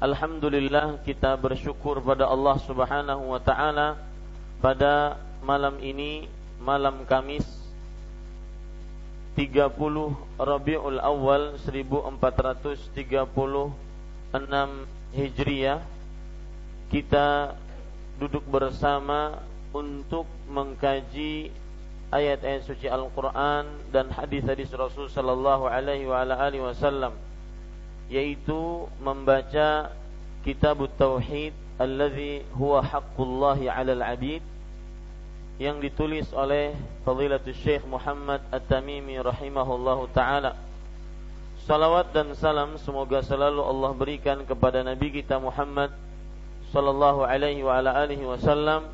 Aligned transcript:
Alhamdulillah 0.00 1.04
kita 1.04 1.36
bersyukur 1.36 2.00
pada 2.00 2.24
Allah 2.24 2.56
Subhanahu 2.64 3.36
wa 3.36 3.40
taala 3.44 4.00
pada 4.64 5.20
malam 5.44 5.76
ini 5.76 6.24
malam 6.56 7.04
Kamis 7.04 7.44
30 9.36 9.76
Rabiul 10.40 11.04
Awal 11.04 11.60
1436 11.60 12.96
Hijriah. 15.12 15.84
Kita 16.88 17.52
duduk 18.16 18.48
bersama 18.48 19.36
untuk 19.76 20.24
mengkaji 20.48 21.52
ayat-ayat 22.08 22.64
suci 22.64 22.88
Al-Qur'an 22.88 23.68
dan 23.92 24.08
hadis-hadis 24.08 24.72
Rasul 24.72 25.12
sallallahu 25.12 25.68
alaihi 25.68 26.08
wa 26.08 26.24
alihi 26.24 26.64
wasallam 26.64 27.12
yaitu 28.10 28.90
membaca 28.98 29.94
kitab 30.44 30.80
tauhid 30.96 31.52
allazi 31.76 32.44
huwa 32.56 32.80
haqqullahi 32.84 33.68
'alal 33.68 34.04
'abid 34.04 34.42
yang 35.60 35.76
ditulis 35.76 36.24
oleh 36.32 36.72
Fadilatul 37.04 37.52
Syekh 37.52 37.84
Muhammad 37.84 38.40
At-Tamimi 38.48 39.20
rahimahullahu 39.20 40.08
taala. 40.16 40.56
Salawat 41.68 42.16
dan 42.16 42.32
salam 42.32 42.80
semoga 42.80 43.20
selalu 43.20 43.60
Allah 43.60 43.92
berikan 43.92 44.40
kepada 44.48 44.80
Nabi 44.80 45.20
kita 45.20 45.36
Muhammad 45.36 45.92
sallallahu 46.72 47.28
alaihi 47.28 47.60
wa 47.60 47.76
ala 47.76 47.92
alihi 47.92 48.24
wasallam 48.24 48.88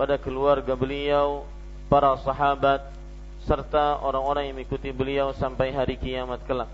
pada 0.00 0.16
keluarga 0.16 0.72
beliau, 0.72 1.44
para 1.92 2.16
sahabat 2.24 2.80
serta 3.44 4.00
orang-orang 4.00 4.50
yang 4.50 4.56
mengikuti 4.56 4.90
beliau 4.90 5.36
sampai 5.36 5.70
hari 5.70 6.00
kiamat 6.00 6.42
kelak 6.48 6.72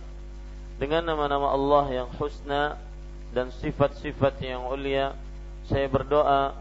dengan 0.81 1.05
nama-nama 1.05 1.53
Allah 1.53 1.85
yang 1.91 2.09
husna 2.17 2.81
dan 3.33 3.49
sifat-sifat 3.61 4.39
yang 4.45 4.69
ulia 4.69 5.17
saya 5.69 5.89
berdoa 5.89 6.53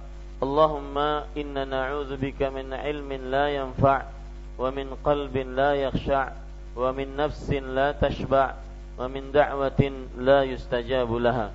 Allahumma 0.42 1.30
inna 1.38 1.68
na'udzubika 1.68 2.50
min 2.50 2.74
ilmin 2.74 3.30
la 3.30 3.52
yanfa' 3.52 4.02
wa 4.58 4.70
min 4.74 4.90
qalbin 5.06 5.54
la 5.54 5.78
yakhsha' 5.78 6.34
wa 6.74 6.90
min 6.96 7.14
nafsin 7.14 7.76
la 7.76 7.94
tashba' 7.94 8.58
wa 8.98 9.06
min 9.06 9.30
da'watin 9.30 10.18
la 10.18 10.48
yustajabu 10.48 11.22
laha 11.22 11.54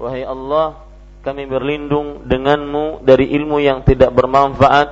wahai 0.00 0.24
Allah 0.24 0.80
kami 1.20 1.44
berlindung 1.44 2.24
denganmu 2.24 3.04
dari 3.04 3.32
ilmu 3.34 3.60
yang 3.60 3.84
tidak 3.84 4.12
bermanfaat 4.12 4.88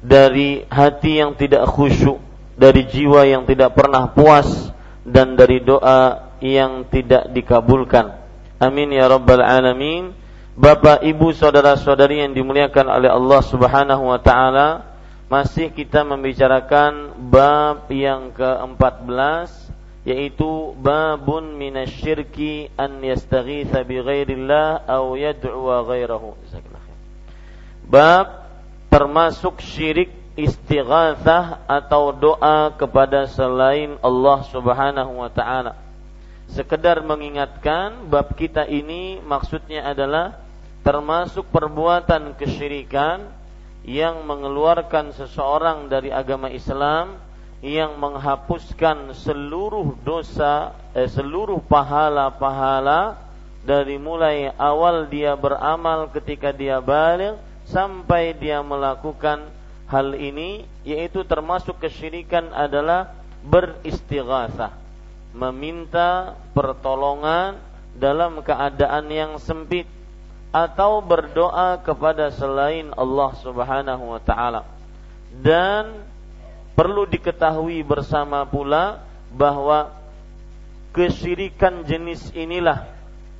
dari 0.00 0.62
hati 0.68 1.20
yang 1.20 1.34
tidak 1.34 1.66
khusyuk 1.66 2.20
dari 2.58 2.82
jiwa 2.90 3.22
yang 3.22 3.46
tidak 3.46 3.78
pernah 3.78 4.10
puas 4.10 4.74
dan 5.06 5.38
dari 5.38 5.62
doa 5.62 6.34
yang 6.42 6.86
tidak 6.90 7.30
dikabulkan. 7.30 8.27
Amin 8.58 8.90
ya 8.90 9.06
rabbal 9.06 9.38
alamin. 9.38 10.10
Bapak, 10.58 11.06
Ibu, 11.06 11.30
saudara-saudari 11.30 12.26
yang 12.26 12.34
dimuliakan 12.34 12.90
oleh 12.90 13.06
Allah 13.06 13.40
Subhanahu 13.46 14.10
wa 14.10 14.18
taala, 14.18 14.82
masih 15.30 15.70
kita 15.70 16.02
membicarakan 16.02 17.14
bab 17.30 17.86
yang 17.94 18.34
ke-14 18.34 19.70
yaitu 20.02 20.74
babun 20.80 21.54
minasyirki 21.54 22.74
an 22.74 22.98
yastaghitha 23.04 23.86
bi 23.86 24.02
ghairillah 24.02 24.88
aw 24.90 25.14
yad'u 25.14 25.68
ghairahu. 25.86 26.34
Bab 27.86 28.50
termasuk 28.90 29.62
syirik 29.62 30.10
istighatsah 30.34 31.62
atau 31.70 32.10
doa 32.10 32.74
kepada 32.74 33.30
selain 33.30 33.94
Allah 34.02 34.38
Subhanahu 34.50 35.22
wa 35.22 35.30
taala. 35.30 35.87
Sekedar 36.48 37.04
mengingatkan 37.04 38.08
bab 38.08 38.32
kita 38.32 38.64
ini 38.64 39.20
maksudnya 39.20 39.84
adalah 39.84 40.40
termasuk 40.80 41.44
perbuatan 41.52 42.32
kesyirikan 42.40 43.28
yang 43.84 44.24
mengeluarkan 44.24 45.12
seseorang 45.12 45.92
dari 45.92 46.08
agama 46.08 46.48
Islam 46.48 47.20
yang 47.60 48.00
menghapuskan 48.00 49.12
seluruh 49.12 49.98
dosa 50.00 50.72
eh, 50.96 51.10
seluruh 51.10 51.60
pahala-pahala 51.68 53.18
dari 53.66 54.00
mulai 54.00 54.48
awal 54.56 55.04
dia 55.10 55.36
beramal 55.36 56.08
ketika 56.14 56.54
dia 56.54 56.80
balik 56.80 57.36
sampai 57.68 58.32
dia 58.32 58.64
melakukan 58.64 59.44
hal 59.90 60.16
ini 60.16 60.64
yaitu 60.86 61.20
termasuk 61.28 61.76
kesyirikan 61.76 62.48
adalah 62.56 63.12
beristighatsah 63.44 64.87
meminta 65.36 66.36
pertolongan 66.56 67.60
dalam 67.98 68.40
keadaan 68.40 69.10
yang 69.10 69.32
sempit 69.42 69.84
atau 70.48 71.04
berdoa 71.04 71.76
kepada 71.84 72.32
selain 72.32 72.88
Allah 72.96 73.30
Subhanahu 73.44 74.16
wa 74.16 74.20
taala. 74.22 74.64
Dan 75.28 76.08
perlu 76.72 77.04
diketahui 77.04 77.84
bersama 77.84 78.48
pula 78.48 79.04
bahwa 79.28 79.92
kesyirikan 80.96 81.84
jenis 81.84 82.32
inilah 82.32 82.88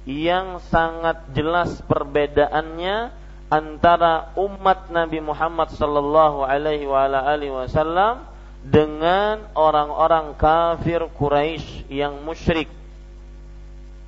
yang 0.05 0.61
sangat 0.69 1.32
jelas 1.32 1.81
perbedaannya 1.88 3.12
antara 3.49 4.37
umat 4.37 4.93
Nabi 4.93 5.25
Muhammad 5.25 5.73
sallallahu 5.73 6.44
alaihi 6.44 6.84
wasallam 6.84 8.28
dengan 8.64 9.46
orang-orang 9.55 10.34
kafir 10.34 11.06
Quraisy 11.14 11.88
yang 11.90 12.20
musyrik. 12.22 12.69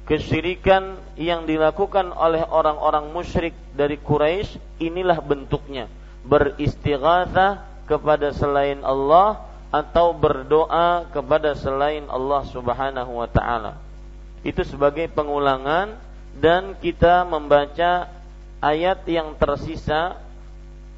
Kesyirikan 0.08 0.98
yang 1.14 1.46
dilakukan 1.46 2.10
oleh 2.10 2.42
orang-orang 2.42 3.14
musyrik 3.14 3.54
dari 3.78 3.94
Quraisy 3.94 4.82
inilah 4.82 5.22
bentuknya 5.22 5.86
beristighatsah 6.26 7.64
kepada 7.86 8.34
selain 8.34 8.82
Allah 8.84 9.50
atau 9.70 10.10
berdoa 10.10 11.06
kepada 11.14 11.54
selain 11.54 12.06
Allah 12.10 12.42
Subhanahu 12.50 13.22
wa 13.22 13.28
taala. 13.30 13.78
Itu 14.42 14.66
sebagai 14.66 15.06
pengulangan 15.10 15.94
dan 16.38 16.74
kita 16.78 17.22
membaca 17.22 18.10
ayat 18.58 19.06
yang 19.06 19.38
tersisa 19.38 20.18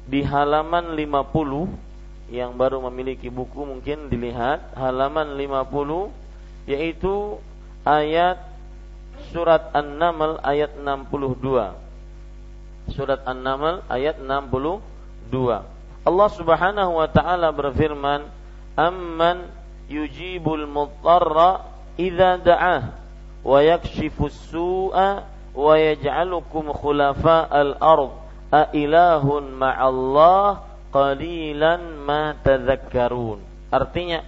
di 0.09 0.25
halaman 0.25 0.97
50 0.97 1.92
yang 2.33 2.57
baru 2.57 2.81
memiliki 2.89 3.29
buku 3.29 3.61
mungkin 3.61 4.09
dilihat 4.09 4.73
halaman 4.73 5.37
50 5.37 6.09
yaitu 6.65 7.37
ayat 7.85 8.41
surat 9.29 9.69
An-Naml 9.77 10.41
ayat 10.41 10.73
62. 10.81 12.97
Surat 12.97 13.21
An-Naml 13.29 13.85
ayat 13.85 14.17
62. 14.17 14.81
Allah 16.03 16.29
Subhanahu 16.33 16.97
wa 16.97 17.07
taala 17.13 17.53
berfirman, 17.53 18.25
"Amman 18.73 19.53
yujibul 19.85 20.65
mutarra 20.65 21.69
idza 22.01 22.41
da'ah 22.41 22.97
wa 23.45 23.61
yakshifus 23.61 24.49
su'a 24.49 25.29
wa 25.53 25.73
yaj'alukum 25.77 26.73
khulafa'al 26.73 27.77
ard 27.77 28.17
a 28.49 28.73
ilahun 28.73 29.53
ma'allah 29.53 30.72
qalilan 30.93 31.97
ma 32.05 32.37
tadhakkarun. 32.37 33.41
Artinya 33.73 34.21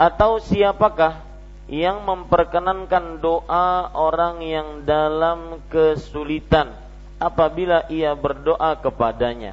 atau 0.00 0.40
siapakah 0.40 1.20
yang 1.68 2.00
memperkenankan 2.08 3.20
doa 3.20 3.92
orang 3.92 4.40
yang 4.40 4.88
dalam 4.88 5.60
kesulitan 5.68 6.72
apabila 7.20 7.84
ia 7.92 8.16
berdoa 8.16 8.80
kepadanya? 8.80 9.52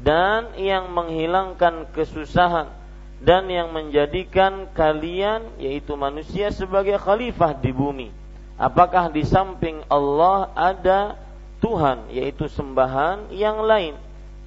Dan 0.00 0.56
yang 0.56 0.88
menghilangkan 0.96 1.92
kesusahan 1.92 2.72
dan 3.20 3.44
yang 3.52 3.68
menjadikan 3.68 4.72
kalian 4.72 5.44
yaitu 5.60 5.92
manusia 5.92 6.48
sebagai 6.48 6.96
khalifah 6.96 7.52
di 7.52 7.68
bumi. 7.68 8.08
Apakah 8.56 9.12
di 9.12 9.28
samping 9.28 9.84
Allah 9.92 10.48
ada 10.56 11.20
Tuhan 11.60 12.08
yaitu 12.08 12.48
sembahan 12.48 13.28
yang 13.28 13.60
lain? 13.60 13.92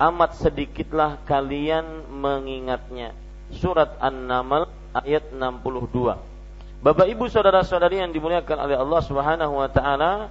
Amat 0.04 0.36
sedikitlah 0.36 1.24
kalian 1.24 2.12
mengingatnya. 2.12 3.16
Surat 3.56 3.96
An-Naml 4.04 4.68
ayat 4.92 5.32
62. 5.32 6.84
Bapak 6.84 7.08
Ibu 7.08 7.32
saudara-saudari 7.32 8.04
yang 8.04 8.12
dimuliakan 8.12 8.68
oleh 8.68 8.76
Allah 8.76 9.02
Subhanahu 9.08 9.64
wa 9.64 9.70
taala, 9.72 10.28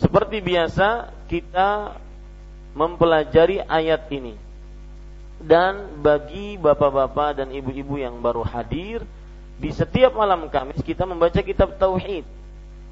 seperti 0.00 0.40
biasa 0.40 1.12
kita 1.28 2.00
mempelajari 2.72 3.60
ayat 3.60 4.08
ini. 4.08 4.40
Dan 5.44 6.00
bagi 6.00 6.56
bapak-bapak 6.56 7.44
dan 7.44 7.52
ibu-ibu 7.52 8.00
yang 8.00 8.24
baru 8.24 8.40
hadir, 8.40 9.04
di 9.60 9.68
setiap 9.68 10.16
malam 10.16 10.48
Kamis 10.48 10.80
kita 10.80 11.04
membaca 11.04 11.44
kitab 11.44 11.76
tauhid 11.76 12.24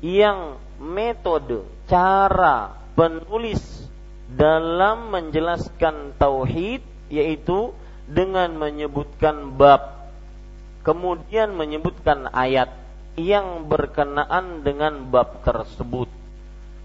yang 0.05 0.61
metode 0.77 1.65
cara 1.89 2.77
penulis 2.93 3.82
dalam 4.37 5.13
menjelaskan 5.13 6.17
tauhid 6.17 6.81
yaitu 7.13 7.77
dengan 8.09 8.57
menyebutkan 8.57 9.55
bab 9.57 10.03
kemudian 10.83 11.55
menyebutkan 11.55 12.27
ayat 12.35 12.73
yang 13.15 13.69
berkenaan 13.69 14.67
dengan 14.67 15.07
bab 15.13 15.45
tersebut. 15.47 16.09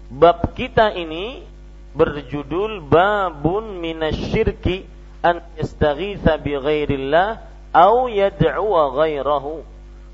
Bab 0.08 0.54
kita 0.56 0.92
ini 0.94 1.44
berjudul 1.92 2.84
babun 2.84 3.80
minasyirki 3.80 4.86
an 5.24 5.42
yastaghitha 5.56 6.38
bi 6.38 6.56
ghairillah 6.56 7.42
au 7.74 8.06
yad'u 8.08 8.72
ghairahu. 8.94 9.64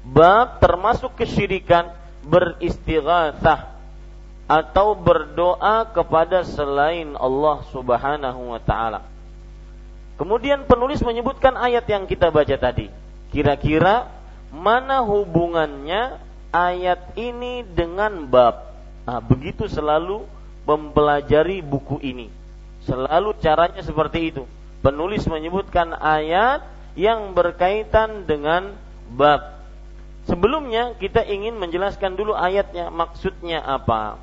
Bab 0.05 0.61
termasuk 0.61 1.17
kesyirikan 1.19 1.93
beristighatsah 2.25 3.74
atau 4.45 4.93
berdoa 4.93 5.89
kepada 5.89 6.45
selain 6.45 7.17
Allah 7.17 7.65
Subhanahu 7.73 8.53
wa 8.53 8.61
taala. 8.61 9.01
Kemudian 10.15 10.69
penulis 10.69 11.03
menyebutkan 11.03 11.57
ayat 11.59 11.89
yang 11.91 12.05
kita 12.07 12.31
baca 12.31 12.55
tadi. 12.55 12.87
Kira-kira 13.35 14.07
mana 14.55 15.03
hubungannya 15.03 16.23
ayat 16.55 17.19
ini 17.19 17.67
dengan 17.67 18.31
bab? 18.31 18.71
Nah, 19.05 19.19
begitu 19.19 19.67
selalu 19.67 20.23
mempelajari 20.65 21.61
buku 21.61 21.99
ini. 21.99 22.31
Selalu 22.87 23.35
caranya 23.43 23.83
seperti 23.83 24.31
itu. 24.31 24.47
Penulis 24.85 25.25
menyebutkan 25.27 25.97
ayat 25.99 26.63
yang 26.95 27.35
berkaitan 27.35 28.29
dengan 28.29 28.77
bab. 29.11 29.65
Sebelumnya 30.25 30.97
kita 30.97 31.21
ingin 31.27 31.59
menjelaskan 31.59 32.17
dulu 32.17 32.33
ayatnya, 32.33 32.89
maksudnya 32.89 33.61
apa. 33.61 34.17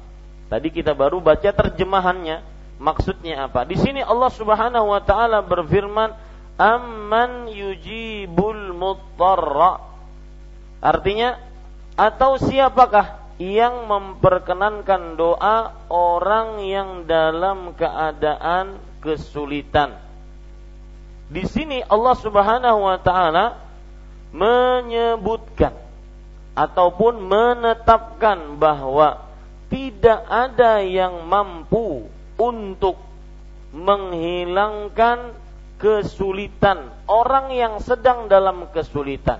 Tadi 0.51 0.67
kita 0.67 0.91
baru 0.91 1.23
baca 1.23 1.47
terjemahannya, 1.47 2.43
maksudnya 2.75 3.47
apa. 3.47 3.63
Di 3.63 3.79
sini 3.79 4.03
Allah 4.03 4.27
Subhanahu 4.35 4.91
wa 4.91 4.99
taala 4.99 5.39
berfirman, 5.39 6.11
"Amman 6.59 7.47
yujibul 7.47 8.75
mutarra." 8.75 9.79
Artinya, 10.83 11.39
atau 11.95 12.35
siapakah 12.35 13.39
yang 13.39 13.87
memperkenankan 13.87 15.15
doa 15.15 15.87
orang 15.87 16.59
yang 16.67 17.07
dalam 17.07 17.71
keadaan 17.79 18.75
kesulitan 18.99 20.11
di 21.31 21.47
sini 21.47 21.79
Allah 21.87 22.15
Subhanahu 22.19 22.91
wa 22.91 22.99
taala 22.99 23.55
menyebutkan 24.35 25.71
ataupun 26.51 27.23
menetapkan 27.23 28.59
bahwa 28.59 29.30
tidak 29.71 30.27
ada 30.27 30.83
yang 30.83 31.23
mampu 31.31 32.11
untuk 32.35 32.99
menghilangkan 33.71 35.31
kesulitan 35.79 36.91
orang 37.07 37.55
yang 37.55 37.79
sedang 37.79 38.27
dalam 38.27 38.67
kesulitan. 38.75 39.39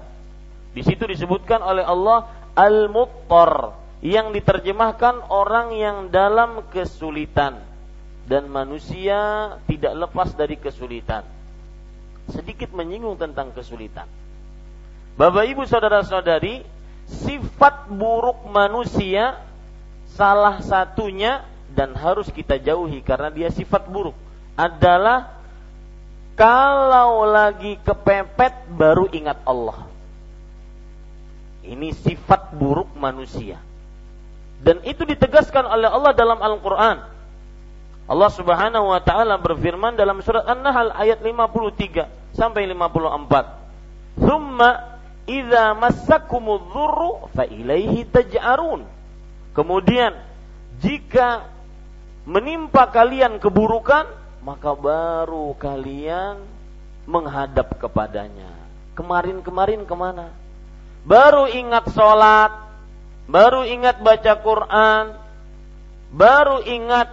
Di 0.71 0.81
situ 0.87 1.03
disebutkan 1.03 1.59
oleh 1.59 1.83
Allah 1.83 2.31
al-muttar 2.55 3.75
yang 3.99 4.31
diterjemahkan 4.31 5.27
orang 5.27 5.75
yang 5.75 5.97
dalam 6.09 6.63
kesulitan 6.71 7.59
dan 8.25 8.47
manusia 8.47 9.53
tidak 9.67 9.93
lepas 10.07 10.31
dari 10.33 10.55
kesulitan 10.55 11.27
sedikit 12.31 12.71
menyinggung 12.71 13.19
tentang 13.19 13.51
kesulitan. 13.51 14.07
Bapak 15.19 15.43
Ibu 15.51 15.67
saudara-saudari, 15.67 16.63
sifat 17.09 17.91
buruk 17.91 18.47
manusia 18.47 19.35
salah 20.15 20.59
satunya 20.63 21.45
dan 21.71 21.95
harus 21.95 22.27
kita 22.31 22.59
jauhi 22.59 22.99
karena 22.99 23.31
dia 23.31 23.49
sifat 23.49 23.87
buruk 23.87 24.15
adalah 24.59 25.41
kalau 26.35 27.27
lagi 27.27 27.77
kepepet 27.83 28.71
baru 28.73 29.07
ingat 29.11 29.39
Allah. 29.45 29.87
Ini 31.61 31.93
sifat 31.93 32.57
buruk 32.57 32.89
manusia. 32.97 33.61
Dan 34.61 34.81
itu 34.85 35.05
ditegaskan 35.05 35.65
oleh 35.69 35.89
Allah 35.89 36.13
dalam 36.17 36.41
Al-Qur'an. 36.41 37.05
Allah 38.09 38.31
Subhanahu 38.33 38.91
wa 38.91 39.01
taala 39.01 39.37
berfirman 39.37 39.93
dalam 39.93 40.19
surat 40.25 40.45
An-Nahl 40.49 40.93
ayat 40.97 41.21
53 41.21 42.09
sampai 42.33 42.65
54. 42.65 43.45
"Tsumma 44.17 44.69
idza 45.29 45.77
massakumudz 45.77 46.73
dzurru 46.73 47.29
fa 47.31 47.45
ilaihi 47.45 48.09
taj'arun." 48.09 49.00
Kemudian 49.51 50.15
jika 50.79 51.45
menimpa 52.23 52.87
kalian 52.87 53.37
keburukan, 53.37 54.07
maka 54.41 54.71
baru 54.73 55.53
kalian 55.59 56.41
menghadap 57.05 57.75
kepadanya. 57.77 58.49
Kemarin-kemarin 58.95 59.83
ke 59.83 59.95
mana? 59.95 60.31
Baru 61.03 61.49
ingat 61.49 61.89
sholat, 61.91 62.53
baru 63.25 63.65
ingat 63.65 63.99
baca 63.99 64.33
Quran, 64.39 65.05
baru 66.13 66.61
ingat 66.63 67.09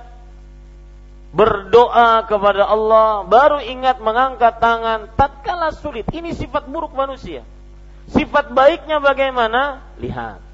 berdoa 1.32 2.24
kepada 2.24 2.64
Allah, 2.68 3.24
baru 3.24 3.60
ingat 3.60 4.00
mengangkat 4.00 4.60
tangan 4.60 5.12
tatkala 5.16 5.72
sulit. 5.76 6.08
Ini 6.08 6.32
sifat 6.32 6.68
buruk 6.68 6.96
manusia. 6.96 7.44
Sifat 8.08 8.52
baiknya 8.52 9.00
bagaimana? 9.00 9.84
Lihat. 10.00 10.47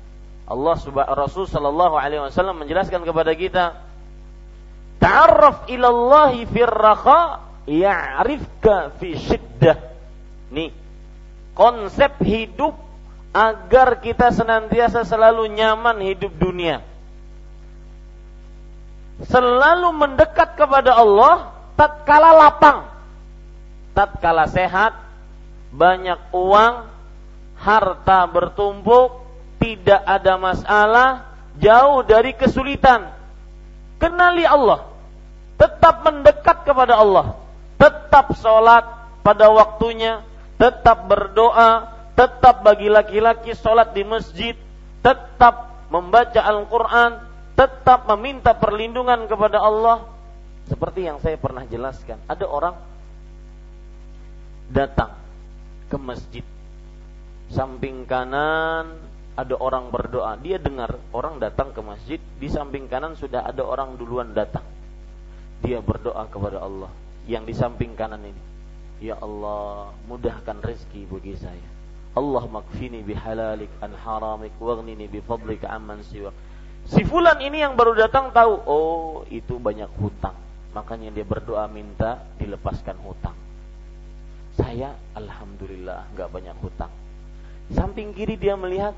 Allah 0.45 0.77
Rasul 1.17 1.49
sallallahu 1.49 1.97
alaihi 1.97 2.21
wasallam 2.21 2.61
menjelaskan 2.61 3.01
kepada 3.01 3.33
kita, 3.33 3.65
"Ta'arraf 5.01 5.69
ila 5.73 5.89
Allah 5.89 6.33
fi 6.45 6.61
raha 6.63 7.21
ya'rifka 7.65 9.01
fi 9.01 9.17
shiddah." 9.17 9.77
Nih, 10.53 10.71
konsep 11.57 12.21
hidup 12.21 12.77
agar 13.33 14.05
kita 14.05 14.31
senantiasa 14.31 15.03
selalu 15.03 15.49
nyaman 15.51 15.99
hidup 16.05 16.31
dunia 16.37 16.85
selalu 19.23 19.95
mendekat 19.95 20.59
kepada 20.59 20.99
Allah 20.99 21.55
tatkala 21.79 22.35
lapang. 22.35 22.91
tatkala 23.95 24.51
sehat, 24.51 24.91
banyak 25.71 26.19
uang, 26.35 26.91
harta 27.55 28.27
bertumpuk, 28.27 29.23
tidak 29.65 30.05
ada 30.05 30.37
masalah, 30.37 31.09
jauh 31.57 32.05
dari 32.05 32.37
kesulitan. 32.37 33.09
Kenali 33.97 34.45
Allah, 34.45 34.93
tetap 35.57 36.05
mendekat 36.05 36.69
kepada 36.69 37.01
Allah, 37.01 37.41
tetap 37.81 38.37
sholat 38.37 38.85
pada 39.25 39.49
waktunya, 39.49 40.21
tetap 40.61 41.09
berdoa, 41.09 41.89
tetap 42.13 42.61
bagi 42.61 42.93
laki-laki 42.93 43.57
sholat 43.57 43.97
di 43.97 44.05
masjid, 44.05 44.53
tetap 45.01 45.89
membaca 45.89 46.45
Al-Quran, 46.45 47.25
tetap 47.57 48.05
meminta 48.13 48.53
perlindungan 48.53 49.25
kepada 49.25 49.65
Allah. 49.65 50.13
Seperti 50.69 51.09
yang 51.09 51.25
saya 51.25 51.41
pernah 51.41 51.65
jelaskan, 51.65 52.21
ada 52.29 52.45
orang 52.45 52.77
datang 54.69 55.17
ke 55.89 55.97
masjid. 55.97 56.45
Samping 57.49 58.05
kanan 58.05 59.14
ada 59.35 59.55
orang 59.59 59.91
berdoa. 59.91 60.39
Dia 60.39 60.63
dengar 60.63 60.95
orang 61.11 61.43
datang 61.43 61.75
ke 61.75 61.81
masjid, 61.83 62.21
di 62.39 62.47
samping 62.47 62.87
kanan 62.87 63.19
sudah 63.19 63.47
ada 63.47 63.67
orang 63.67 63.99
duluan 63.99 64.31
datang. 64.31 64.63
Dia 65.63 65.83
berdoa 65.83 66.27
kepada 66.31 66.63
Allah 66.63 66.91
yang 67.27 67.43
di 67.43 67.55
samping 67.55 67.99
kanan 67.99 68.23
ini. 68.23 68.43
Ya 69.03 69.19
Allah, 69.19 69.91
mudahkan 70.07 70.63
rezeki 70.63 71.11
bagi 71.11 71.35
saya. 71.35 71.69
Allah 72.15 72.47
makfini 72.47 73.03
bihalalik 73.03 73.71
an 73.83 73.91
haramik 73.91 74.55
waghnini 74.63 75.11
bifadlika 75.11 75.67
amman 75.75 76.07
siwa. 76.07 76.31
Si 76.87 77.03
fulan 77.03 77.43
ini 77.43 77.59
yang 77.59 77.75
baru 77.75 77.99
datang 77.99 78.31
tahu, 78.31 78.55
oh 78.71 79.27
itu 79.33 79.59
banyak 79.59 79.91
hutang. 79.99 80.37
Makanya 80.77 81.11
dia 81.11 81.27
berdoa 81.27 81.67
minta 81.67 82.23
dilepaskan 82.39 82.97
hutang. 83.03 83.35
Saya 84.55 84.95
alhamdulillah 85.19 86.15
nggak 86.15 86.31
banyak 86.31 86.57
hutang. 86.63 86.93
Samping 87.75 88.15
kiri 88.15 88.39
dia 88.39 88.55
melihat, 88.55 88.95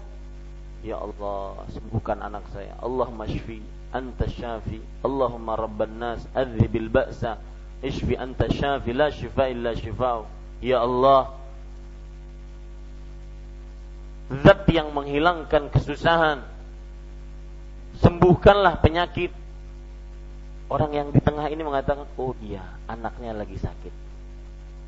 ya 0.87 1.03
Allah 1.03 1.67
sembuhkan 1.75 2.23
anak 2.23 2.47
saya. 2.55 2.79
Allah 2.79 3.11
mashfi, 3.11 3.59
anta 3.91 4.31
syafi. 4.31 4.79
Allahumma 5.03 5.59
rabban 5.59 5.99
nas 5.99 6.23
adzibil 6.31 6.87
ba'sa. 6.87 7.43
Ishfi 7.83 8.15
anta 8.15 8.47
syafi 8.47 8.95
la 8.95 9.11
shifa 9.11 9.51
illa 9.51 9.75
shifau. 9.75 10.31
Ya 10.63 10.81
Allah, 10.81 11.35
zat 14.47 14.65
yang 14.71 14.95
menghilangkan 14.95 15.69
kesusahan. 15.75 16.47
Sembuhkanlah 17.99 18.79
penyakit. 18.79 19.35
Orang 20.71 20.95
yang 20.95 21.11
di 21.11 21.19
tengah 21.23 21.47
ini 21.51 21.63
mengatakan, 21.63 22.07
"Oh 22.19 22.35
iya, 22.43 22.63
anaknya 22.87 23.35
lagi 23.35 23.59
sakit." 23.59 24.07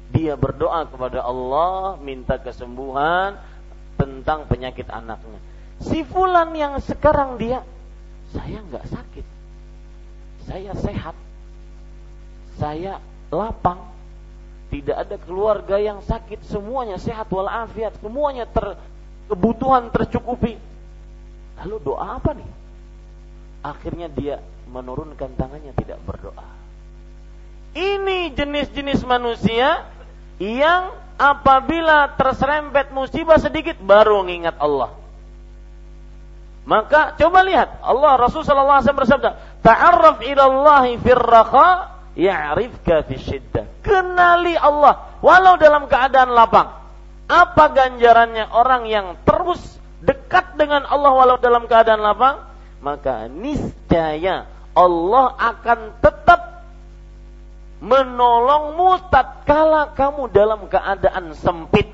dia 0.09 0.35
berdoa 0.41 0.89
kepada 0.89 1.21
Allah 1.21 2.01
minta 2.01 2.41
kesembuhan 2.41 3.37
tentang 4.01 4.49
penyakit 4.49 4.89
anaknya. 4.89 5.41
Si 5.79 6.03
fulan 6.03 6.51
yang 6.59 6.83
sekarang 6.83 7.39
dia 7.39 7.63
saya 8.35 8.59
nggak 8.61 8.87
sakit. 8.91 9.27
Saya 10.49 10.73
sehat. 10.77 11.17
Saya 12.59 12.93
lapang. 13.31 13.81
Tidak 14.69 14.93
ada 14.93 15.17
keluarga 15.17 15.81
yang 15.81 16.05
sakit, 16.05 16.45
semuanya 16.45 17.01
sehat 17.01 17.33
walafiat, 17.33 17.97
semuanya 18.05 18.45
ter, 18.45 18.77
kebutuhan 19.33 19.89
tercukupi. 19.89 20.61
Lalu 21.65 21.77
doa 21.81 22.21
apa 22.21 22.37
nih? 22.37 22.51
Akhirnya 23.65 24.13
dia 24.13 24.45
menurunkan 24.69 25.33
tangannya 25.41 25.73
tidak 25.73 25.97
berdoa. 26.05 26.45
Ini 27.73 28.37
jenis-jenis 28.37 29.09
manusia 29.09 29.89
yang 30.37 30.93
apabila 31.17 32.15
terserempet 32.21 32.93
musibah 32.93 33.41
sedikit 33.41 33.81
baru 33.81 34.21
mengingat 34.21 34.61
Allah. 34.61 34.93
Maka 36.69 37.17
coba 37.17 37.41
lihat 37.49 37.81
Allah 37.81 38.21
Rasul 38.21 38.45
sallallahu 38.45 38.77
alaihi 38.77 38.85
wasallam 38.85 39.03
bersabda, 39.09 39.31
"Ta'arraf 39.65 40.21
ila 40.21 40.43
Allah 40.45 40.85
fir 41.01 41.17
raqa 41.17 41.69
ya'rifka 42.13 43.09
fi 43.09 43.17
syiddah." 43.17 43.65
Kenali 43.81 44.53
Allah 44.53 45.17
walau 45.25 45.57
dalam 45.57 45.89
keadaan 45.89 46.37
lapang. 46.37 46.69
Apa 47.25 47.73
ganjarannya 47.73 48.53
orang 48.53 48.85
yang 48.85 49.17
terus 49.25 49.81
dekat 50.05 50.61
dengan 50.61 50.85
Allah 50.85 51.09
walau 51.17 51.41
dalam 51.41 51.65
keadaan 51.65 52.05
lapang? 52.05 52.45
Maka 52.85 53.33
niscaya 53.33 54.45
Allah 54.77 55.27
akan 55.41 56.05
tetap 56.05 56.69
menolongmu 57.81 59.09
tatkala 59.09 59.97
kamu 59.97 60.29
dalam 60.37 60.69
keadaan 60.69 61.33
sempit. 61.33 61.89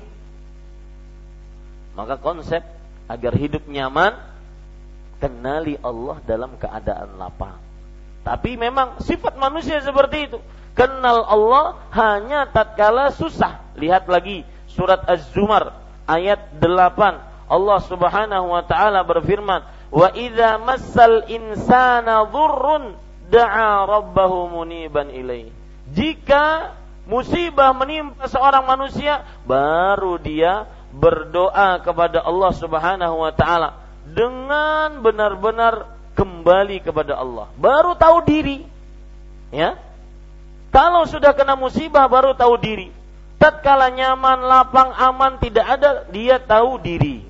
Maka 1.95 2.19
konsep 2.19 2.59
agar 3.07 3.33
hidup 3.39 3.63
nyaman 3.71 4.34
kenali 5.25 5.73
Allah 5.81 6.21
dalam 6.21 6.53
keadaan 6.61 7.17
lapang. 7.17 7.57
Tapi 8.21 8.61
memang 8.61 9.01
sifat 9.01 9.41
manusia 9.41 9.81
seperti 9.81 10.29
itu. 10.29 10.37
Kenal 10.77 11.25
Allah 11.25 11.81
hanya 11.97 12.45
tatkala 12.45 13.09
susah. 13.09 13.73
Lihat 13.73 14.05
lagi 14.05 14.45
surat 14.69 15.01
Az-Zumar 15.09 15.73
ayat 16.05 16.53
8. 16.61 17.49
Allah 17.49 17.79
Subhanahu 17.89 18.53
wa 18.53 18.61
taala 18.65 19.01
berfirman, 19.01 19.65
"Wa 19.89 20.13
idza 20.13 20.61
massal 20.61 21.25
insana 21.29 22.25
dhurrun 22.29 22.97
da'a 23.29 23.85
rabbahu 23.85 24.61
muniban 24.61 25.09
ilaihi." 25.09 25.53
Jika 25.93 26.73
musibah 27.05 27.73
menimpa 27.73 28.25
seorang 28.25 28.65
manusia, 28.65 29.21
baru 29.45 30.17
dia 30.17 30.65
berdoa 30.89 31.81
kepada 31.85 32.25
Allah 32.25 32.51
Subhanahu 32.57 33.15
wa 33.21 33.33
taala 33.33 33.84
dengan 34.05 35.01
benar-benar 35.01 35.95
kembali 36.13 36.85
kepada 36.85 37.17
Allah. 37.17 37.49
Baru 37.57 37.97
tahu 37.97 38.21
diri. 38.23 38.63
Ya. 39.49 39.77
Kalau 40.69 41.07
sudah 41.09 41.33
kena 41.33 41.57
musibah 41.57 42.05
baru 42.05 42.37
tahu 42.37 42.55
diri. 42.61 42.91
Tatkala 43.35 43.91
nyaman, 43.91 44.47
lapang, 44.47 44.95
aman 44.95 45.37
tidak 45.43 45.67
ada, 45.67 46.07
dia 46.07 46.39
tahu 46.39 46.79
diri. 46.79 47.23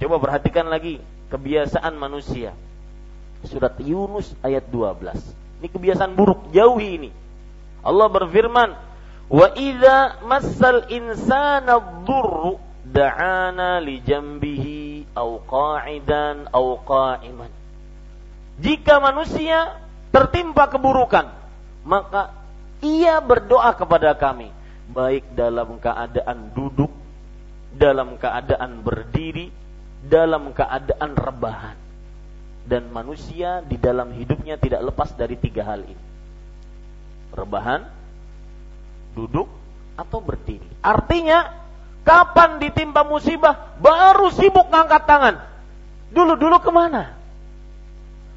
Coba 0.00 0.20
perhatikan 0.20 0.68
lagi 0.68 1.00
kebiasaan 1.28 1.92
manusia. 1.96 2.56
Surat 3.44 3.76
Yunus 3.80 4.32
ayat 4.40 4.64
12. 4.68 5.60
Ini 5.60 5.68
kebiasaan 5.72 6.12
buruk, 6.16 6.52
jauhi 6.52 7.00
ini. 7.00 7.10
Allah 7.84 8.08
berfirman, 8.10 8.74
"Wa 9.30 9.48
idza 9.54 10.24
massal 10.26 10.88
insana 10.90 11.78
dhurru 12.04 12.58
da'ana 12.84 13.78
li 13.80 14.02
jambihi 14.02 14.85
aw 15.16 15.30
qa'idan 15.48 16.52
aw 16.52 16.66
qa'iman." 16.84 17.48
Jika 18.60 19.00
manusia 19.00 19.80
tertimpa 20.12 20.68
keburukan, 20.68 21.32
maka 21.84 22.32
ia 22.84 23.20
berdoa 23.24 23.72
kepada 23.72 24.12
kami, 24.16 24.52
baik 24.92 25.32
dalam 25.32 25.80
keadaan 25.80 26.52
duduk, 26.52 26.92
dalam 27.72 28.20
keadaan 28.20 28.84
berdiri, 28.84 29.48
dalam 30.04 30.52
keadaan 30.52 31.16
rebahan. 31.16 31.76
Dan 32.66 32.90
manusia 32.90 33.62
di 33.62 33.78
dalam 33.78 34.10
hidupnya 34.10 34.58
tidak 34.58 34.82
lepas 34.92 35.14
dari 35.14 35.38
tiga 35.38 35.62
hal 35.62 35.86
ini 35.86 36.06
rebahan, 37.36 37.84
duduk, 39.12 39.48
atau 39.96 40.18
berdiri. 40.24 40.66
Artinya, 40.80 41.65
kapan 42.06 42.62
ditimpa 42.62 43.02
musibah, 43.02 43.76
baru 43.82 44.30
sibuk 44.30 44.70
ngangkat 44.70 45.02
tangan. 45.04 45.34
Dulu-dulu 46.14 46.56
ke 46.62 46.70
mana? 46.70 47.18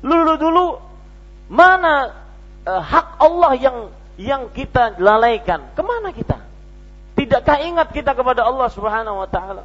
Dulu-dulu 0.01 0.81
mana 1.53 2.11
eh, 2.65 2.81
hak 2.81 3.21
Allah 3.21 3.53
yang 3.55 3.77
yang 4.17 4.41
kita 4.49 4.97
lalaikan? 4.97 5.69
Ke 5.77 5.85
mana 5.85 6.09
kita? 6.09 6.41
Tidakkah 7.13 7.61
ingat 7.61 7.93
kita 7.93 8.17
kepada 8.17 8.43
Allah 8.43 8.67
Subhanahu 8.73 9.21
wa 9.21 9.29
taala? 9.29 9.63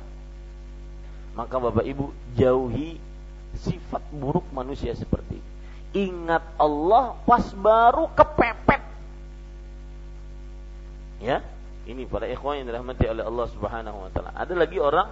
Maka 1.35 1.57
Bapak 1.59 1.83
Ibu 1.89 2.13
jauhi 2.37 3.01
sifat 3.57 4.05
buruk 4.13 4.45
manusia 4.53 4.93
seperti 4.93 5.41
ini. 5.41 5.51
Ingat 5.95 6.43
Allah 6.59 7.15
pas 7.25 7.47
baru 7.55 8.11
kepepet 8.13 8.83
Ya, 11.25 11.41
ini 11.85 12.09
para 12.09 12.25
ikhwan 12.25 12.65
yang 12.65 12.67
dirahmati 12.73 13.05
oleh 13.05 13.25
Allah 13.25 13.47
Subhanahu 13.53 14.09
wa 14.09 14.11
taala. 14.13 14.33
Ada 14.33 14.55
lagi 14.57 14.81
orang 14.81 15.09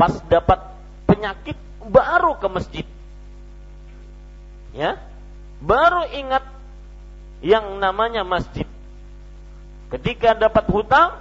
pas 0.00 0.14
dapat 0.24 0.60
penyakit 1.04 1.58
baru 1.84 2.40
ke 2.40 2.48
masjid. 2.48 2.86
Ya. 4.72 4.96
Baru 5.60 6.06
ingat 6.14 6.44
yang 7.44 7.76
namanya 7.76 8.24
masjid. 8.24 8.64
Ketika 9.92 10.32
dapat 10.32 10.64
hutang, 10.70 11.18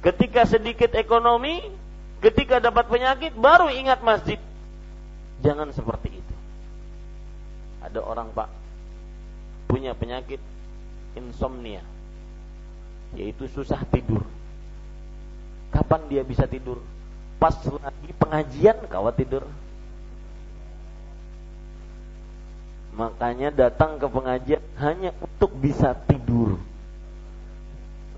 ketika 0.00 0.48
sedikit 0.48 0.96
ekonomi, 0.96 1.60
ketika 2.24 2.62
dapat 2.62 2.88
penyakit 2.88 3.36
baru 3.36 3.68
ingat 3.68 4.00
masjid. 4.00 4.40
Jangan 5.42 5.74
seperti 5.74 6.22
itu. 6.22 6.34
Ada 7.82 8.00
orang 8.00 8.30
Pak 8.32 8.48
punya 9.66 9.96
penyakit 9.96 10.38
insomnia 11.18 11.82
yaitu 13.16 13.48
susah 13.50 13.80
tidur. 13.88 14.24
Kapan 15.72 16.00
dia 16.08 16.22
bisa 16.24 16.44
tidur? 16.44 16.80
Pas 17.40 17.56
lagi 17.64 18.10
pengajian 18.16 18.76
kawat 18.86 19.16
tidur. 19.16 19.44
Makanya 22.92 23.48
datang 23.48 23.96
ke 23.96 24.04
pengajian 24.04 24.60
hanya 24.76 25.16
untuk 25.24 25.48
bisa 25.56 25.96
tidur. 26.04 26.60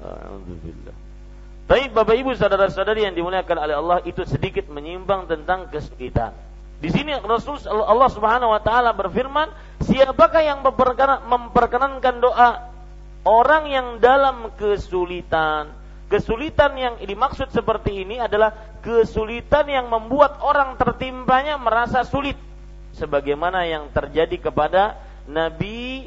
Alhamdulillah. 0.02 0.96
Baik 1.64 1.96
Bapak 1.96 2.16
Ibu 2.20 2.36
saudara-saudari 2.36 3.08
yang 3.08 3.14
dimuliakan 3.16 3.56
oleh 3.56 3.74
Allah 3.78 3.98
itu 4.04 4.20
sedikit 4.28 4.68
menyimpang 4.68 5.30
tentang 5.30 5.70
kesulitan. 5.72 6.36
Di 6.82 6.92
sini 6.92 7.16
Rasul 7.16 7.56
Allah 7.70 8.10
Subhanahu 8.12 8.52
wa 8.52 8.60
taala 8.60 8.92
berfirman, 8.92 9.48
siapakah 9.80 10.42
yang 10.44 10.60
memperkenankan 10.60 12.14
doa 12.20 12.74
orang 13.25 13.69
yang 13.69 13.88
dalam 13.99 14.52
kesulitan? 14.54 15.73
Kesulitan 16.12 16.76
yang 16.76 16.95
dimaksud 17.00 17.50
seperti 17.50 18.04
ini 18.04 18.21
adalah 18.21 18.54
kesulitan 18.85 19.66
yang 19.66 19.88
membuat 19.88 20.38
orang 20.45 20.76
tertimpanya 20.76 21.57
merasa 21.57 22.04
sulit 22.04 22.37
sebagaimana 22.95 23.66
yang 23.66 23.90
terjadi 23.90 24.38
kepada 24.38 25.00
Nabi 25.26 26.07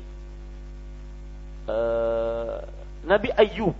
uh, 1.68 2.64
Nabi 3.04 3.30
Ayub. 3.36 3.76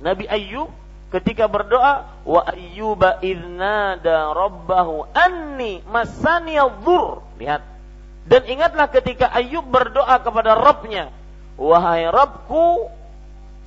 Nabi 0.00 0.24
Ayub 0.30 0.72
ketika 1.10 1.50
berdoa 1.50 2.06
wa 2.22 2.40
ayyuba 2.46 3.18
idnada 3.20 4.32
rabbahu 4.32 5.10
anni 5.12 5.82
masani. 5.90 6.56
Lihat. 7.36 7.62
Dan 8.24 8.42
ingatlah 8.46 8.86
ketika 8.88 9.28
Ayub 9.34 9.66
berdoa 9.66 10.22
kepada 10.22 10.54
Rabbnya, 10.54 11.10
wahai 11.60 12.08
Rabbku, 12.08 12.88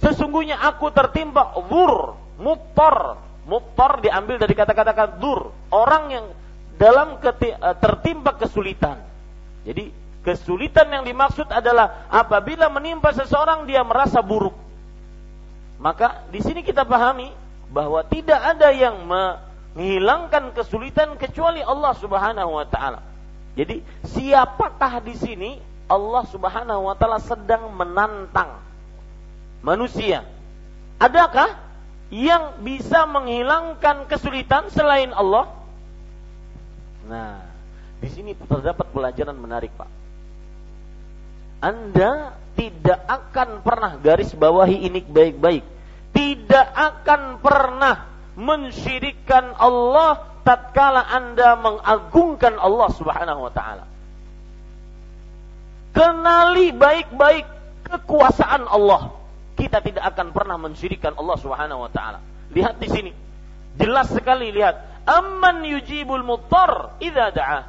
sesungguhnya 0.02 0.58
aku 0.58 0.90
tertimpa 0.90 1.54
dhur, 1.70 2.18
muttar. 2.42 3.22
Muttar 3.44 4.00
diambil 4.00 4.40
dari 4.40 4.56
kata-kata 4.56 5.20
dur, 5.20 5.52
orang 5.68 6.04
yang 6.08 6.26
dalam 6.80 7.20
eh, 7.20 7.76
tertimpa 7.78 8.40
kesulitan. 8.40 8.98
Jadi 9.68 9.92
kesulitan 10.24 10.88
yang 10.88 11.04
dimaksud 11.04 11.52
adalah 11.52 12.08
apabila 12.08 12.72
menimpa 12.72 13.12
seseorang 13.12 13.68
dia 13.68 13.84
merasa 13.84 14.24
buruk. 14.24 14.56
Maka 15.84 16.24
di 16.32 16.40
sini 16.40 16.64
kita 16.64 16.88
pahami 16.88 17.36
bahwa 17.68 18.00
tidak 18.08 18.40
ada 18.40 18.72
yang 18.72 19.04
menghilangkan 19.04 20.56
kesulitan 20.56 21.20
kecuali 21.20 21.60
Allah 21.60 21.92
Subhanahu 22.00 22.56
wa 22.56 22.64
taala. 22.64 23.04
Jadi 23.60 23.84
siapakah 24.08 25.04
di 25.04 25.16
sini 25.20 25.52
Allah 25.94 26.26
Subhanahu 26.34 26.90
wa 26.90 26.96
taala 26.98 27.22
sedang 27.22 27.70
menantang 27.78 28.58
manusia? 29.62 30.26
Adakah 30.98 31.54
yang 32.10 32.62
bisa 32.66 33.06
menghilangkan 33.06 34.10
kesulitan 34.10 34.74
selain 34.74 35.14
Allah? 35.14 35.54
Nah, 37.06 37.46
di 38.02 38.10
sini 38.10 38.34
terdapat 38.34 38.90
pelajaran 38.90 39.38
menarik, 39.38 39.70
Pak. 39.78 39.90
Anda 41.64 42.36
tidak 42.58 43.00
akan 43.08 43.64
pernah 43.64 43.96
garis 44.02 44.34
bawahi 44.34 44.90
ini 44.90 45.00
baik-baik. 45.06 45.64
Tidak 46.14 46.68
akan 46.76 47.42
pernah 47.42 48.10
mensyirikkan 48.38 49.58
Allah 49.58 50.34
tatkala 50.44 51.08
Anda 51.08 51.56
mengagungkan 51.58 52.60
Allah 52.60 52.90
Subhanahu 52.94 53.50
wa 53.50 53.54
taala. 53.54 53.93
Kenali 55.94 56.74
baik-baik 56.74 57.46
kekuasaan 57.86 58.66
Allah. 58.66 59.14
Kita 59.54 59.80
tidak 59.80 60.10
akan 60.18 60.34
pernah 60.34 60.58
mensyirikkan 60.58 61.14
Allah 61.14 61.38
Subhanahu 61.38 61.86
wa 61.86 61.92
taala. 61.94 62.20
Lihat 62.50 62.82
di 62.82 62.90
sini. 62.90 63.12
Jelas 63.78 64.10
sekali 64.10 64.54
lihat 64.54 65.06
Amman 65.06 65.68
yujibul 65.68 66.24
muttar 66.26 66.98
idza 66.98 67.30
da'a. 67.36 67.60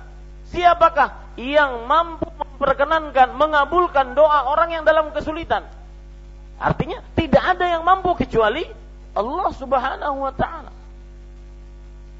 Siapakah 0.54 1.34
yang 1.34 1.84
mampu 1.90 2.30
memperkenankan, 2.30 3.34
mengabulkan 3.34 4.14
doa 4.14 4.46
orang 4.48 4.70
yang 4.70 4.84
dalam 4.86 5.10
kesulitan? 5.10 5.66
Artinya 6.62 7.02
tidak 7.18 7.42
ada 7.42 7.66
yang 7.66 7.82
mampu 7.82 8.14
kecuali 8.14 8.62
Allah 9.18 9.50
Subhanahu 9.50 10.16
wa 10.22 10.32
taala. 10.32 10.70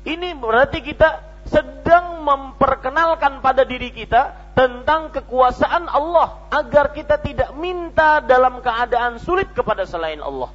Ini 0.04 0.36
berarti 0.36 0.82
kita 0.82 1.22
sedang 1.48 2.26
memperkenalkan 2.26 3.38
pada 3.38 3.62
diri 3.62 3.94
kita 3.94 4.43
tentang 4.54 5.10
kekuasaan 5.10 5.90
Allah 5.90 6.46
agar 6.54 6.94
kita 6.94 7.18
tidak 7.18 7.50
minta 7.58 8.22
dalam 8.22 8.62
keadaan 8.62 9.18
sulit 9.18 9.50
kepada 9.50 9.82
selain 9.82 10.22
Allah 10.22 10.50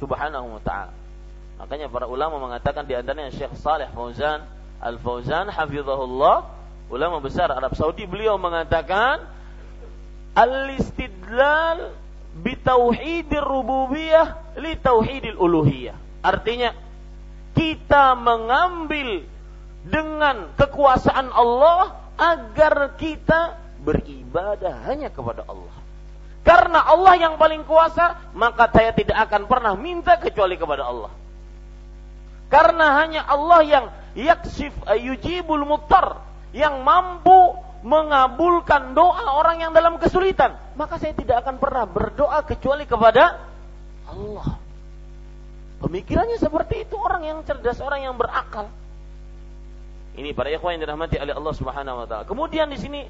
Subhanahu 0.00 0.58
wa 0.58 0.62
taala. 0.64 0.96
Makanya 1.60 1.92
para 1.92 2.08
ulama 2.08 2.40
mengatakan 2.40 2.88
di 2.88 2.96
antaranya 2.96 3.30
Syekh 3.30 3.54
Saleh 3.60 3.86
Fauzan 3.92 4.42
Al 4.84 5.00
Fauzan 5.00 5.48
hafizahullah, 5.48 6.44
ulama 6.92 7.24
besar 7.24 7.48
Arab 7.48 7.72
Saudi, 7.72 8.04
beliau 8.04 8.36
mengatakan 8.36 9.24
al-istidlal 10.36 11.94
bi 12.36 12.52
tauhidir 12.60 13.40
rububiyah 13.40 14.56
li 14.60 14.76
tauhidil 14.76 15.40
uluhiyah. 15.40 15.96
Artinya 16.20 16.76
kita 17.56 18.12
mengambil 18.18 19.24
dengan 19.88 20.52
kekuasaan 20.58 21.32
Allah 21.32 22.03
agar 22.14 22.94
kita 22.94 23.58
beribadah 23.82 24.86
hanya 24.88 25.10
kepada 25.10 25.44
Allah. 25.46 25.74
Karena 26.44 26.84
Allah 26.84 27.14
yang 27.16 27.34
paling 27.40 27.64
kuasa, 27.64 28.20
maka 28.36 28.68
saya 28.68 28.92
tidak 28.92 29.16
akan 29.28 29.48
pernah 29.48 29.72
minta 29.74 30.20
kecuali 30.20 30.60
kepada 30.60 30.84
Allah. 30.84 31.12
Karena 32.52 33.00
hanya 33.00 33.24
Allah 33.24 33.60
yang 33.64 33.84
yaksif 34.12 34.70
yujibul 35.00 35.64
mutar 35.64 36.20
yang 36.52 36.84
mampu 36.84 37.56
mengabulkan 37.84 38.92
doa 38.92 39.40
orang 39.40 39.64
yang 39.64 39.72
dalam 39.72 39.96
kesulitan. 39.96 40.56
Maka 40.76 41.00
saya 41.00 41.16
tidak 41.16 41.44
akan 41.44 41.56
pernah 41.56 41.84
berdoa 41.88 42.44
kecuali 42.44 42.84
kepada 42.84 43.40
Allah. 44.08 44.60
Pemikirannya 45.84 46.40
seperti 46.40 46.88
itu 46.88 46.96
orang 46.96 47.24
yang 47.28 47.38
cerdas, 47.44 47.80
orang 47.80 48.08
yang 48.08 48.16
berakal. 48.16 48.72
Ini 50.14 50.30
para 50.30 50.50
ikhwan 50.50 50.78
yang 50.78 50.86
dirahmati 50.86 51.18
oleh 51.18 51.34
Allah 51.34 51.54
Subhanahu 51.54 51.96
wa 52.02 52.06
taala. 52.06 52.24
Kemudian 52.26 52.70
di 52.70 52.78
sini 52.78 53.02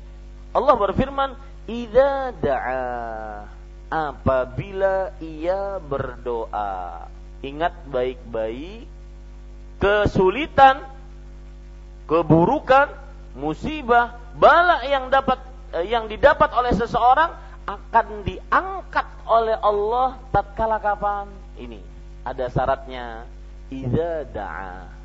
Allah 0.57 0.75
berfirman, 0.79 1.37
"Idza 1.69 2.33
da'a" 2.41 3.45
apabila 3.93 5.13
ia 5.21 5.77
berdoa. 5.79 7.07
Ingat 7.45 7.77
baik-baik 7.93 8.89
kesulitan, 9.85 10.81
keburukan, 12.09 12.89
musibah, 13.37 14.17
bala 14.33 14.81
yang 14.89 15.13
dapat 15.13 15.37
eh, 15.77 15.85
yang 15.93 16.09
didapat 16.09 16.49
oleh 16.57 16.73
seseorang 16.73 17.37
akan 17.69 18.07
diangkat 18.25 19.07
oleh 19.29 19.57
Allah 19.61 20.17
tatkala 20.33 20.81
kapan? 20.81 21.29
Ini 21.61 21.81
ada 22.25 22.49
syaratnya. 22.49 23.29
Idza 23.69 24.25
da'a. 24.33 25.04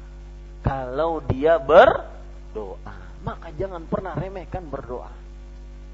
Kalau 0.69 1.25
dia 1.25 1.57
berdoa, 1.57 2.93
maka 3.25 3.49
jangan 3.57 3.89
pernah 3.89 4.13
remehkan 4.13 4.69
berdoa. 4.69 5.09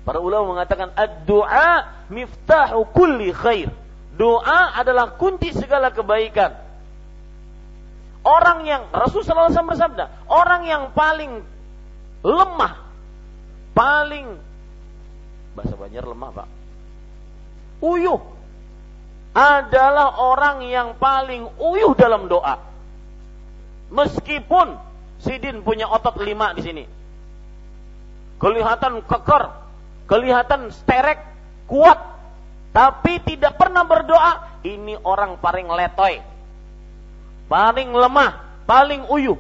Para 0.04 0.20
ulama 0.20 0.52
mengatakan 0.52 0.92
ad-du'a 0.92 2.04
miftahu 2.12 2.84
kulli 2.92 3.32
khair. 3.32 3.72
Doa 4.20 4.76
adalah 4.76 5.16
kunci 5.16 5.56
segala 5.56 5.96
kebaikan. 5.96 6.60
Orang 8.28 8.68
yang 8.68 8.92
Rasulullah 8.92 9.48
SAW 9.48 9.72
bersabda, 9.72 10.28
orang 10.28 10.68
yang 10.68 10.84
paling 10.92 11.40
lemah, 12.20 12.76
paling 13.72 14.28
bahasa 15.56 15.78
Banjar 15.80 16.04
lemah 16.04 16.30
pak, 16.36 16.48
uyuh 17.80 18.20
adalah 19.32 20.20
orang 20.20 20.68
yang 20.68 21.00
paling 21.00 21.48
uyuh 21.64 21.96
dalam 21.96 22.28
doa. 22.28 22.75
Meskipun 23.94 24.78
Sidin 25.22 25.64
punya 25.66 25.90
otot 25.90 26.20
lima 26.22 26.52
di 26.54 26.62
sini, 26.62 26.84
kelihatan 28.38 29.02
keker, 29.08 29.44
kelihatan 30.06 30.70
sterek, 30.70 31.24
kuat, 31.66 31.98
tapi 32.76 33.24
tidak 33.24 33.56
pernah 33.56 33.88
berdoa. 33.88 34.62
Ini 34.66 35.02
orang 35.02 35.38
paling 35.40 35.72
letoy, 35.72 36.20
paling 37.48 37.90
lemah, 37.94 38.32
paling 38.70 39.08
uyuh. 39.08 39.38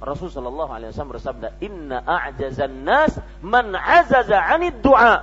Rasulullah 0.00 0.40
Shallallahu 0.40 0.72
Alaihi 0.72 0.88
Wasallam 0.96 1.12
bersabda, 1.12 1.48
Inna 1.60 2.00
a'jazan 2.00 2.88
nas 2.88 3.12
man 3.44 3.76
azaza 3.76 4.40
anid 4.40 4.80
du'a. 4.80 5.20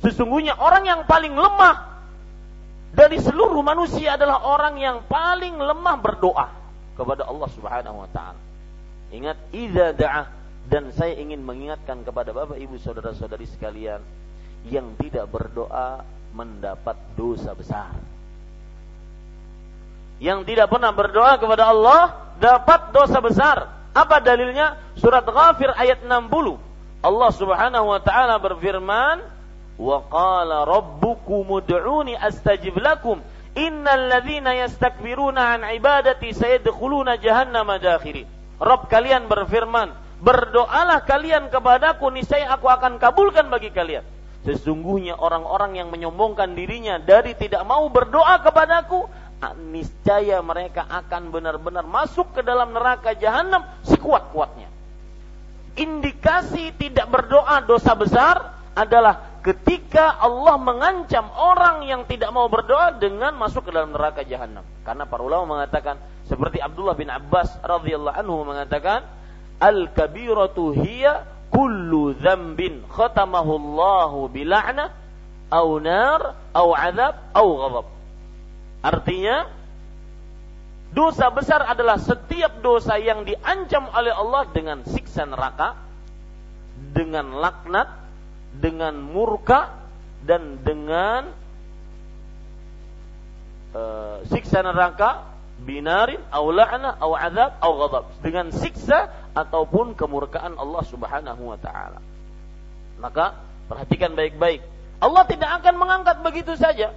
Sesungguhnya 0.00 0.56
orang 0.56 0.88
yang 0.88 1.00
paling 1.04 1.36
lemah 1.36 2.00
dari 2.96 3.20
seluruh 3.20 3.60
manusia 3.60 4.16
adalah 4.16 4.40
orang 4.48 4.80
yang 4.80 5.04
paling 5.04 5.60
lemah 5.60 5.96
berdoa 6.00 6.65
kepada 6.96 7.28
Allah 7.28 7.48
Subhanahu 7.52 8.02
Wa 8.02 8.08
Taala. 8.10 8.40
Ingat, 9.14 9.38
idza 9.54 9.94
dan 10.66 10.90
saya 10.90 11.14
ingin 11.14 11.46
mengingatkan 11.46 12.02
kepada 12.02 12.34
bapak 12.34 12.58
ibu 12.58 12.74
saudara 12.82 13.14
saudari 13.14 13.46
sekalian 13.46 14.02
yang 14.66 14.98
tidak 14.98 15.30
berdoa 15.30 16.02
mendapat 16.34 16.98
dosa 17.14 17.54
besar 17.54 17.94
Yang 20.18 20.50
tidak 20.50 20.72
pernah 20.72 20.90
berdoa 20.90 21.38
kepada 21.38 21.70
Allah 21.70 22.02
dapat 22.40 22.88
dosa 22.88 23.20
besar. 23.20 23.68
Apa 23.92 24.16
dalilnya? 24.24 24.80
Surat 24.96 25.28
Ghafir 25.28 25.76
ayat 25.76 26.00
60. 26.08 26.56
Allah 27.04 27.30
Subhanahu 27.36 27.86
wa 27.92 28.00
taala 28.00 28.40
berfirman, 28.40 29.20
"Wa 29.76 29.98
qala 30.08 30.64
rabbukum 30.64 31.60
ud'uni 31.60 32.16
astajib 32.16 32.80
lakum." 32.80 33.20
Innal 33.56 34.12
ladzina 34.12 34.52
yastakbiruna 34.52 35.56
an 35.56 35.60
ibadati 35.72 36.36
sayadkhuluna 36.36 37.16
jahannama 37.16 37.80
dakhirin. 37.80 38.28
Rabb 38.60 38.92
kalian 38.92 39.32
berfirman, 39.32 39.96
berdoalah 40.20 41.04
kalian 41.08 41.48
kepadaku 41.48 42.12
niscaya 42.12 42.52
aku 42.52 42.68
akan 42.68 43.00
kabulkan 43.00 43.48
bagi 43.48 43.72
kalian. 43.72 44.04
Sesungguhnya 44.44 45.16
orang-orang 45.16 45.80
yang 45.80 45.88
menyombongkan 45.88 46.52
dirinya 46.52 47.00
dari 47.00 47.32
tidak 47.34 47.64
mau 47.64 47.88
berdoa 47.88 48.44
kepadaku, 48.44 49.08
niscaya 49.72 50.38
mereka 50.44 50.84
akan 50.86 51.32
benar-benar 51.32 51.88
masuk 51.88 52.36
ke 52.36 52.44
dalam 52.44 52.76
neraka 52.76 53.16
jahanam 53.16 53.64
sekuat-kuatnya. 53.88 54.68
Indikasi 55.76 56.72
tidak 56.76 57.08
berdoa 57.08 57.60
dosa 57.64 57.92
besar 57.92 58.56
adalah 58.72 59.35
ketika 59.46 60.18
Allah 60.18 60.58
mengancam 60.58 61.30
orang 61.30 61.86
yang 61.86 62.02
tidak 62.10 62.34
mau 62.34 62.50
berdoa 62.50 62.98
dengan 62.98 63.30
masuk 63.38 63.70
ke 63.70 63.70
dalam 63.70 63.94
neraka 63.94 64.26
jahanam. 64.26 64.66
Karena 64.82 65.06
para 65.06 65.22
ulama 65.22 65.54
mengatakan 65.54 66.02
seperti 66.26 66.58
Abdullah 66.58 66.98
bin 66.98 67.06
Abbas 67.06 67.62
radhiyallahu 67.62 68.18
anhu 68.18 68.42
mengatakan 68.42 69.06
al 69.62 69.94
kabiratu 69.94 70.74
hiya 70.74 71.22
kullu 71.54 72.18
dzambin 72.18 72.82
khatamahu 72.90 73.54
Allahu 73.54 74.26
bila'nah 74.34 74.90
au 75.54 75.78
nar 75.78 76.50
au 76.50 76.74
azab 76.74 77.14
au 77.30 77.48
ghadab. 77.54 77.86
Artinya 78.82 79.46
dosa 80.90 81.30
besar 81.30 81.70
adalah 81.70 82.02
setiap 82.02 82.58
dosa 82.66 82.98
yang 82.98 83.22
diancam 83.22 83.86
oleh 83.94 84.10
Allah 84.10 84.42
dengan 84.50 84.82
siksa 84.82 85.22
neraka, 85.22 85.78
dengan 86.90 87.38
laknat, 87.38 88.05
dengan 88.56 88.96
murka 88.98 89.76
dan 90.24 90.60
dengan 90.64 91.30
uh, 93.76 94.24
siksa 94.26 94.64
neraka 94.64 95.36
binarin 95.62 96.20
au 96.32 96.52
la'na 96.52 97.00
au 97.00 97.16
azab 97.16 97.56
ghadab 97.60 98.04
dengan 98.20 98.52
siksa 98.52 99.12
ataupun 99.32 99.96
kemurkaan 99.96 100.56
Allah 100.56 100.82
Subhanahu 100.84 101.42
wa 101.52 101.58
taala. 101.60 102.00
Maka 103.00 103.36
perhatikan 103.68 104.16
baik-baik. 104.16 104.64
Allah 105.00 105.24
tidak 105.28 105.50
akan 105.60 105.74
mengangkat 105.76 106.16
begitu 106.24 106.56
saja. 106.56 106.92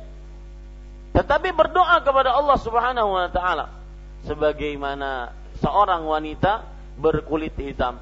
Tetapi 1.11 1.51
berdoa 1.51 1.99
kepada 2.03 2.31
Allah 2.31 2.57
Subhanahu 2.59 3.09
wa 3.15 3.27
taala 3.31 3.75
sebagaimana 4.23 5.35
seorang 5.59 6.03
wanita 6.07 6.63
berkulit 6.99 7.55
hitam 7.55 7.99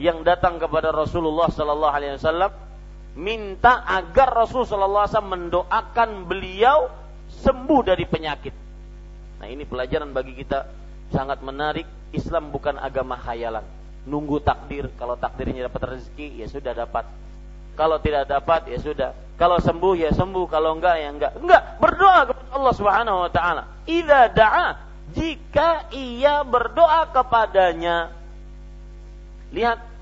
yang 0.00 0.24
datang 0.26 0.58
kepada 0.58 0.90
Rasulullah 0.90 1.52
sallallahu 1.52 1.94
alaihi 1.94 2.16
wasallam 2.18 2.50
minta 3.14 3.86
agar 3.86 4.34
Rasulullah 4.34 5.06
SAW 5.06 5.30
mendoakan 5.30 6.26
beliau 6.26 6.90
sembuh 7.30 7.80
dari 7.86 8.04
penyakit. 8.06 8.54
Nah 9.42 9.46
ini 9.46 9.62
pelajaran 9.66 10.10
bagi 10.10 10.34
kita 10.34 10.66
sangat 11.14 11.42
menarik. 11.42 11.86
Islam 12.14 12.54
bukan 12.54 12.78
agama 12.78 13.18
khayalan. 13.18 13.66
Nunggu 14.06 14.38
takdir. 14.42 14.90
Kalau 14.94 15.18
takdirnya 15.18 15.66
dapat 15.66 15.98
rezeki 15.98 16.42
ya 16.42 16.46
sudah 16.46 16.72
dapat. 16.74 17.06
Kalau 17.74 17.98
tidak 17.98 18.30
dapat 18.30 18.70
ya 18.70 18.78
sudah. 18.78 19.10
Kalau 19.34 19.58
sembuh 19.58 19.94
ya 19.98 20.10
sembuh. 20.14 20.46
Kalau 20.46 20.78
enggak 20.78 20.94
ya 20.98 21.08
enggak. 21.10 21.32
Enggak. 21.42 21.62
Berdoa 21.82 22.20
kepada 22.30 22.50
Allah 22.54 22.74
Subhanahu 22.74 23.18
Wa 23.26 23.30
Taala. 23.34 23.62
Ida 23.90 24.30
da'a 24.30 24.68
jika 25.14 25.90
ia 25.90 26.46
berdoa 26.46 27.10
kepadanya. 27.10 28.14
Lihat 29.50 29.93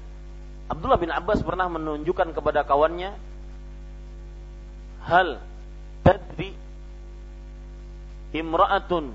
Abdullah 0.73 0.97
bin 0.97 1.13
Abbas 1.13 1.45
pernah 1.45 1.69
menunjukkan 1.69 2.33
kepada 2.33 2.65
kawannya 2.65 3.13
hal 5.05 5.37
tadri 6.01 6.57
imra'atun 8.33 9.13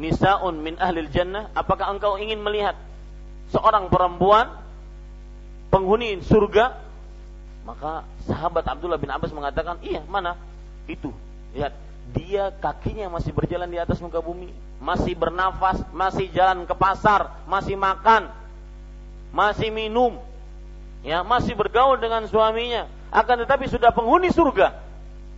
nisaun 0.00 0.64
min 0.64 0.80
ahli 0.80 1.04
jannah? 1.12 1.52
Apakah 1.52 1.92
engkau 1.92 2.16
ingin 2.16 2.40
melihat 2.40 2.80
seorang 3.52 3.92
perempuan 3.92 4.48
penghuni 5.68 6.24
surga? 6.24 6.80
Maka 7.68 8.08
sahabat 8.24 8.64
Abdullah 8.64 8.96
bin 8.96 9.12
Abbas 9.12 9.36
mengatakan 9.36 9.84
iya 9.84 10.00
mana? 10.08 10.32
Itu. 10.88 11.12
Lihat 11.52 11.76
dia 12.16 12.48
kakinya 12.56 13.12
masih 13.12 13.36
berjalan 13.36 13.68
di 13.68 13.76
atas 13.76 14.00
muka 14.00 14.24
bumi 14.24 14.48
masih 14.80 15.12
bernafas 15.12 15.84
masih 15.92 16.32
jalan 16.32 16.64
ke 16.64 16.72
pasar 16.72 17.44
masih 17.44 17.76
makan 17.76 18.32
masih 19.28 19.68
minum 19.68 20.16
ya 21.08 21.24
masih 21.24 21.56
bergaul 21.56 21.96
dengan 21.96 22.28
suaminya, 22.28 22.84
akan 23.08 23.48
tetapi 23.48 23.64
sudah 23.72 23.96
penghuni 23.96 24.28
surga. 24.28 24.76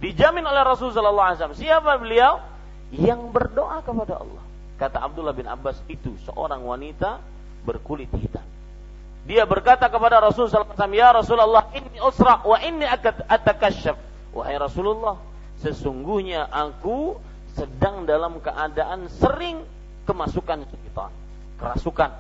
Dijamin 0.03 0.43
oleh 0.43 0.67
Rasul 0.67 0.91
sallallahu 0.91 1.27
alaihi 1.31 1.39
wasallam. 1.39 1.61
Siapa 1.61 1.93
beliau? 2.03 2.43
Yang 2.91 3.21
berdoa 3.31 3.79
kepada 3.87 4.19
Allah. 4.19 4.43
Kata 4.75 4.99
Abdullah 4.99 5.37
bin 5.37 5.47
Abbas 5.47 5.79
itu 5.87 6.11
seorang 6.27 6.65
wanita 6.67 7.23
berkulit 7.63 8.11
hitam. 8.19 8.43
Dia 9.29 9.47
berkata 9.47 9.87
kepada 9.87 10.19
Rasul 10.19 10.51
sallallahu 10.51 10.75
alaihi 10.75 10.81
wasallam, 10.81 10.97
"Ya 10.99 11.09
Rasulullah, 11.15 11.65
inni 11.77 11.99
usra 12.03 12.43
wa 12.43 12.59
inni 12.59 12.89
atakasyaf." 13.29 13.95
Wahai 14.35 14.57
Rasulullah, 14.59 15.21
sesungguhnya 15.63 16.49
aku 16.51 17.21
sedang 17.55 18.09
dalam 18.09 18.41
keadaan 18.41 19.07
sering 19.13 19.63
kemasukan 20.09 20.65
syaitan, 20.67 21.13
kerasukan. 21.61 22.11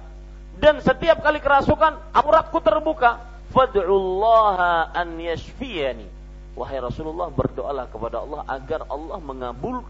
Dan 0.60 0.84
setiap 0.84 1.24
kali 1.24 1.40
kerasukan, 1.40 2.12
auratku 2.12 2.60
terbuka 2.60 3.29
fad'ullaha 3.50 4.94
an 4.94 5.18
yashfiyani. 5.18 6.06
Wahai 6.58 6.82
Rasulullah 6.82 7.30
berdoalah 7.30 7.86
kepada 7.88 8.26
Allah 8.26 8.42
agar 8.50 8.84
Allah 8.90 9.18
mengabul 9.22 9.86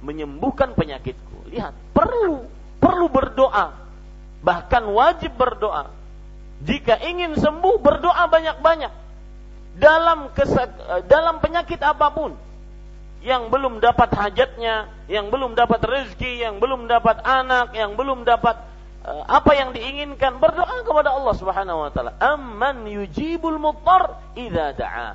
menyembuhkan 0.00 0.72
penyakitku. 0.78 1.50
Lihat 1.50 1.74
perlu 1.92 2.46
perlu 2.80 3.06
berdoa. 3.10 3.74
Bahkan 4.40 4.82
wajib 4.96 5.36
berdoa. 5.36 5.92
Jika 6.64 7.00
ingin 7.04 7.36
sembuh 7.36 7.76
berdoa 7.80 8.24
banyak-banyak. 8.30 8.92
Dalam 9.76 10.32
dalam 11.04 11.36
penyakit 11.42 11.80
apa 11.82 12.08
pun. 12.14 12.32
Yang 13.20 13.52
belum 13.52 13.84
dapat 13.84 14.16
hajatnya, 14.16 14.88
yang 15.04 15.28
belum 15.28 15.52
dapat 15.52 15.84
rezeki, 15.84 16.40
yang 16.40 16.56
belum 16.56 16.88
dapat 16.88 17.20
anak, 17.20 17.76
yang 17.76 17.92
belum 17.92 18.24
dapat 18.24 18.56
apa 19.08 19.56
yang 19.56 19.72
diinginkan 19.72 20.36
berdoa 20.36 20.84
kepada 20.84 21.16
Allah 21.16 21.34
Subhanahu 21.40 21.88
wa 21.88 21.90
taala. 21.90 22.12
Amman 22.20 22.84
yujibul 22.84 23.56
muttar 23.56 24.20
idza 24.36 24.76
da'a. 24.76 25.10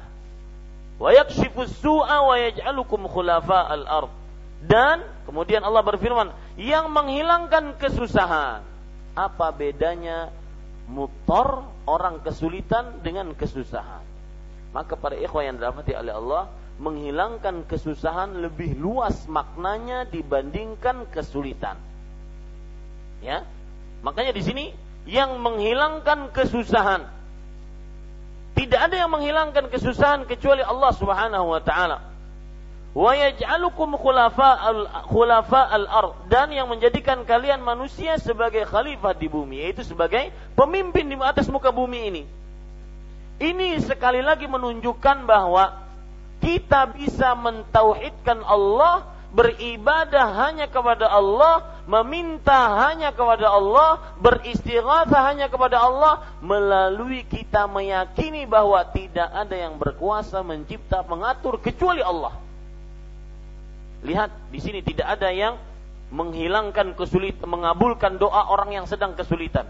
Wa 0.98 1.10
yakshifu 1.14 1.70
su'a 1.70 2.26
wa 2.26 2.34
yaj'alukum 2.34 3.06
khulafa 3.06 3.70
al-ard. 3.70 4.10
Dan 4.66 5.06
kemudian 5.30 5.62
Allah 5.62 5.86
berfirman 5.86 6.34
yang 6.58 6.90
menghilangkan 6.90 7.78
kesusahan. 7.78 8.66
Apa 9.14 9.54
bedanya 9.54 10.34
muttar 10.90 11.70
orang 11.86 12.26
kesulitan 12.26 13.06
dengan 13.06 13.38
kesusahan? 13.38 14.02
Maka 14.74 14.98
para 14.98 15.14
ikhwan 15.14 15.46
yang 15.46 15.56
dirahmati 15.62 15.94
oleh 15.94 16.14
Allah 16.18 16.44
menghilangkan 16.82 17.70
kesusahan 17.70 18.42
lebih 18.42 18.76
luas 18.76 19.30
maknanya 19.30 20.10
dibandingkan 20.10 21.08
kesulitan. 21.14 21.80
Ya 23.24 23.48
Makanya 24.06 24.38
di 24.38 24.46
sini 24.46 24.66
yang 25.10 25.42
menghilangkan 25.42 26.30
kesusahan. 26.30 27.10
Tidak 28.54 28.78
ada 28.78 28.94
yang 28.94 29.10
menghilangkan 29.10 29.66
kesusahan 29.74 30.30
kecuali 30.30 30.62
Allah 30.62 30.94
Subhanahu 30.94 31.50
wa 31.50 31.62
taala. 31.66 32.06
Wa 32.96 33.12
yaj'alukum 33.12 33.98
khulafa 34.00 35.62
al-ard 35.68 36.32
dan 36.32 36.54
yang 36.54 36.70
menjadikan 36.72 37.28
kalian 37.28 37.60
manusia 37.60 38.16
sebagai 38.22 38.64
khalifah 38.64 39.12
di 39.18 39.28
bumi 39.28 39.68
yaitu 39.68 39.84
sebagai 39.84 40.32
pemimpin 40.56 41.10
di 41.10 41.18
atas 41.20 41.50
muka 41.50 41.74
bumi 41.74 42.00
ini. 42.08 42.24
Ini 43.36 43.84
sekali 43.84 44.24
lagi 44.24 44.48
menunjukkan 44.48 45.28
bahwa 45.28 45.76
kita 46.40 46.94
bisa 46.96 47.36
mentauhidkan 47.36 48.40
Allah 48.48 49.15
beribadah 49.36 50.48
hanya 50.48 50.72
kepada 50.72 51.12
Allah, 51.12 51.84
meminta 51.92 52.88
hanya 52.88 53.12
kepada 53.12 53.52
Allah, 53.52 54.16
beristighatsah 54.24 55.22
hanya 55.28 55.52
kepada 55.52 55.84
Allah 55.84 56.24
melalui 56.40 57.28
kita 57.28 57.68
meyakini 57.68 58.48
bahwa 58.48 58.80
tidak 58.96 59.28
ada 59.28 59.56
yang 59.60 59.76
berkuasa 59.76 60.40
mencipta, 60.40 61.04
mengatur 61.04 61.60
kecuali 61.60 62.00
Allah. 62.00 62.32
Lihat, 64.08 64.56
di 64.56 64.60
sini 64.64 64.80
tidak 64.80 65.20
ada 65.20 65.28
yang 65.36 65.60
menghilangkan 66.16 66.96
kesulitan, 66.96 67.44
mengabulkan 67.44 68.16
doa 68.16 68.48
orang 68.48 68.72
yang 68.72 68.86
sedang 68.88 69.20
kesulitan, 69.20 69.68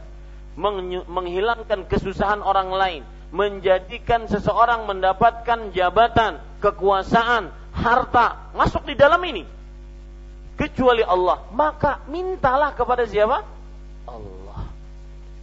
menghilangkan 1.09 1.89
kesusahan 1.89 2.45
orang 2.45 2.69
lain, 2.69 3.01
menjadikan 3.33 4.29
seseorang 4.29 4.85
mendapatkan 4.85 5.73
jabatan, 5.73 6.37
kekuasaan, 6.61 7.49
harta 7.73 8.53
masuk 8.53 8.85
di 8.85 8.93
dalam 8.93 9.19
ini. 9.25 9.54
Kecuali 10.55 11.03
Allah, 11.03 11.43
maka 11.51 12.03
mintalah 12.07 12.71
kepada 12.75 13.03
siapa? 13.07 13.43
Allah. 14.07 14.59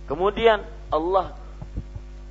Kemudian 0.09 0.61
Allah 0.93 1.37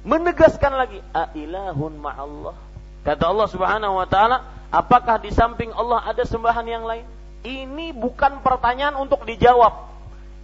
menegaskan 0.06 0.74
lagi, 0.76 1.00
"Ailahun 1.14 1.94
ma'allah." 1.98 2.58
Kata 3.02 3.24
Allah 3.26 3.48
Subhanahu 3.50 3.98
wa 3.98 4.06
taala, 4.06 4.46
apakah 4.70 5.18
di 5.18 5.34
samping 5.34 5.74
Allah 5.74 6.06
ada 6.06 6.22
sembahan 6.22 6.66
yang 6.70 6.86
lain? 6.86 7.06
Ini 7.42 7.98
bukan 7.98 8.46
pertanyaan 8.46 8.94
untuk 9.02 9.26
dijawab. 9.26 9.90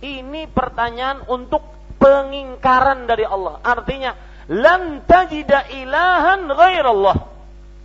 Ini 0.01 0.49
pertanyaan 0.49 1.25
untuk 1.29 1.61
pengingkaran 2.01 3.05
dari 3.05 3.25
Allah. 3.25 3.61
Artinya, 3.61 4.17
lan 4.49 5.05
tajida 5.05 5.69
ilahan 5.69 6.49
ghairallah. 6.49 7.17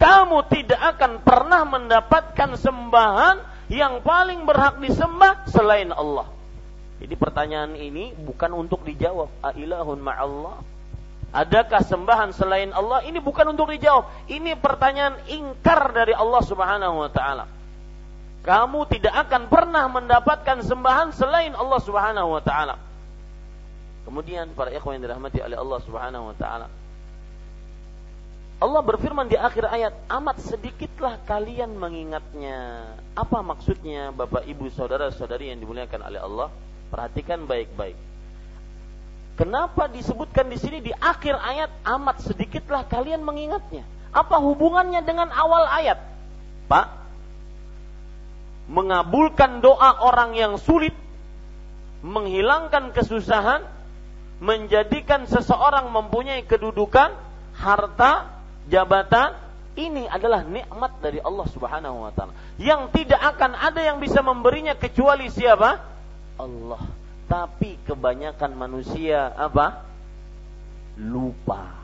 Kamu 0.00 0.38
tidak 0.48 0.80
akan 0.96 1.20
pernah 1.20 1.62
mendapatkan 1.68 2.56
sembahan 2.56 3.51
yang 3.72 4.04
paling 4.04 4.44
berhak 4.44 4.76
disembah 4.84 5.48
selain 5.48 5.88
Allah. 5.96 6.28
Jadi 7.00 7.14
pertanyaan 7.16 7.72
ini 7.72 8.12
bukan 8.12 8.52
untuk 8.52 8.84
dijawab. 8.84 9.32
Ailahun 9.40 9.98
ma'allah. 9.98 10.60
Adakah 11.32 11.80
sembahan 11.80 12.36
selain 12.36 12.76
Allah? 12.76 13.00
Ini 13.08 13.16
bukan 13.24 13.56
untuk 13.56 13.72
dijawab. 13.72 14.28
Ini 14.28 14.60
pertanyaan 14.60 15.16
ingkar 15.32 15.88
dari 15.96 16.12
Allah 16.12 16.42
Subhanahu 16.44 17.00
wa 17.00 17.08
taala. 17.08 17.48
Kamu 18.44 18.84
tidak 18.92 19.16
akan 19.26 19.48
pernah 19.48 19.88
mendapatkan 19.88 20.60
sembahan 20.60 21.16
selain 21.16 21.56
Allah 21.56 21.80
Subhanahu 21.80 22.28
wa 22.28 22.42
taala. 22.44 22.76
Kemudian 24.04 24.52
para 24.52 24.68
ikhwan 24.68 25.00
yang 25.00 25.08
dirahmati 25.08 25.40
oleh 25.40 25.56
Allah 25.56 25.78
Subhanahu 25.80 26.24
wa 26.28 26.36
taala. 26.36 26.66
Allah 28.62 28.78
berfirman 28.78 29.26
di 29.26 29.34
akhir 29.34 29.66
ayat, 29.66 29.90
amat 30.06 30.38
sedikitlah 30.38 31.18
kalian 31.26 31.74
mengingatnya. 31.74 32.94
Apa 33.18 33.42
maksudnya 33.42 34.14
Bapak 34.14 34.46
Ibu 34.46 34.70
saudara-saudari 34.70 35.50
yang 35.50 35.58
dimuliakan 35.58 35.98
oleh 35.98 36.22
Allah? 36.22 36.48
Perhatikan 36.86 37.42
baik-baik. 37.50 37.98
Kenapa 39.34 39.90
disebutkan 39.90 40.46
di 40.46 40.62
sini 40.62 40.78
di 40.78 40.94
akhir 40.94 41.34
ayat 41.42 41.74
amat 41.98 42.22
sedikitlah 42.22 42.86
kalian 42.86 43.26
mengingatnya? 43.26 43.82
Apa 44.14 44.38
hubungannya 44.38 45.02
dengan 45.02 45.34
awal 45.34 45.66
ayat? 45.66 45.98
Pak, 46.70 46.86
mengabulkan 48.70 49.58
doa 49.58 50.06
orang 50.06 50.38
yang 50.38 50.54
sulit, 50.62 50.94
menghilangkan 52.06 52.94
kesusahan, 52.94 53.66
menjadikan 54.38 55.26
seseorang 55.26 55.90
mempunyai 55.90 56.46
kedudukan, 56.46 57.10
harta, 57.58 58.41
jabatan, 58.68 59.34
ini 59.78 60.04
adalah 60.06 60.44
nikmat 60.44 61.00
dari 61.00 61.18
Allah 61.22 61.46
Subhanahu 61.48 62.06
wa 62.06 62.12
taala. 62.12 62.36
Yang 62.60 63.02
tidak 63.02 63.22
akan 63.34 63.56
ada 63.56 63.80
yang 63.80 63.98
bisa 63.98 64.20
memberinya 64.20 64.76
kecuali 64.76 65.32
siapa? 65.32 65.80
Allah. 66.36 66.82
Tapi 67.26 67.80
kebanyakan 67.88 68.52
manusia 68.52 69.32
apa? 69.32 69.88
Lupa 71.00 71.82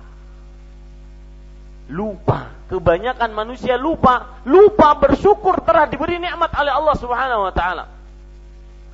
lupa. 1.89 2.53
Kebanyakan 2.69 3.33
manusia 3.33 3.81
lupa, 3.81 4.45
lupa 4.45 4.93
bersyukur 5.01 5.65
telah 5.65 5.89
diberi 5.89 6.21
nikmat 6.21 6.53
oleh 6.53 6.69
Allah 6.69 6.97
Subhanahu 7.01 7.49
wa 7.49 7.53
taala. 7.57 7.89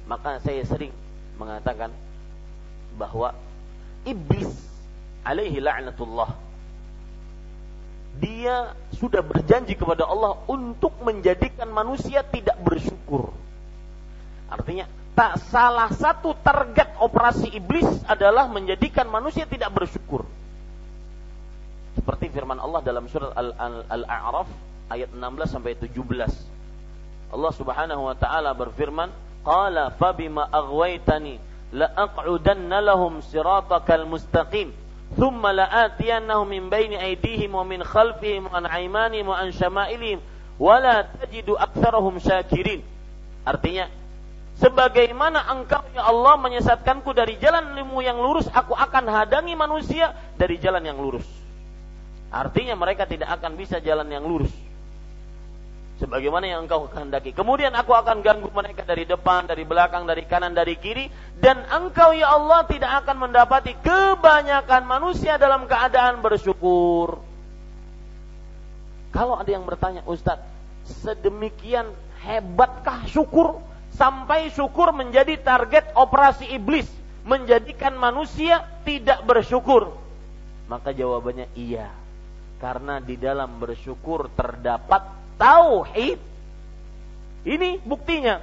Maka 0.06 0.38
saya 0.46 0.62
sering 0.62 0.94
mengatakan 1.34 1.90
bahwa 2.94 3.34
iblis 4.06 4.54
alaihi 5.26 5.58
la'natullah 5.58 6.43
dia 8.18 8.78
sudah 8.94 9.20
berjanji 9.20 9.74
kepada 9.74 10.06
Allah 10.06 10.38
untuk 10.46 10.94
menjadikan 11.02 11.66
manusia 11.70 12.22
tidak 12.22 12.54
bersyukur. 12.62 13.34
Artinya, 14.46 14.86
tak 15.14 15.38
salah 15.50 15.90
satu 15.94 16.34
target 16.42 16.98
operasi 16.98 17.50
iblis 17.54 17.86
adalah 18.06 18.50
menjadikan 18.50 19.06
manusia 19.06 19.46
tidak 19.46 19.70
bersyukur. 19.70 20.26
Seperti 21.94 22.30
firman 22.30 22.58
Allah 22.58 22.82
dalam 22.82 23.06
surat 23.06 23.30
Al-A'raf 23.34 24.50
ayat 24.90 25.14
16 25.14 25.54
sampai 25.54 25.78
17. 25.78 25.94
Allah 27.34 27.52
Subhanahu 27.54 28.02
wa 28.10 28.14
taala 28.18 28.50
berfirman, 28.54 29.10
"Qala 29.46 29.94
fabima 29.94 30.50
aghwaytani 30.50 31.38
la 31.74 31.90
aq'udanna 31.94 32.82
lahum 32.82 33.22
siratakal 33.22 34.06
mustaqim." 34.06 34.83
ثم 35.17 35.41
لآتينهم 35.41 36.47
من 36.47 36.69
بين 36.69 36.93
أيديهم 36.93 37.49
ومن 37.55 37.81
خلفهم 37.81 38.45
وعن 38.45 38.65
أيمانهم 38.65 39.25
وعن 39.27 39.51
شمائلهم 39.51 40.19
ولا 40.61 41.01
تجد 41.17 41.49
أكثرهم 41.49 42.13
شاكرين 42.21 42.81
artinya 43.41 43.89
sebagaimana 44.61 45.49
engkau 45.49 45.81
ya 45.97 46.05
Allah 46.05 46.37
menyesatkanku 46.37 47.09
dari 47.17 47.41
jalan 47.41 47.73
ilmu 47.73 48.05
yang 48.05 48.21
lurus 48.21 48.45
aku 48.53 48.77
akan 48.77 49.09
hadangi 49.09 49.57
manusia 49.57 50.13
dari 50.37 50.61
jalan 50.61 50.85
yang 50.85 51.01
lurus 51.01 51.25
Artinya 52.29 52.77
mereka 52.77 53.09
tidak 53.09 53.41
akan 53.41 53.57
bisa 53.57 53.81
jalan 53.81 54.05
yang 54.05 54.21
lurus. 54.21 54.53
Sebagaimana 56.04 56.44
yang 56.44 56.68
engkau 56.68 56.84
kehendaki. 56.92 57.32
Kemudian 57.32 57.72
aku 57.72 57.96
akan 57.96 58.20
ganggu 58.20 58.52
mereka 58.52 58.84
dari 58.84 59.08
depan, 59.08 59.48
dari 59.48 59.64
belakang, 59.64 60.04
dari 60.04 60.28
kanan, 60.28 60.52
dari 60.52 60.76
kiri. 60.76 61.08
Dan 61.40 61.64
engkau 61.64 62.12
ya 62.12 62.28
Allah 62.36 62.68
tidak 62.68 62.92
akan 63.00 63.24
mendapati 63.24 63.72
kebanyakan 63.80 64.84
manusia 64.84 65.40
dalam 65.40 65.64
keadaan 65.64 66.20
bersyukur. 66.20 67.24
Kalau 69.16 69.40
ada 69.40 69.48
yang 69.48 69.64
bertanya, 69.64 70.04
Ustadz, 70.04 70.44
sedemikian 71.00 71.88
hebatkah 72.20 73.08
syukur? 73.08 73.64
Sampai 73.96 74.52
syukur 74.52 74.92
menjadi 74.92 75.40
target 75.40 75.88
operasi 75.96 76.52
iblis. 76.52 76.84
Menjadikan 77.24 77.96
manusia 77.96 78.60
tidak 78.84 79.24
bersyukur. 79.24 79.96
Maka 80.68 80.92
jawabannya 80.92 81.48
iya 81.56 81.88
karena 82.60 83.00
di 83.00 83.16
dalam 83.16 83.56
bersyukur 83.56 84.28
terdapat 84.36 85.23
tauhid. 85.38 86.18
Ini 87.44 87.80
buktinya. 87.84 88.40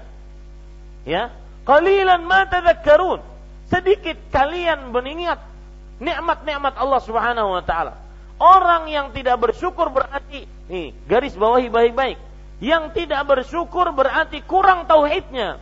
Ya, 1.07 1.33
qalilan 1.65 2.21
ma 2.25 2.45
tadhakkarun. 2.45 3.21
Sedikit 3.71 4.19
kalian 4.29 4.91
mengingat 4.93 5.41
nikmat-nikmat 5.97 6.75
Allah 6.77 7.01
Subhanahu 7.01 7.55
wa 7.57 7.63
taala. 7.63 7.97
Orang 8.41 8.89
yang 8.89 9.13
tidak 9.13 9.37
bersyukur 9.37 9.93
berarti 9.93 10.49
nih, 10.65 10.97
garis 11.05 11.37
bawahi 11.37 11.69
baik-baik. 11.69 12.17
Yang 12.61 12.83
tidak 12.93 13.21
bersyukur 13.25 13.89
berarti 13.93 14.41
kurang 14.45 14.85
tauhidnya. 14.85 15.57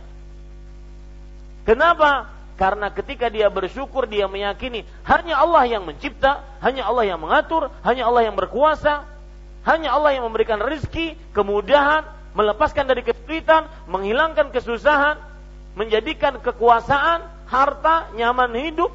Kenapa? 1.64 2.28
Karena 2.60 2.92
ketika 2.92 3.32
dia 3.32 3.48
bersyukur, 3.48 4.04
dia 4.04 4.28
meyakini 4.28 4.84
hanya 5.08 5.40
Allah 5.40 5.64
yang 5.64 5.88
mencipta, 5.88 6.44
hanya 6.60 6.84
Allah 6.84 7.08
yang 7.08 7.20
mengatur, 7.20 7.72
hanya 7.80 8.04
Allah 8.04 8.28
yang 8.28 8.36
berkuasa, 8.36 9.08
hanya 9.68 9.92
Allah 9.92 10.16
yang 10.16 10.24
memberikan 10.24 10.56
rezeki, 10.56 11.18
kemudahan, 11.36 12.06
melepaskan 12.32 12.88
dari 12.88 13.04
kesulitan, 13.04 13.68
menghilangkan 13.90 14.48
kesusahan, 14.54 15.20
menjadikan 15.76 16.40
kekuasaan, 16.40 17.26
harta, 17.44 18.08
nyaman 18.16 18.54
hidup. 18.56 18.92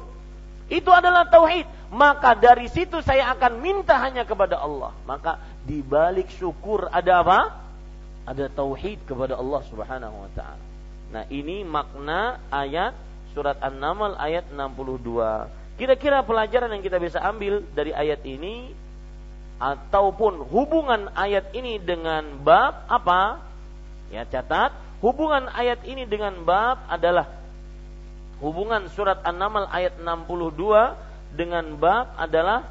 Itu 0.66 0.90
adalah 0.90 1.30
tauhid. 1.30 1.68
Maka 1.94 2.34
dari 2.34 2.66
situ 2.66 2.98
saya 2.98 3.30
akan 3.38 3.62
minta 3.62 3.94
hanya 4.02 4.26
kepada 4.26 4.58
Allah. 4.58 4.90
Maka 5.06 5.38
di 5.62 5.78
balik 5.78 6.26
syukur 6.34 6.90
ada 6.90 7.22
apa? 7.22 7.40
Ada 8.26 8.50
tauhid 8.50 9.06
kepada 9.06 9.38
Allah 9.38 9.62
Subhanahu 9.70 10.16
wa 10.26 10.30
taala. 10.34 10.64
Nah, 11.14 11.22
ini 11.30 11.62
makna 11.62 12.42
ayat 12.50 12.98
surat 13.30 13.54
An-Naml 13.62 14.18
ayat 14.18 14.50
62. 14.50 15.78
Kira-kira 15.78 16.26
pelajaran 16.26 16.74
yang 16.74 16.82
kita 16.82 16.98
bisa 16.98 17.22
ambil 17.22 17.62
dari 17.70 17.94
ayat 17.94 18.26
ini 18.26 18.74
ataupun 19.56 20.44
hubungan 20.52 21.08
ayat 21.16 21.52
ini 21.56 21.80
dengan 21.80 22.44
bab 22.44 22.84
apa? 22.88 23.40
Ya 24.12 24.22
catat, 24.28 24.76
hubungan 25.00 25.48
ayat 25.50 25.82
ini 25.88 26.04
dengan 26.04 26.44
bab 26.44 26.84
adalah 26.86 27.32
hubungan 28.38 28.86
surat 28.92 29.24
An-Naml 29.24 29.66
ayat 29.72 29.96
62 29.98 31.36
dengan 31.36 31.74
bab 31.80 32.12
adalah 32.20 32.68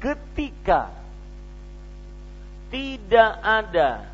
ketika 0.00 0.92
tidak 2.70 3.32
ada 3.42 4.06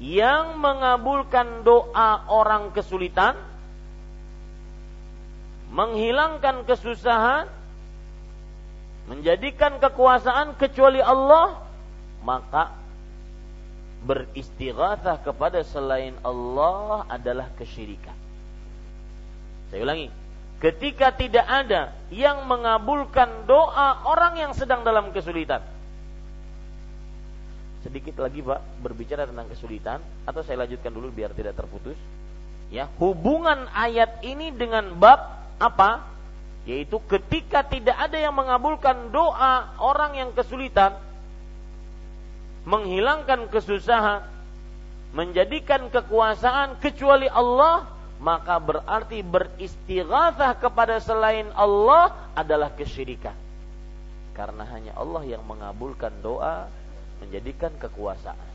yang 0.00 0.56
mengabulkan 0.56 1.60
doa 1.60 2.24
orang 2.32 2.72
kesulitan, 2.72 3.36
menghilangkan 5.68 6.64
kesusahan, 6.64 7.52
menjadikan 9.10 9.82
kekuasaan 9.82 10.54
kecuali 10.54 11.02
Allah, 11.02 11.66
maka 12.22 12.78
beristighatsah 14.06 15.18
kepada 15.26 15.66
selain 15.66 16.14
Allah 16.22 17.10
adalah 17.10 17.50
kesyirikan. 17.58 18.14
Saya 19.74 19.82
ulangi, 19.82 20.14
ketika 20.62 21.10
tidak 21.10 21.42
ada 21.42 21.90
yang 22.14 22.46
mengabulkan 22.46 23.50
doa 23.50 24.06
orang 24.06 24.38
yang 24.38 24.52
sedang 24.54 24.86
dalam 24.86 25.10
kesulitan, 25.10 25.66
sedikit 27.82 28.22
lagi 28.22 28.46
Pak 28.46 28.78
berbicara 28.78 29.26
tentang 29.26 29.50
kesulitan 29.50 29.98
atau 30.22 30.46
saya 30.46 30.62
lanjutkan 30.62 30.94
dulu 30.94 31.10
biar 31.10 31.34
tidak 31.34 31.58
terputus. 31.58 31.98
Ya, 32.70 32.86
hubungan 33.02 33.66
ayat 33.74 34.22
ini 34.22 34.54
dengan 34.54 34.94
bab 35.02 35.18
apa? 35.58 36.09
Yaitu 36.70 37.02
ketika 37.10 37.66
tidak 37.66 37.98
ada 37.98 38.14
yang 38.14 38.30
mengabulkan 38.30 39.10
doa 39.10 39.74
orang 39.82 40.14
yang 40.14 40.30
kesulitan, 40.30 40.94
menghilangkan 42.62 43.50
kesusahan, 43.50 44.22
menjadikan 45.10 45.90
kekuasaan 45.90 46.78
kecuali 46.78 47.26
Allah, 47.26 47.90
maka 48.22 48.62
berarti 48.62 49.18
beristighatsah 49.18 50.62
kepada 50.62 51.02
selain 51.02 51.50
Allah 51.58 52.14
adalah 52.38 52.70
kesyirikan. 52.78 53.34
Karena 54.38 54.62
hanya 54.70 54.94
Allah 54.94 55.26
yang 55.26 55.42
mengabulkan 55.42 56.22
doa 56.22 56.70
menjadikan 57.18 57.74
kekuasaan. 57.82 58.48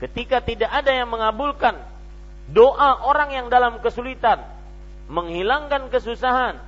Ketika 0.00 0.40
tidak 0.40 0.72
ada 0.72 0.96
yang 0.96 1.12
mengabulkan 1.12 1.76
doa 2.48 3.04
orang 3.04 3.36
yang 3.36 3.46
dalam 3.52 3.84
kesulitan, 3.84 4.57
menghilangkan 5.08 5.88
kesusahan 5.88 6.60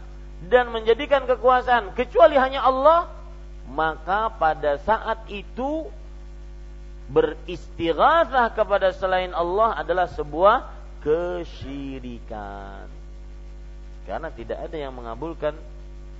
dan 0.49 0.73
menjadikan 0.73 1.29
kekuasaan 1.29 1.93
kecuali 1.93 2.41
hanya 2.41 2.65
Allah, 2.65 3.13
maka 3.69 4.33
pada 4.33 4.81
saat 4.81 5.29
itu 5.29 5.87
beristighatsah 7.13 8.57
kepada 8.57 8.97
selain 8.97 9.37
Allah 9.37 9.77
adalah 9.77 10.09
sebuah 10.09 10.73
kesyirikan. 11.05 12.89
Karena 14.09 14.33
tidak 14.33 14.59
ada 14.65 14.77
yang 14.81 14.97
mengabulkan 14.97 15.55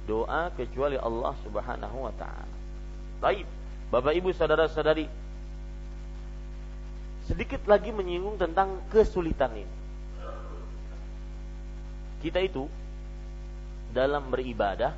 doa 0.05 0.53
kecuali 0.53 1.01
Allah 1.01 1.35
Subhanahu 1.43 1.97
wa 2.05 2.15
taala. 2.21 2.57
Baik, 3.25 3.49
Bapak 3.89 4.13
Ibu 4.17 4.31
saudara-saudari, 4.37 5.09
sedikit 7.25 7.65
lagi 7.65 7.91
menyinggung 7.95 8.37
tentang 8.37 8.81
kesulitan 8.93 9.55
ini. 9.57 9.80
Kita 12.21 12.39
itu 12.41 12.69
dalam 13.91 14.31
beribadah 14.31 14.95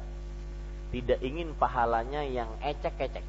tidak 0.93 1.19
ingin 1.25 1.57
pahalanya 1.57 2.21
yang 2.27 2.51
ecek-ecek. 2.61 3.25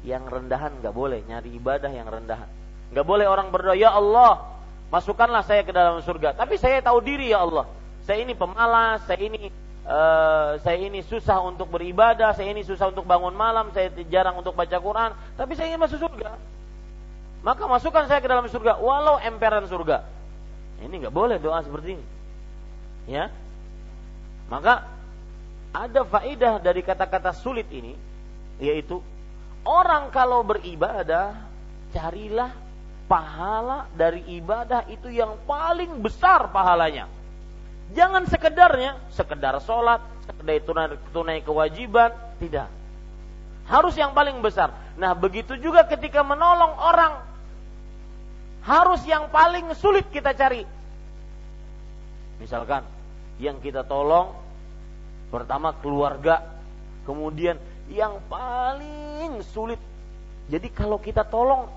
Yang 0.00 0.24
rendahan 0.32 0.80
nggak 0.80 0.94
boleh, 0.96 1.20
nyari 1.28 1.52
ibadah 1.60 1.92
yang 1.92 2.08
rendahan. 2.08 2.48
Nggak 2.90 3.06
boleh 3.06 3.28
orang 3.28 3.52
berdoa, 3.52 3.76
ya 3.76 3.92
Allah, 3.92 4.40
masukkanlah 4.88 5.44
saya 5.44 5.60
ke 5.60 5.76
dalam 5.76 6.00
surga. 6.00 6.32
Tapi 6.32 6.56
saya 6.56 6.80
tahu 6.80 7.04
diri 7.04 7.36
ya 7.36 7.44
Allah, 7.44 7.68
saya 8.08 8.24
ini 8.24 8.32
pemalas, 8.32 9.04
saya 9.04 9.20
ini 9.20 9.52
uh, 9.84 10.56
saya 10.64 10.78
ini 10.80 11.04
susah 11.04 11.44
untuk 11.44 11.68
beribadah, 11.68 12.32
saya 12.32 12.48
ini 12.48 12.64
susah 12.64 12.88
untuk 12.88 13.04
bangun 13.04 13.36
malam, 13.36 13.68
saya 13.76 13.92
jarang 14.08 14.40
untuk 14.40 14.56
baca 14.56 14.80
Quran, 14.80 15.12
tapi 15.36 15.52
saya 15.52 15.68
ingin 15.68 15.84
masuk 15.84 16.00
surga. 16.00 16.40
Maka 17.44 17.64
masukkan 17.68 18.04
saya 18.08 18.24
ke 18.24 18.28
dalam 18.28 18.48
surga, 18.48 18.80
walau 18.80 19.20
emperan 19.20 19.68
surga. 19.68 20.04
Ini 20.80 20.94
nggak 21.06 21.12
boleh 21.12 21.36
doa 21.36 21.60
seperti 21.60 22.00
ini. 22.00 22.04
Ya, 23.10 23.26
maka 24.46 24.86
ada 25.74 26.06
faedah 26.06 26.62
dari 26.62 26.82
kata-kata 26.86 27.34
sulit 27.34 27.66
ini, 27.74 27.98
yaitu 28.62 29.02
orang 29.66 30.14
kalau 30.14 30.46
beribadah, 30.46 31.34
carilah 31.90 32.54
pahala 33.10 33.90
dari 33.98 34.22
ibadah 34.38 34.86
itu 34.86 35.10
yang 35.10 35.34
paling 35.42 35.98
besar 35.98 36.54
pahalanya. 36.54 37.10
Jangan 37.90 38.30
sekedarnya, 38.30 38.94
sekedar 39.10 39.58
sholat, 39.66 39.98
sekedar 40.22 40.62
tunai, 40.62 40.94
tunai 41.10 41.38
kewajiban, 41.42 42.14
tidak. 42.38 42.70
Harus 43.66 43.98
yang 43.98 44.14
paling 44.14 44.38
besar. 44.38 44.70
Nah 44.94 45.18
begitu 45.18 45.58
juga 45.58 45.82
ketika 45.82 46.22
menolong 46.22 46.78
orang, 46.78 47.18
harus 48.62 49.02
yang 49.06 49.26
paling 49.34 49.74
sulit 49.74 50.06
kita 50.14 50.30
cari. 50.34 50.62
Misalkan, 52.38 52.86
yang 53.40 53.58
kita 53.58 53.82
tolong 53.82 54.36
Pertama 55.30 55.70
keluarga, 55.78 56.42
kemudian 57.06 57.54
yang 57.86 58.18
paling 58.26 59.38
sulit. 59.54 59.78
Jadi 60.50 60.66
kalau 60.74 60.98
kita 60.98 61.22
tolong 61.22 61.70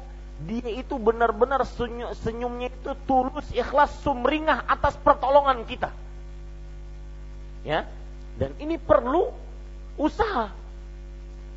dia 0.49 0.73
itu 0.73 0.97
benar-benar 0.97 1.61
senyumnya 2.17 2.73
itu 2.73 2.97
tulus, 3.05 3.45
ikhlas, 3.53 3.93
sumringah 4.01 4.65
atas 4.65 4.97
pertolongan 4.97 5.61
kita. 5.69 5.93
Ya. 7.61 7.85
Dan 8.41 8.57
ini 8.57 8.81
perlu 8.81 9.29
usaha. 10.01 10.49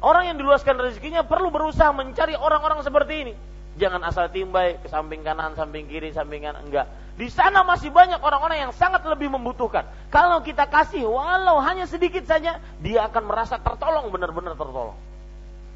Orang 0.05 0.29
yang 0.29 0.37
diluaskan 0.37 0.77
rezekinya 0.77 1.25
perlu 1.25 1.49
berusaha 1.49 1.89
mencari 1.97 2.37
orang-orang 2.37 2.85
seperti 2.85 3.15
ini. 3.25 3.35
Jangan 3.81 4.05
asal 4.05 4.29
timbai 4.29 4.77
ke 4.85 4.93
samping 4.93 5.25
kanan, 5.25 5.57
samping 5.57 5.89
kiri, 5.89 6.13
samping 6.13 6.45
kanan. 6.45 6.69
Enggak. 6.69 6.93
Di 7.17 7.33
sana 7.33 7.65
masih 7.65 7.89
banyak 7.89 8.21
orang-orang 8.21 8.69
yang 8.69 8.73
sangat 8.77 9.01
lebih 9.09 9.33
membutuhkan. 9.33 9.89
Kalau 10.13 10.45
kita 10.45 10.69
kasih 10.69 11.09
walau 11.09 11.57
hanya 11.65 11.89
sedikit 11.89 12.29
saja, 12.29 12.61
dia 12.85 13.09
akan 13.09 13.25
merasa 13.25 13.57
tertolong, 13.57 14.13
benar-benar 14.13 14.53
tertolong. 14.53 15.01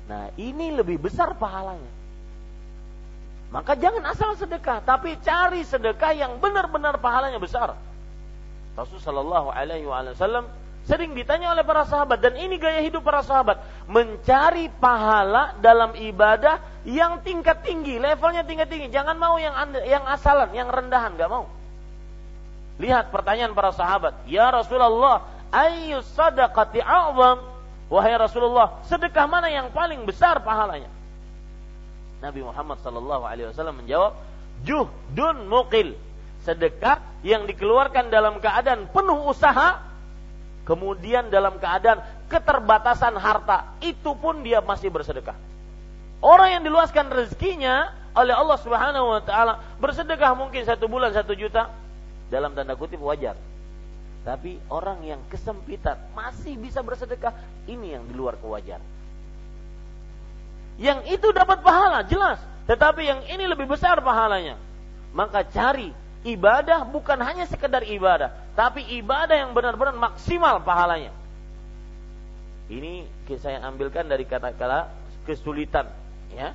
Nah, 0.05 0.29
ini 0.37 0.69
lebih 0.77 1.01
besar 1.01 1.33
pahalanya. 1.41 1.89
Maka 3.51 3.73
jangan 3.73 4.05
asal 4.13 4.37
sedekah, 4.37 4.85
tapi 4.85 5.17
cari 5.25 5.65
sedekah 5.65 6.13
yang 6.13 6.37
benar-benar 6.39 7.01
pahalanya 7.01 7.41
besar. 7.41 7.75
Rasulullah 8.77 9.03
Shallallahu 9.03 9.49
Alaihi 9.51 9.87
Wasallam 9.89 10.47
sering 10.91 11.15
ditanya 11.15 11.55
oleh 11.55 11.63
para 11.63 11.87
sahabat 11.87 12.19
dan 12.19 12.35
ini 12.35 12.59
gaya 12.59 12.83
hidup 12.83 13.07
para 13.07 13.23
sahabat 13.23 13.63
mencari 13.87 14.67
pahala 14.83 15.55
dalam 15.63 15.95
ibadah 15.95 16.59
yang 16.83 17.23
tingkat 17.23 17.63
tinggi, 17.63 18.03
levelnya 18.03 18.43
tingkat 18.43 18.67
tinggi. 18.67 18.91
Jangan 18.91 19.15
mau 19.15 19.39
yang 19.39 19.55
yang 19.87 20.03
asalan, 20.11 20.51
yang 20.51 20.67
rendahan, 20.67 21.15
nggak 21.15 21.31
mau. 21.31 21.47
Lihat 22.83 23.15
pertanyaan 23.15 23.55
para 23.55 23.71
sahabat, 23.71 24.27
ya 24.27 24.51
Rasulullah, 24.51 25.23
ayu 25.55 26.03
sadaqati 26.03 26.83
a'zam? 26.83 27.39
Wahai 27.93 28.17
Rasulullah, 28.19 28.83
sedekah 28.91 29.31
mana 29.31 29.47
yang 29.53 29.71
paling 29.71 30.03
besar 30.09 30.43
pahalanya? 30.43 30.89
Nabi 32.25 32.41
Muhammad 32.41 32.79
sallallahu 32.83 33.25
alaihi 33.29 33.53
wasallam 33.53 33.85
menjawab, 33.85 34.17
juhdun 34.67 35.47
muqil. 35.47 35.95
Sedekah 36.41 37.05
yang 37.21 37.45
dikeluarkan 37.45 38.09
dalam 38.09 38.41
keadaan 38.41 38.89
penuh 38.89 39.29
usaha, 39.29 39.90
kemudian 40.65 41.29
dalam 41.33 41.57
keadaan 41.59 42.03
keterbatasan 42.31 43.17
harta, 43.17 43.77
itu 43.83 44.15
pun 44.17 44.41
dia 44.45 44.63
masih 44.63 44.89
bersedekah. 44.93 45.35
Orang 46.21 46.61
yang 46.61 46.63
diluaskan 46.63 47.09
rezekinya 47.09 47.97
oleh 48.13 48.35
Allah 48.37 48.59
Subhanahu 48.61 49.07
wa 49.17 49.23
taala 49.25 49.63
bersedekah 49.81 50.37
mungkin 50.37 50.67
satu 50.67 50.91
bulan 50.91 51.15
satu 51.15 51.33
juta 51.33 51.73
dalam 52.29 52.53
tanda 52.53 52.77
kutip 52.77 53.01
wajar. 53.01 53.39
Tapi 54.21 54.61
orang 54.69 55.01
yang 55.01 55.21
kesempitan 55.33 55.97
masih 56.13 56.53
bisa 56.61 56.85
bersedekah, 56.85 57.33
ini 57.65 57.97
yang 57.97 58.05
di 58.05 58.13
luar 58.13 58.37
kewajaran. 58.37 58.85
Yang 60.77 61.21
itu 61.21 61.29
dapat 61.33 61.65
pahala, 61.65 62.05
jelas. 62.05 62.37
Tetapi 62.69 63.03
yang 63.05 63.21
ini 63.33 63.49
lebih 63.49 63.65
besar 63.65 64.01
pahalanya. 64.05 64.61
Maka 65.17 65.45
cari 65.49 65.93
ibadah 66.27 66.85
bukan 66.85 67.19
hanya 67.25 67.49
sekedar 67.49 67.85
ibadah, 67.87 68.33
tapi 68.53 68.85
ibadah 69.01 69.37
yang 69.37 69.57
benar-benar 69.57 69.97
maksimal 69.97 70.61
pahalanya. 70.61 71.13
Ini 72.71 73.09
saya 73.41 73.67
ambilkan 73.67 74.07
dari 74.07 74.23
kata-kata 74.23 74.95
kesulitan 75.27 75.91
ya. 76.31 76.55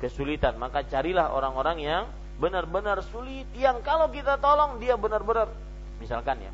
Kesulitan. 0.00 0.56
Maka 0.56 0.84
carilah 0.88 1.32
orang-orang 1.32 1.76
yang 1.84 2.04
benar-benar 2.36 3.00
sulit 3.12 3.48
yang 3.56 3.80
kalau 3.80 4.08
kita 4.12 4.36
tolong 4.40 4.80
dia 4.80 4.96
benar-benar 4.96 5.48
misalkan 6.00 6.40
ya. 6.40 6.52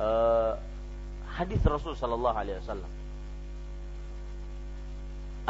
Uh, 0.00 0.52
hadis 1.34 1.60
Rasul 1.66 1.98
Shallallahu 1.98 2.36
Alaihi 2.38 2.58
Wasallam. 2.62 2.90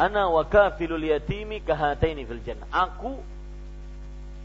Ana 0.01 0.33
wa 0.33 0.45
yatimi 0.49 1.61
kahataini 1.61 2.25
fil 2.25 2.41
jannah. 2.41 2.69
Aku 2.73 3.21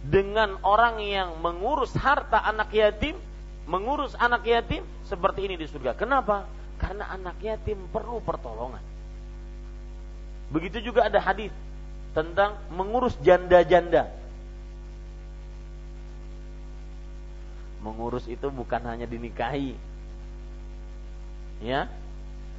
dengan 0.06 0.62
orang 0.62 1.02
yang 1.02 1.42
mengurus 1.42 1.94
harta 1.98 2.42
anak 2.46 2.70
yatim 2.74 3.18
mengurus 3.66 4.14
anak 4.22 4.46
yatim 4.46 4.86
seperti 5.10 5.50
ini 5.50 5.58
di 5.58 5.66
surga 5.66 5.98
kenapa 5.98 6.46
karena 6.78 7.10
anak 7.10 7.42
yatim 7.42 7.90
perlu 7.90 8.22
pertolongan 8.22 8.84
Begitu 10.54 10.92
juga 10.92 11.10
ada 11.10 11.18
hadis 11.18 11.50
tentang 12.14 12.58
mengurus 12.70 13.18
janda-janda. 13.26 14.14
Mengurus 17.82 18.26
itu 18.30 18.48
bukan 18.50 18.82
hanya 18.86 19.06
dinikahi. 19.10 19.78
Ya. 21.62 21.90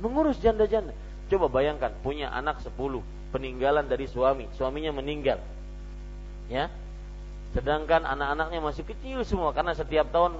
Mengurus 0.02 0.38
janda-janda. 0.42 0.94
Coba 1.30 1.50
bayangkan 1.50 1.90
punya 2.02 2.30
anak 2.30 2.62
sepuluh 2.62 3.02
peninggalan 3.34 3.86
dari 3.86 4.06
suami, 4.06 4.46
suaminya 4.54 4.94
meninggal. 4.94 5.42
Ya. 6.50 6.70
Sedangkan 7.56 8.04
anak-anaknya 8.04 8.60
masih 8.60 8.84
kecil 8.84 9.24
semua 9.24 9.56
karena 9.56 9.72
setiap 9.72 10.12
tahun 10.12 10.36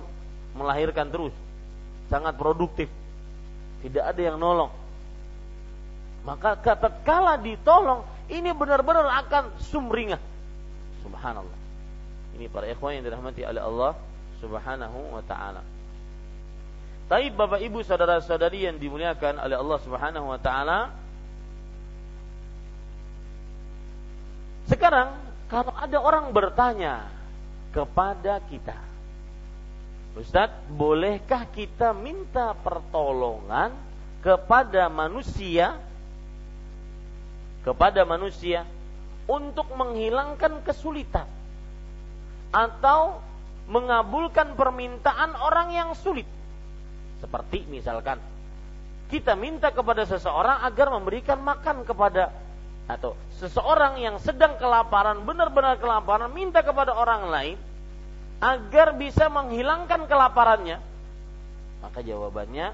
melahirkan 0.53 1.09
terus. 1.09 1.33
Sangat 2.13 2.37
produktif. 2.37 2.93
Tidak 3.81 4.05
ada 4.05 4.21
yang 4.21 4.37
nolong 4.37 4.73
Maka 6.27 6.59
tatkala 6.59 7.39
ditolong, 7.39 8.03
ini 8.27 8.51
benar-benar 8.51 9.07
akan 9.25 9.63
sumringah. 9.63 10.19
Subhanallah. 11.07 11.59
Ini 12.35 12.51
para 12.51 12.67
ikhwan 12.67 12.99
yang 12.99 13.07
dirahmati 13.07 13.47
oleh 13.47 13.63
Allah 13.63 13.95
Subhanahu 14.43 15.15
wa 15.15 15.23
taala. 15.23 15.63
Tapi 17.07 17.31
Bapak 17.31 17.63
Ibu 17.63 17.87
saudara-saudari 17.87 18.67
yang 18.67 18.77
dimuliakan 18.83 19.39
oleh 19.39 19.55
Allah 19.55 19.79
Subhanahu 19.87 20.27
wa 20.27 20.41
taala, 20.43 20.91
sekarang 24.67 25.15
kalau 25.47 25.73
ada 25.75 25.99
orang 26.03 26.35
bertanya 26.35 27.07
kepada 27.71 28.43
kita, 28.51 28.77
Ustadz, 30.17 30.73
bolehkah 30.73 31.45
kita 31.53 31.93
minta 31.93 32.57
pertolongan 32.57 33.77
kepada 34.25 34.91
manusia 34.91 35.79
kepada 37.67 38.07
manusia 38.07 38.63
untuk 39.27 39.67
menghilangkan 39.75 40.63
kesulitan 40.63 41.27
atau 42.55 43.19
mengabulkan 43.67 44.55
permintaan 44.55 45.35
orang 45.35 45.75
yang 45.75 45.91
sulit. 45.99 46.31
Seperti 47.19 47.67
misalkan 47.67 48.23
kita 49.11 49.35
minta 49.35 49.75
kepada 49.75 50.07
seseorang 50.07 50.63
agar 50.63 50.95
memberikan 50.95 51.43
makan 51.43 51.83
kepada 51.83 52.31
atau 52.87 53.19
seseorang 53.43 53.99
yang 53.99 54.17
sedang 54.23 54.55
kelaparan, 54.59 55.27
benar-benar 55.27 55.79
kelaparan, 55.83 56.31
minta 56.31 56.63
kepada 56.63 56.95
orang 56.95 57.27
lain 57.27 57.59
agar 58.39 58.95
bisa 58.95 59.27
menghilangkan 59.27 60.07
kelaparannya. 60.07 60.79
Maka 61.83 62.01
jawabannya 62.01 62.73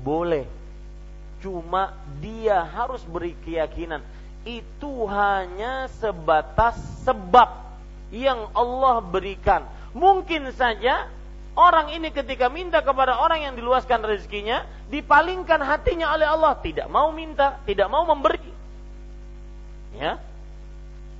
boleh. 0.00 0.48
Cuma 1.42 1.92
dia 2.22 2.62
harus 2.62 3.02
beri 3.02 3.34
keyakinan 3.44 4.00
itu 4.42 5.06
hanya 5.06 5.86
sebatas 6.02 6.78
sebab 7.06 7.78
yang 8.10 8.50
Allah 8.52 8.98
berikan. 9.02 9.66
Mungkin 9.94 10.50
saja 10.54 11.06
orang 11.54 11.94
ini 11.94 12.10
ketika 12.10 12.50
minta 12.50 12.82
kepada 12.82 13.18
orang 13.22 13.46
yang 13.46 13.54
diluaskan 13.54 14.02
rezekinya, 14.02 14.66
dipalingkan 14.90 15.62
hatinya 15.62 16.10
oleh 16.14 16.26
Allah, 16.26 16.58
tidak 16.58 16.90
mau 16.90 17.14
minta, 17.14 17.62
tidak 17.64 17.86
mau 17.88 18.02
memberi. 18.06 18.42
Ya. 19.96 20.18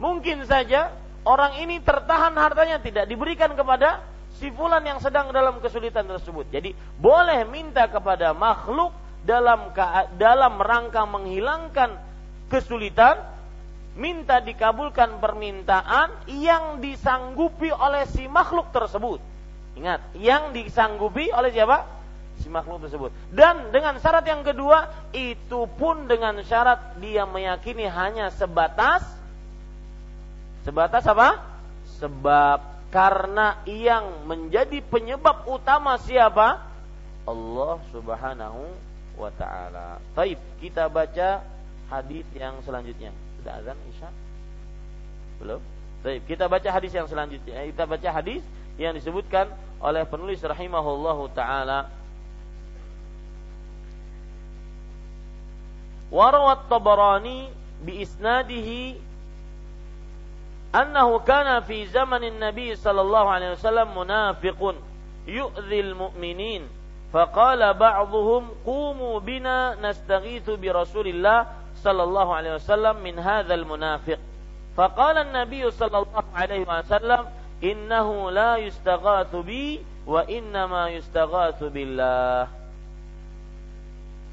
Mungkin 0.01 0.49
saja 0.49 0.91
orang 1.23 1.63
ini 1.63 1.79
tertahan 1.79 2.35
hartanya 2.35 2.83
tidak 2.83 3.07
diberikan 3.07 3.55
kepada 3.55 4.03
si 4.41 4.51
fulan 4.51 4.83
yang 4.83 4.99
sedang 4.99 5.31
dalam 5.31 5.63
kesulitan 5.63 6.09
tersebut. 6.09 6.51
Jadi 6.51 6.75
boleh 6.99 7.47
minta 7.47 7.87
kepada 7.87 8.35
makhluk 8.35 8.91
dalam 9.23 9.71
dalam 10.19 10.59
rangka 10.59 11.07
menghilangkan 11.07 11.95
kesulitan, 12.51 13.23
minta 13.95 14.43
dikabulkan 14.43 15.23
permintaan 15.23 16.27
yang 16.27 16.83
disanggupi 16.83 17.71
oleh 17.71 18.05
si 18.11 18.27
makhluk 18.27 18.75
tersebut. 18.75 19.23
Ingat, 19.73 20.05
yang 20.21 20.53
disanggupi 20.53 21.33
oleh 21.33 21.49
siapa? 21.49 22.02
Si 22.43 22.51
makhluk 22.51 22.83
tersebut. 22.83 23.15
Dan 23.31 23.71
dengan 23.71 24.03
syarat 24.03 24.27
yang 24.27 24.43
kedua, 24.43 24.91
itu 25.15 25.71
pun 25.79 26.11
dengan 26.11 26.43
syarat 26.43 26.99
dia 26.99 27.23
meyakini 27.23 27.87
hanya 27.87 28.35
sebatas 28.35 29.07
sebatas 30.67 31.07
apa? 31.07 31.39
Sebab 32.03 32.91
karena 32.91 33.63
yang 33.65 34.27
menjadi 34.27 34.83
penyebab 34.83 35.47
utama 35.47 35.97
siapa? 36.03 36.59
Allah 37.23 37.79
Subhanahu 37.95 38.63
wa 39.15 39.31
taala. 39.39 40.03
Baik, 40.19 40.43
kita 40.59 40.91
baca 40.91 41.47
hadis 41.89 42.27
yang 42.35 42.59
selanjutnya. 42.67 43.15
Sudah 43.39 43.63
azan 43.63 43.79
Isya? 43.95 44.11
Belum? 45.39 45.61
Baik, 46.03 46.27
kita 46.27 46.51
baca 46.51 46.69
hadis 46.75 46.91
yang 46.91 47.07
selanjutnya. 47.07 47.63
Kita 47.71 47.87
baca 47.87 48.09
hadis 48.11 48.43
yang 48.75 48.93
disebutkan 48.99 49.47
oleh 49.79 50.03
penulis 50.07 50.43
rahimahullahu 50.43 51.31
taala. 51.31 52.02
Warawat 56.13 56.69
Tabarani 56.69 57.49
bi 57.81 58.05
isnadihi 58.05 59.01
annahu 60.77 61.25
kana 61.25 61.65
fi 61.65 61.89
zamanin 61.89 62.37
Nabi 62.37 62.77
sallallahu 62.77 63.29
alaihi 63.33 63.57
wasallam 63.57 63.89
munafiqun 63.97 64.77
yu'dhil 65.27 65.97
mu'minin 65.97 66.69
فقال 67.13 67.61
بعضهم 67.77 68.65
قوموا 68.65 69.21
بنا 69.21 69.77
نستغيث 69.85 70.51
برسول 70.51 71.07
الله 71.09 71.47
صلى 71.85 72.03
الله 72.03 72.35
عليه 72.35 72.53
وسلم 72.55 72.97
من 73.05 73.19
هذا 73.21 73.55
المنافق. 73.55 74.19
فقال 74.77 75.17
النبي 75.19 75.71
صلى 75.71 75.99
الله 75.99 76.25
عليه 76.35 76.65
وسلم 76.65 77.23
إنه 77.65 78.31
لا 78.31 78.57
يستغاث 78.57 79.37
بي 79.37 79.85
وإنما 80.09 80.89
يستغاث 80.89 81.61
بالله. 81.65 82.62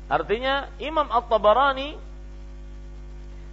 Artinya 0.09 0.65
Imam 0.81 1.05
At-Tabarani 1.05 1.93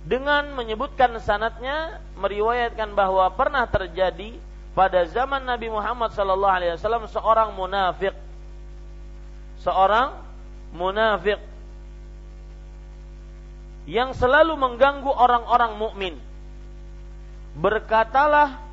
dengan 0.07 0.57
menyebutkan 0.57 1.13
sanatnya 1.21 2.01
meriwayatkan 2.17 2.97
bahwa 2.97 3.29
pernah 3.37 3.69
terjadi 3.69 4.39
pada 4.73 5.05
zaman 5.05 5.45
Nabi 5.45 5.69
Muhammad 5.69 6.17
sallallahu 6.17 6.57
alaihi 6.57 6.73
wasallam 6.81 7.05
seorang 7.13 7.53
munafik. 7.53 8.17
Seorang 9.61 10.17
munafik 10.73 11.43
yang 13.85 14.17
selalu 14.17 14.57
mengganggu 14.57 15.13
orang-orang 15.13 15.73
mukmin. 15.77 16.15
Berkatalah 17.57 18.67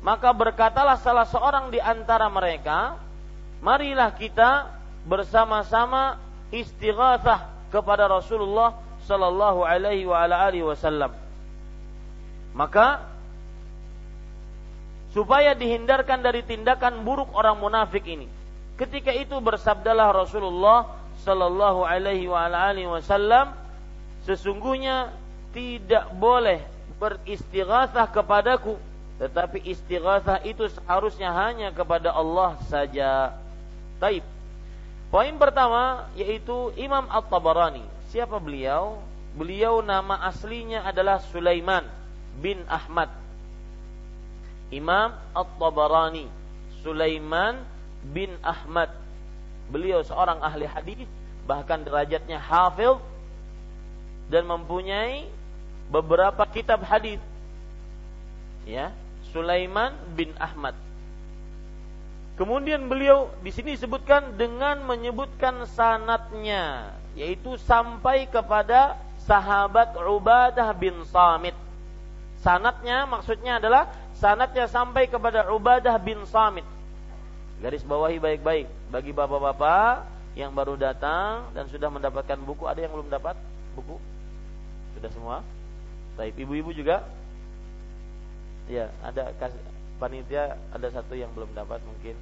maka 0.00 0.32
berkatalah 0.32 0.96
salah 0.96 1.28
seorang 1.28 1.68
di 1.68 1.76
antara 1.76 2.32
mereka, 2.32 2.96
marilah 3.60 4.08
kita 4.16 4.72
bersama-sama 5.04 6.16
istighatsah 6.50 7.70
kepada 7.70 8.10
Rasulullah 8.10 8.74
sallallahu 9.06 9.66
alaihi 9.66 10.06
wa 10.06 10.22
ala 10.22 10.46
alihi 10.46 10.66
wasallam. 10.66 11.14
Maka 12.54 13.06
supaya 15.14 15.54
dihindarkan 15.54 16.22
dari 16.22 16.42
tindakan 16.42 17.02
buruk 17.06 17.30
orang 17.34 17.58
munafik 17.58 18.06
ini. 18.06 18.26
Ketika 18.78 19.14
itu 19.14 19.38
bersabdalah 19.38 20.14
Rasulullah 20.14 20.86
sallallahu 21.22 21.86
alaihi 21.86 22.26
wa 22.26 22.46
ala 22.46 22.70
alihi 22.70 22.90
wasallam, 22.90 23.54
sesungguhnya 24.26 25.14
tidak 25.54 26.10
boleh 26.14 26.62
beristighatsah 26.98 28.10
kepadaku 28.12 28.78
tetapi 29.20 29.60
istighatsah 29.68 30.40
itu 30.48 30.64
seharusnya 30.72 31.28
hanya 31.28 31.68
kepada 31.76 32.08
Allah 32.08 32.56
saja. 32.72 33.36
Taib. 34.00 34.24
Poin 35.10 35.34
pertama 35.34 36.06
yaitu 36.14 36.70
Imam 36.78 37.10
At-Tabarani. 37.10 37.82
Siapa 38.14 38.38
beliau? 38.38 39.02
Beliau 39.34 39.82
nama 39.82 40.22
aslinya 40.30 40.86
adalah 40.86 41.18
Sulaiman 41.34 41.82
bin 42.38 42.62
Ahmad. 42.70 43.10
Imam 44.70 45.10
At-Tabarani. 45.34 46.30
Sulaiman 46.86 47.58
bin 48.06 48.30
Ahmad. 48.38 48.94
Beliau 49.70 50.02
seorang 50.06 50.38
ahli 50.42 50.66
hadis, 50.66 51.06
bahkan 51.46 51.82
derajatnya 51.82 52.38
hafil 52.38 53.02
dan 54.30 54.46
mempunyai 54.46 55.26
beberapa 55.90 56.46
kitab 56.46 56.86
hadis. 56.86 57.18
Ya, 58.62 58.94
Sulaiman 59.34 59.94
bin 60.14 60.30
Ahmad. 60.38 60.78
Kemudian 62.40 62.88
beliau 62.88 63.28
di 63.44 63.52
sini 63.52 63.76
disebutkan 63.76 64.40
dengan 64.40 64.80
menyebutkan 64.88 65.60
sanatnya, 65.76 66.96
yaitu 67.12 67.60
sampai 67.60 68.24
kepada 68.32 68.96
sahabat 69.28 69.92
Ubadah 70.00 70.72
bin 70.72 71.04
Samit. 71.12 71.52
Sanatnya 72.40 73.04
maksudnya 73.04 73.60
adalah 73.60 73.92
sanatnya 74.16 74.64
sampai 74.72 75.04
kepada 75.12 75.52
Ubadah 75.52 76.00
bin 76.00 76.24
Samit. 76.24 76.64
Garis 77.60 77.84
bawahi 77.84 78.16
baik-baik 78.16 78.72
bagi 78.88 79.12
bapak-bapak 79.12 80.08
yang 80.32 80.56
baru 80.56 80.80
datang 80.80 81.44
dan 81.52 81.68
sudah 81.68 81.92
mendapatkan 81.92 82.40
buku. 82.40 82.64
Ada 82.64 82.88
yang 82.88 82.96
belum 82.96 83.12
dapat 83.12 83.36
buku? 83.76 84.00
Sudah 84.96 85.12
semua? 85.12 85.36
Baik, 86.16 86.40
ibu-ibu 86.40 86.72
juga? 86.72 87.04
Ya, 88.64 88.88
ada 89.04 89.28
panitia 90.00 90.56
ada 90.72 90.88
satu 90.88 91.12
yang 91.12 91.28
belum 91.36 91.52
dapat 91.52 91.84
mungkin 91.84 92.16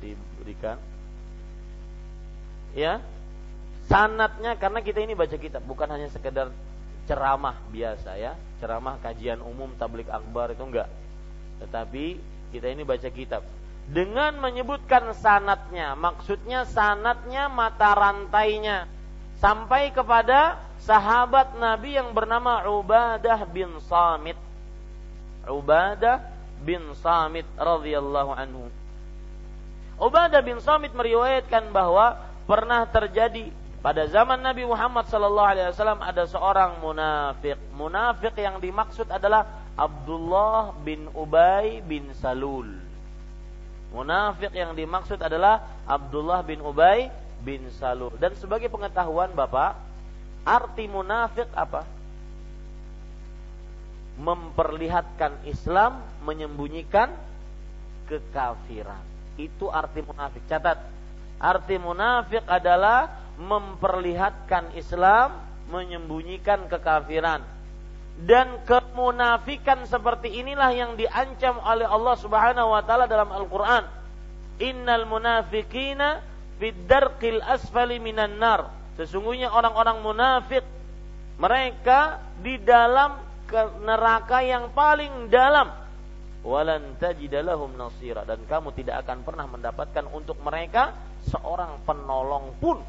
diberikan. 0.00 0.76
Ya. 2.74 3.04
Sanatnya 3.90 4.54
karena 4.54 4.80
kita 4.86 5.02
ini 5.02 5.18
baca 5.18 5.34
kitab, 5.34 5.66
bukan 5.66 5.90
hanya 5.90 6.06
sekedar 6.14 6.54
ceramah 7.10 7.58
biasa 7.74 8.14
ya, 8.22 8.38
ceramah 8.62 9.02
kajian 9.02 9.42
umum 9.42 9.74
tablik 9.74 10.06
akbar 10.06 10.54
itu 10.54 10.62
enggak. 10.62 10.86
Tetapi 11.58 12.04
kita 12.54 12.70
ini 12.70 12.86
baca 12.86 13.10
kitab. 13.10 13.42
Dengan 13.90 14.38
menyebutkan 14.38 15.10
sanatnya, 15.18 15.98
maksudnya 15.98 16.62
sanatnya 16.70 17.50
mata 17.50 17.90
rantainya 17.98 18.86
sampai 19.42 19.90
kepada 19.90 20.62
sahabat 20.78 21.58
Nabi 21.58 21.98
yang 21.98 22.14
bernama 22.14 22.62
Ubadah 22.70 23.42
bin 23.50 23.74
Samit. 23.90 24.38
Ubadah 25.50 26.22
bin 26.62 26.94
Samit 27.02 27.48
radhiyallahu 27.58 28.30
anhu. 28.38 28.70
Ubadah 30.00 30.40
bin 30.40 30.56
Samit 30.64 30.96
meriwayatkan 30.96 31.68
bahwa 31.76 32.16
pernah 32.48 32.88
terjadi 32.88 33.52
pada 33.84 34.08
zaman 34.08 34.40
Nabi 34.40 34.64
Muhammad 34.64 35.04
sallallahu 35.12 35.50
alaihi 35.52 35.68
wasallam 35.76 36.00
ada 36.00 36.24
seorang 36.24 36.80
munafik. 36.80 37.60
Munafik 37.76 38.32
yang 38.40 38.56
dimaksud 38.64 39.12
adalah 39.12 39.68
Abdullah 39.76 40.72
bin 40.80 41.04
Ubay 41.12 41.84
bin 41.84 42.08
Salul. 42.16 42.80
Munafik 43.92 44.56
yang 44.56 44.72
dimaksud 44.72 45.20
adalah 45.20 45.84
Abdullah 45.84 46.40
bin 46.48 46.64
Ubay 46.64 47.12
bin 47.44 47.68
Salul. 47.76 48.16
Dan 48.16 48.32
sebagai 48.40 48.72
pengetahuan 48.72 49.36
Bapak, 49.36 49.76
arti 50.48 50.88
munafik 50.88 51.48
apa? 51.52 51.84
Memperlihatkan 54.20 55.44
Islam, 55.44 56.04
menyembunyikan 56.24 57.12
kekafiran. 58.08 59.09
Itu 59.36 59.70
arti 59.70 60.00
munafik. 60.02 60.46
Catat. 60.48 60.78
Arti 61.40 61.76
munafik 61.80 62.44
adalah 62.48 63.08
memperlihatkan 63.40 64.76
Islam, 64.76 65.40
menyembunyikan 65.72 66.68
kekafiran. 66.68 67.40
Dan 68.20 68.60
kemunafikan 68.68 69.88
seperti 69.88 70.44
inilah 70.44 70.76
yang 70.76 70.92
diancam 71.00 71.56
oleh 71.64 71.88
Allah 71.88 72.16
Subhanahu 72.20 72.68
wa 72.76 72.84
taala 72.84 73.08
dalam 73.08 73.32
Al-Qur'an. 73.32 73.88
Innal 74.60 75.08
munafiqina 75.08 76.20
fid 76.60 76.76
darqil 76.84 77.40
asfali 77.40 77.96
minan 77.96 78.36
nar. 78.36 78.68
Sesungguhnya 79.00 79.48
orang-orang 79.48 80.04
munafik 80.04 80.60
mereka 81.40 82.20
di 82.44 82.60
dalam 82.60 83.16
neraka 83.80 84.44
yang 84.44 84.68
paling 84.76 85.32
dalam. 85.32 85.79
Walan 86.40 86.96
tajidalahum 86.96 87.76
nasira 87.76 88.24
dan 88.24 88.40
kamu 88.48 88.72
tidak 88.72 89.04
akan 89.04 89.22
pernah 89.22 89.44
mendapatkan 89.44 90.08
untuk 90.08 90.40
mereka 90.40 90.96
seorang 91.28 91.84
penolong 91.84 92.56
pun 92.56 92.80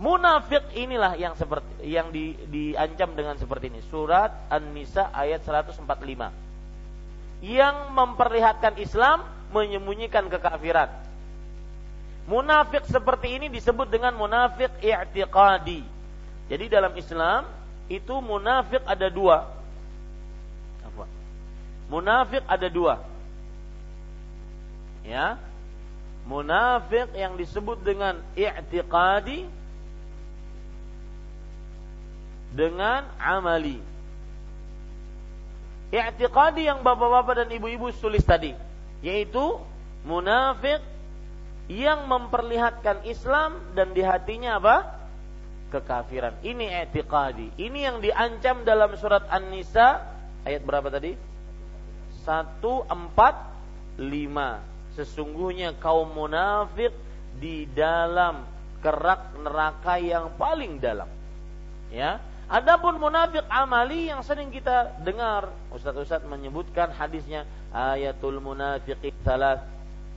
Munafik 0.00 0.64
inilah 0.72 1.12
yang 1.20 1.36
seperti 1.36 1.84
yang 1.84 2.08
di, 2.08 2.32
diancam 2.48 3.12
dengan 3.12 3.36
seperti 3.36 3.68
ini. 3.68 3.84
Surat 3.92 4.32
An-Nisa 4.48 5.12
ayat 5.12 5.44
145. 5.44 5.84
Yang 7.44 7.76
memperlihatkan 7.92 8.80
Islam 8.80 9.28
menyembunyikan 9.52 10.32
kekafiran. 10.32 10.88
Munafik 12.24 12.88
seperti 12.88 13.36
ini 13.36 13.52
disebut 13.52 13.92
dengan 13.92 14.16
munafik 14.16 14.72
i'tiqadi. 14.80 15.84
Jadi 16.48 16.64
dalam 16.72 16.96
Islam 16.96 17.44
itu 17.92 18.16
munafik 18.24 18.80
ada 18.88 19.12
dua. 19.12 19.52
Munafik 21.90 22.46
ada 22.46 22.70
dua. 22.70 23.02
Ya. 25.02 25.36
Munafik 26.22 27.10
yang 27.18 27.34
disebut 27.34 27.82
dengan 27.82 28.22
i'tiqadi 28.38 29.50
dengan 32.54 33.10
amali. 33.18 33.82
I'tiqadi 35.90 36.70
yang 36.70 36.86
bapak-bapak 36.86 37.42
dan 37.42 37.48
ibu-ibu 37.50 37.90
tulis 37.90 38.22
tadi, 38.22 38.54
yaitu 39.02 39.58
munafik 40.06 40.78
yang 41.66 42.06
memperlihatkan 42.06 43.02
Islam 43.10 43.58
dan 43.74 43.90
di 43.90 44.02
hatinya 44.06 44.62
apa? 44.62 44.76
kekafiran. 45.70 46.34
Ini 46.42 46.66
i'tiqadi. 46.82 47.54
Ini 47.54 47.78
yang 47.78 47.96
diancam 48.02 48.66
dalam 48.66 48.90
surat 48.98 49.22
An-Nisa 49.30 50.02
ayat 50.42 50.66
berapa 50.66 50.90
tadi? 50.90 51.29
145. 52.24 52.88
Sesungguhnya 54.98 55.76
kaum 55.78 56.10
munafik 56.12 56.92
di 57.38 57.64
dalam 57.70 58.42
kerak 58.82 59.38
neraka 59.38 59.96
yang 60.00 60.34
paling 60.34 60.80
dalam. 60.80 61.08
Ya, 61.90 62.20
Adapun 62.50 62.98
munafik 62.98 63.46
amali 63.46 64.10
yang 64.10 64.26
sering 64.26 64.50
kita 64.50 64.98
dengar 65.06 65.54
Ustaz-ustaz 65.70 66.26
menyebutkan 66.26 66.90
hadisnya 66.90 67.46
ayatul 67.70 68.42
munafiqi 68.42 69.14
salas 69.22 69.62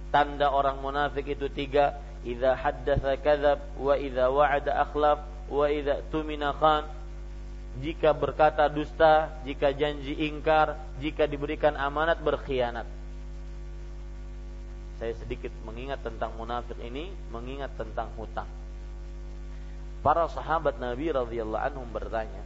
tanda 0.10 0.49
orang 0.49 0.82
munafik 0.82 1.30
itu 1.30 1.45
tiga 1.54 1.93
idza 2.26 2.58
haddatsa 2.58 3.22
kadzab 3.22 3.62
wa 3.78 3.93
idza 3.93 4.34
wa'ada 4.34 4.82
akhlaf 4.82 5.22
wa 5.45 5.70
idza 5.70 6.01
tumina 6.10 6.58
khan 6.58 6.89
jika 7.82 8.13
berkata 8.13 8.69
dusta 8.69 9.34
jika 9.47 9.74
janji 9.74 10.13
ingkar 10.30 10.78
jika 11.01 11.26
diberikan 11.26 11.74
amanat 11.74 12.21
berkhianat 12.21 12.86
saya 15.01 15.17
sedikit 15.17 15.49
mengingat 15.65 16.05
tentang 16.05 16.38
munafik 16.38 16.78
ini 16.78 17.09
mengingat 17.34 17.74
tentang 17.74 18.13
hutang 18.13 18.45
Para 20.03 20.28
sahabat 20.28 20.84
Nabi 20.84 21.15
radhiyallahu 21.15 21.88
bertanya 21.95 22.43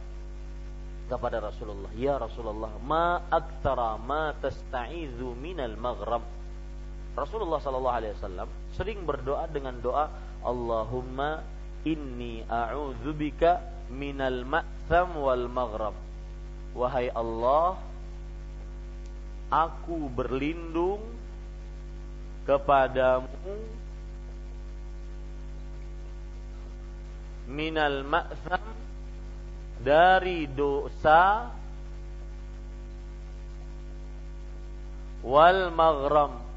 kepada 1.10 1.42
Rasulullah, 1.42 1.90
"Ya 1.98 2.14
Rasulullah, 2.14 2.70
ma 2.78 3.18
aktsara 3.26 3.98
ma 3.98 4.30
tasta'izu 4.38 5.34
minal 5.34 5.74
maghrib?" 5.74 6.22
Rasulullah 7.18 7.58
sallallahu 7.58 7.98
alaihi 7.98 8.14
wasallam 8.14 8.46
sering 8.78 9.02
berdoa 9.02 9.50
dengan 9.50 9.74
doa, 9.82 10.06
"Allahumma 10.46 11.42
inni 11.82 12.46
a'udzubika 12.46 13.58
minal 13.90 14.44
ma'tham 14.44 15.16
wal 15.18 15.48
maghrib." 15.48 15.96
Wahai 16.76 17.10
Allah, 17.10 17.80
aku 19.48 20.12
berlindung 20.12 21.02
kepadamu 22.44 23.28
minal 27.48 28.04
ma'tham 28.04 28.60
dari 29.80 30.44
dosa 30.44 31.48
wal 35.24 35.72
maghram 35.72 36.47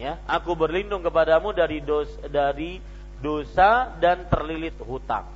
ya 0.00 0.16
aku 0.24 0.56
berlindung 0.56 1.04
kepadamu 1.04 1.52
dari 1.52 1.84
dosa 1.84 2.16
dari 2.24 2.80
dosa 3.20 3.92
dan 4.00 4.24
terlilit 4.32 4.80
hutang 4.80 5.28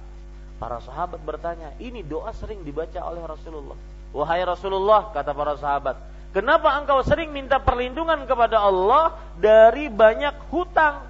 para 0.57 0.81
sahabat 0.81 1.21
bertanya 1.21 1.77
ini 1.77 2.01
doa 2.01 2.33
sering 2.33 2.65
dibaca 2.65 2.97
oleh 3.05 3.21
Rasulullah 3.29 3.77
wahai 4.17 4.41
Rasulullah 4.41 5.13
kata 5.13 5.37
para 5.37 5.61
sahabat 5.61 5.97
Kenapa 6.35 6.75
engkau 6.83 6.99
sering 7.07 7.31
minta 7.31 7.63
perlindungan 7.63 8.27
kepada 8.27 8.59
Allah 8.59 9.15
dari 9.39 9.87
banyak 9.87 10.51
hutang? 10.51 11.07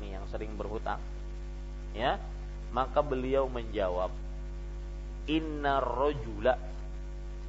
Ini 0.00 0.16
yang 0.16 0.24
sering 0.32 0.56
berhutang. 0.56 0.96
Ya. 1.92 2.16
Maka 2.72 3.04
beliau 3.04 3.44
menjawab, 3.52 4.08
"Inna 5.28 5.84
rajula 5.84 6.56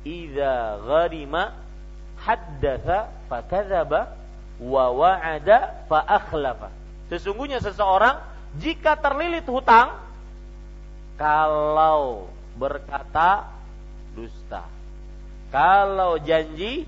idza 0.04 0.76
gharima 0.84 1.56
haddatha 2.20 3.32
fakadzaba 3.32 4.19
wa 4.60 4.92
wa'ada 4.92 5.88
fa 5.88 6.04
akhlafa." 6.04 6.70
Sesungguhnya 7.10 7.64
seseorang 7.64 8.22
jika 8.60 9.00
terlilit 9.00 9.48
hutang 9.50 9.98
kalau 11.18 12.30
berkata 12.56 13.50
dusta 14.14 14.66
kalau 15.50 16.22
janji 16.22 16.86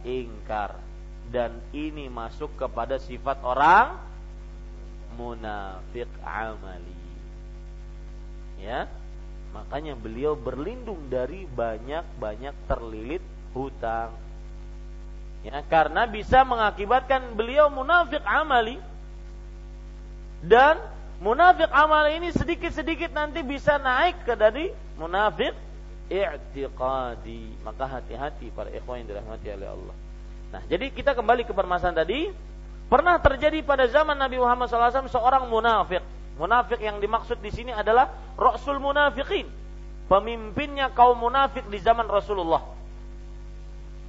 ingkar 0.00 0.80
dan 1.28 1.60
ini 1.76 2.08
masuk 2.08 2.56
kepada 2.56 2.96
sifat 2.96 3.44
orang 3.44 4.00
munafik 5.20 6.08
amali. 6.24 7.04
Ya. 8.62 8.88
Makanya 9.52 9.96
beliau 9.96 10.36
berlindung 10.36 11.08
dari 11.08 11.44
banyak-banyak 11.48 12.54
terlilit 12.68 13.24
hutang. 13.52 14.12
Ya, 15.46 15.62
karena 15.70 16.04
bisa 16.10 16.42
mengakibatkan 16.42 17.38
beliau 17.38 17.70
munafik 17.70 18.20
amali 18.26 18.82
dan 20.42 20.78
munafik 21.22 21.70
amali 21.70 22.18
ini 22.18 22.28
sedikit-sedikit 22.34 23.14
nanti 23.14 23.42
bisa 23.46 23.78
naik 23.78 24.26
ke 24.26 24.34
dari 24.34 24.74
munafik 24.98 25.54
i'tiqadi. 26.10 27.62
Maka 27.62 27.84
hati-hati 27.86 28.50
para 28.50 28.72
ikhwan 28.74 29.04
yang 29.04 29.14
dirahmati 29.14 29.46
oleh 29.54 29.68
Allah. 29.68 29.96
Nah, 30.48 30.62
jadi 30.66 30.88
kita 30.88 31.12
kembali 31.12 31.44
ke 31.44 31.52
permasalahan 31.52 32.02
tadi. 32.02 32.32
Pernah 32.88 33.20
terjadi 33.20 33.60
pada 33.60 33.84
zaman 33.84 34.16
Nabi 34.16 34.40
Muhammad 34.40 34.72
SAW 34.72 35.12
seorang 35.12 35.44
munafik. 35.44 36.00
Munafik 36.40 36.80
yang 36.80 36.96
dimaksud 37.04 37.36
di 37.44 37.52
sini 37.52 37.68
adalah 37.68 38.08
Rasul 38.32 38.80
Munafikin. 38.80 39.44
Pemimpinnya 40.08 40.88
kaum 40.96 41.20
munafik 41.20 41.68
di 41.68 41.76
zaman 41.84 42.08
Rasulullah. 42.08 42.77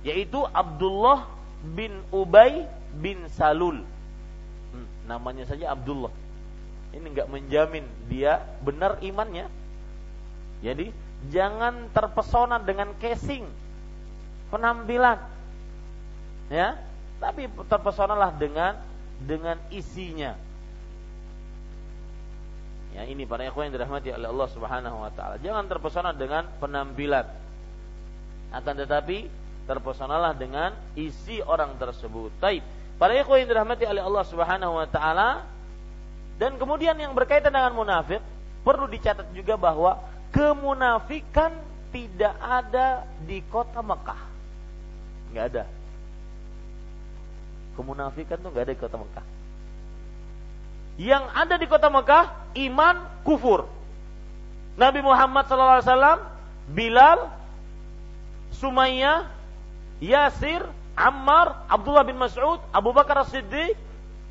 Yaitu 0.10 0.42
Abdullah 0.50 1.30
bin 1.62 1.94
Ubay 2.10 2.66
bin 2.98 3.30
Salul. 3.38 3.86
Hmm. 4.74 4.88
namanya 5.06 5.46
saja 5.46 5.70
Abdullah. 5.70 6.10
Ini 6.90 7.06
nggak 7.06 7.30
menjamin 7.30 7.86
dia 8.10 8.42
benar 8.66 8.98
imannya. 9.06 9.46
Jadi 10.66 10.90
jangan 11.30 11.94
terpesona 11.94 12.58
dengan 12.58 12.98
casing 12.98 13.46
penampilan. 14.50 15.22
Ya, 16.50 16.82
tapi 17.22 17.46
terpesonalah 17.70 18.34
dengan 18.34 18.82
dengan 19.22 19.62
isinya. 19.70 20.34
Ya, 22.98 23.06
ini 23.06 23.30
para 23.30 23.46
ikhwan 23.46 23.70
yang 23.70 23.78
dirahmati 23.78 24.10
oleh 24.10 24.28
Allah 24.34 24.50
Subhanahu 24.50 24.98
wa 24.98 25.12
taala. 25.14 25.38
Jangan 25.38 25.70
terpesona 25.70 26.10
dengan 26.18 26.50
penampilan. 26.58 27.30
Akan 28.50 28.74
tetapi 28.74 29.30
terpesonalah 29.70 30.34
dengan 30.34 30.74
isi 30.98 31.38
orang 31.46 31.78
tersebut. 31.78 32.34
Taib. 32.42 32.66
Para 32.98 33.14
ikhwan 33.14 33.46
yang 33.46 33.54
dirahmati 33.54 33.86
oleh 33.86 34.02
Allah 34.02 34.26
Subhanahu 34.26 34.74
wa 34.82 34.88
taala 34.90 35.46
dan 36.42 36.58
kemudian 36.58 36.98
yang 36.98 37.14
berkaitan 37.14 37.54
dengan 37.54 37.78
munafik 37.78 38.20
perlu 38.66 38.90
dicatat 38.90 39.30
juga 39.32 39.56
bahwa 39.56 40.02
kemunafikan 40.34 41.54
tidak 41.94 42.34
ada 42.42 43.06
di 43.24 43.46
kota 43.46 43.86
Mekah. 43.86 44.22
Enggak 45.30 45.46
ada. 45.54 45.64
Kemunafikan 47.78 48.42
tuh 48.42 48.50
enggak 48.50 48.66
ada 48.68 48.74
di 48.74 48.82
kota 48.82 48.98
Mekah. 48.98 49.26
Yang 51.00 51.24
ada 51.32 51.56
di 51.56 51.68
kota 51.70 51.88
Mekah 51.88 52.26
iman 52.68 52.96
kufur. 53.24 53.70
Nabi 54.76 55.00
Muhammad 55.00 55.48
SAW, 55.48 56.24
Bilal, 56.72 57.32
Sumayyah, 58.60 59.39
Yasir, 60.00 60.64
Ammar, 60.96 61.68
Abdullah 61.68 62.04
bin 62.04 62.20
Mas'ud, 62.20 62.60
Abu 62.72 62.92
Bakar 62.92 63.24
As-Siddiq, 63.24 63.76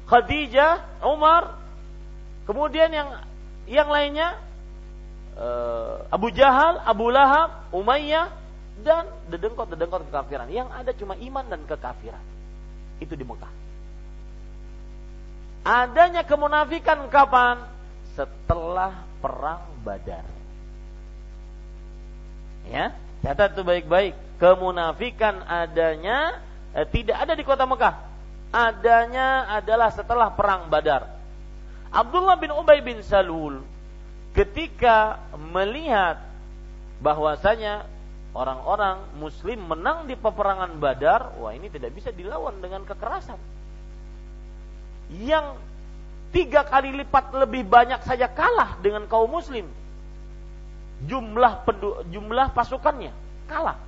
Khadijah, 0.08 1.04
Umar, 1.04 1.56
kemudian 2.48 2.88
yang 2.88 3.08
yang 3.68 3.88
lainnya 3.92 4.40
uh, 5.36 6.08
Abu 6.08 6.32
Jahal, 6.32 6.80
Abu 6.84 7.12
Lahab, 7.12 7.68
Umayyah 7.72 8.32
dan 8.80 9.04
dedengkot-dedengkot 9.28 10.08
kekafiran. 10.08 10.48
Yang 10.48 10.68
ada 10.72 10.90
cuma 10.96 11.14
iman 11.20 11.44
dan 11.44 11.60
kekafiran. 11.68 12.24
Itu 12.98 13.14
di 13.14 13.24
Mekah. 13.28 13.52
Adanya 15.68 16.24
kemunafikan 16.24 17.12
kapan? 17.12 17.60
Setelah 18.16 19.04
perang 19.20 19.62
Badar. 19.84 20.26
Ya, 22.68 22.92
catat 23.24 23.56
itu 23.56 23.62
baik-baik. 23.64 24.27
Kemunafikan 24.38 25.42
adanya 25.42 26.38
eh, 26.70 26.86
tidak 26.86 27.26
ada 27.26 27.34
di 27.34 27.42
kota 27.42 27.66
Mekah. 27.66 27.94
Adanya 28.54 29.50
adalah 29.50 29.90
setelah 29.92 30.32
perang 30.32 30.70
Badar. 30.70 31.10
Abdullah 31.90 32.38
bin 32.38 32.54
Ubay 32.54 32.80
bin 32.80 33.02
Salul 33.02 33.60
ketika 34.32 35.18
melihat 35.34 36.22
bahwasanya 37.02 37.88
orang-orang 38.36 39.02
muslim 39.18 39.58
menang 39.66 40.06
di 40.06 40.14
peperangan 40.14 40.78
Badar, 40.78 41.34
wah 41.42 41.50
ini 41.50 41.66
tidak 41.72 41.90
bisa 41.96 42.14
dilawan 42.14 42.62
dengan 42.62 42.86
kekerasan. 42.86 43.40
Yang 45.08 45.58
tiga 46.30 46.62
kali 46.62 46.92
lipat 46.92 47.32
lebih 47.34 47.64
banyak 47.64 48.04
saja 48.04 48.28
kalah 48.30 48.78
dengan 48.84 49.08
kaum 49.08 49.26
muslim. 49.32 49.66
Jumlah 51.08 51.64
jumlah 52.12 52.52
pasukannya 52.52 53.10
kalah. 53.48 53.87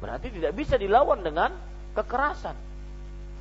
Berarti 0.00 0.32
tidak 0.32 0.56
bisa 0.56 0.80
dilawan 0.80 1.20
dengan 1.20 1.52
kekerasan. 1.92 2.56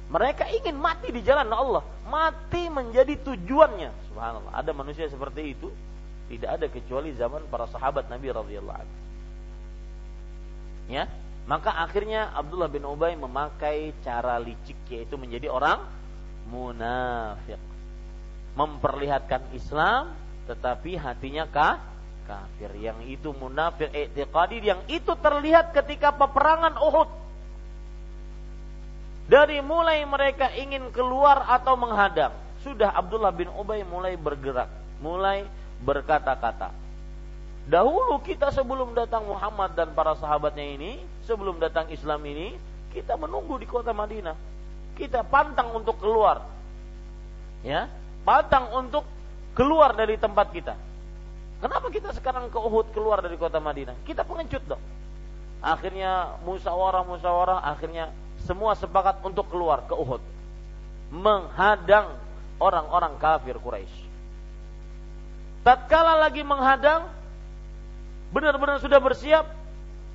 Mereka 0.10 0.50
ingin 0.52 0.76
mati 0.76 1.14
di 1.14 1.22
jalan 1.22 1.50
Allah, 1.54 1.86
mati 2.10 2.68
menjadi 2.68 3.16
tujuannya. 3.24 4.12
Subhanallah, 4.12 4.54
ada 4.58 4.72
manusia 4.74 5.06
seperti 5.06 5.54
itu 5.54 5.70
tidak 6.30 6.50
ada 6.62 6.66
kecuali 6.70 7.10
zaman 7.18 7.42
para 7.50 7.66
sahabat 7.66 8.06
Nabi 8.06 8.30
radhiyallahu. 8.30 8.90
Ya, 10.90 11.10
maka 11.50 11.74
akhirnya 11.74 12.30
Abdullah 12.34 12.70
bin 12.70 12.86
Ubay 12.86 13.18
memakai 13.18 13.94
cara 14.06 14.38
licik 14.38 14.78
yaitu 14.90 15.18
menjadi 15.18 15.50
orang 15.50 15.82
munafik. 16.50 17.58
Memperlihatkan 18.54 19.54
Islam 19.54 20.14
tetapi 20.46 20.98
hatinya 20.98 21.46
kah? 21.50 21.78
Kafir. 22.30 22.70
Yang 22.78 23.18
itu 23.18 23.30
munafik 23.34 23.90
i'tiqadi 23.90 24.62
yang 24.62 24.86
itu 24.86 25.18
terlihat 25.18 25.74
ketika 25.74 26.14
peperangan 26.14 26.78
Uhud. 26.78 27.10
Dari 29.26 29.62
mulai 29.66 30.06
mereka 30.06 30.54
ingin 30.54 30.94
keluar 30.94 31.50
atau 31.50 31.74
menghadang, 31.78 32.34
sudah 32.62 32.94
Abdullah 32.94 33.34
bin 33.34 33.50
Ubay 33.50 33.82
mulai 33.86 34.18
bergerak, 34.18 34.70
mulai 35.02 35.46
berkata-kata. 35.82 36.74
Dahulu 37.70 38.18
kita 38.26 38.50
sebelum 38.50 38.98
datang 38.98 39.30
Muhammad 39.30 39.78
dan 39.78 39.94
para 39.94 40.18
sahabatnya 40.18 40.66
ini, 40.66 40.98
sebelum 41.30 41.62
datang 41.62 41.86
Islam 41.94 42.26
ini, 42.26 42.58
kita 42.90 43.14
menunggu 43.14 43.62
di 43.62 43.70
kota 43.70 43.94
Madinah. 43.94 44.34
Kita 44.98 45.22
pantang 45.22 45.78
untuk 45.78 46.02
keluar. 46.02 46.42
Ya, 47.62 47.86
pantang 48.26 48.74
untuk 48.74 49.06
keluar 49.54 49.94
dari 49.94 50.18
tempat 50.18 50.50
kita. 50.50 50.89
Kenapa 51.60 51.92
kita 51.92 52.16
sekarang 52.16 52.48
ke 52.48 52.56
Uhud 52.56 52.96
keluar 52.96 53.20
dari 53.20 53.36
kota 53.36 53.60
Madinah? 53.60 54.00
Kita 54.08 54.24
pengecut 54.24 54.64
dong. 54.64 54.84
Akhirnya 55.60 56.40
musyawarah 56.48 57.04
musyawarah, 57.04 57.60
akhirnya 57.68 58.16
semua 58.48 58.80
sepakat 58.80 59.20
untuk 59.28 59.52
keluar 59.52 59.84
ke 59.84 59.92
Uhud. 59.92 60.24
Menghadang 61.12 62.16
orang-orang 62.64 63.20
kafir 63.20 63.60
Quraisy. 63.60 64.08
Tatkala 65.68 66.16
lagi 66.16 66.40
menghadang, 66.48 67.12
benar-benar 68.32 68.80
sudah 68.80 69.04
bersiap, 69.04 69.52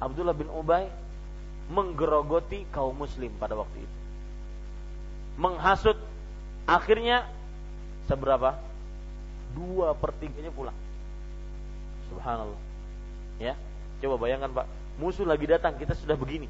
Abdullah 0.00 0.32
bin 0.32 0.48
Ubay 0.48 0.88
menggerogoti 1.68 2.64
kaum 2.72 2.96
muslim 2.96 3.32
pada 3.36 3.52
waktu 3.52 3.84
itu. 3.84 3.96
Menghasut, 5.36 6.00
akhirnya 6.64 7.28
seberapa? 8.08 8.56
Dua 9.52 9.92
pertiganya 9.92 10.48
pulang. 10.48 10.83
Subhanallah. 12.12 12.60
Ya, 13.38 13.54
coba 14.02 14.14
bayangkan 14.20 14.50
Pak, 14.52 14.66
musuh 15.00 15.26
lagi 15.26 15.46
datang, 15.48 15.74
kita 15.78 15.94
sudah 15.98 16.14
begini. 16.14 16.46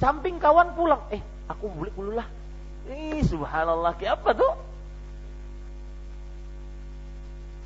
Samping 0.00 0.40
kawan 0.42 0.74
pulang. 0.74 1.02
Eh 1.14 1.22
aku 1.46 1.68
beli 1.70 1.92
dulu 1.94 2.16
lah. 2.16 2.26
Ih, 2.90 3.22
subhanallah 3.22 3.94
kayak 3.94 4.18
apa 4.18 4.30
tuh? 4.34 4.54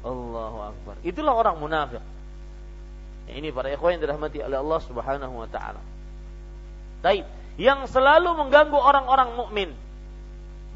Allahu 0.07 0.59
Akbar. 0.71 0.95
Itulah 1.01 1.35
orang 1.35 1.57
munafik. 1.57 2.03
Ya, 3.27 3.33
ini 3.41 3.51
para 3.51 3.73
ikhwan 3.73 3.99
yang 3.99 4.03
dirahmati 4.07 4.39
oleh 4.39 4.59
Allah 4.61 4.81
Subhanahu 4.85 5.35
wa 5.35 5.49
taala. 5.51 5.83
Taib 7.03 7.27
yang 7.57 7.89
selalu 7.89 8.37
mengganggu 8.37 8.77
orang-orang 8.77 9.35
mukmin. 9.35 9.71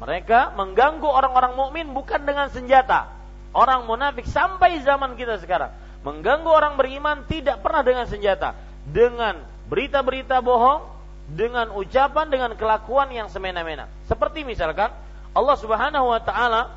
Mereka 0.01 0.57
mengganggu 0.57 1.05
orang-orang 1.05 1.53
mukmin 1.53 1.93
bukan 1.93 2.25
dengan 2.25 2.49
senjata 2.49 3.20
orang 3.51 3.87
munafik 3.87 4.27
sampai 4.27 4.79
zaman 4.83 5.15
kita 5.19 5.39
sekarang. 5.39 5.71
Mengganggu 6.01 6.49
orang 6.49 6.73
beriman 6.79 7.23
tidak 7.29 7.61
pernah 7.61 7.85
dengan 7.85 8.05
senjata. 8.09 8.57
Dengan 8.87 9.37
berita-berita 9.69 10.41
bohong 10.41 10.83
dengan 11.31 11.71
ucapan 11.71 12.27
dengan 12.27 12.51
kelakuan 12.59 13.07
yang 13.13 13.31
semena-mena. 13.31 13.87
Seperti 14.09 14.43
misalkan 14.43 14.91
Allah 15.31 15.55
Subhanahu 15.55 16.11
wa 16.11 16.19
taala 16.19 16.75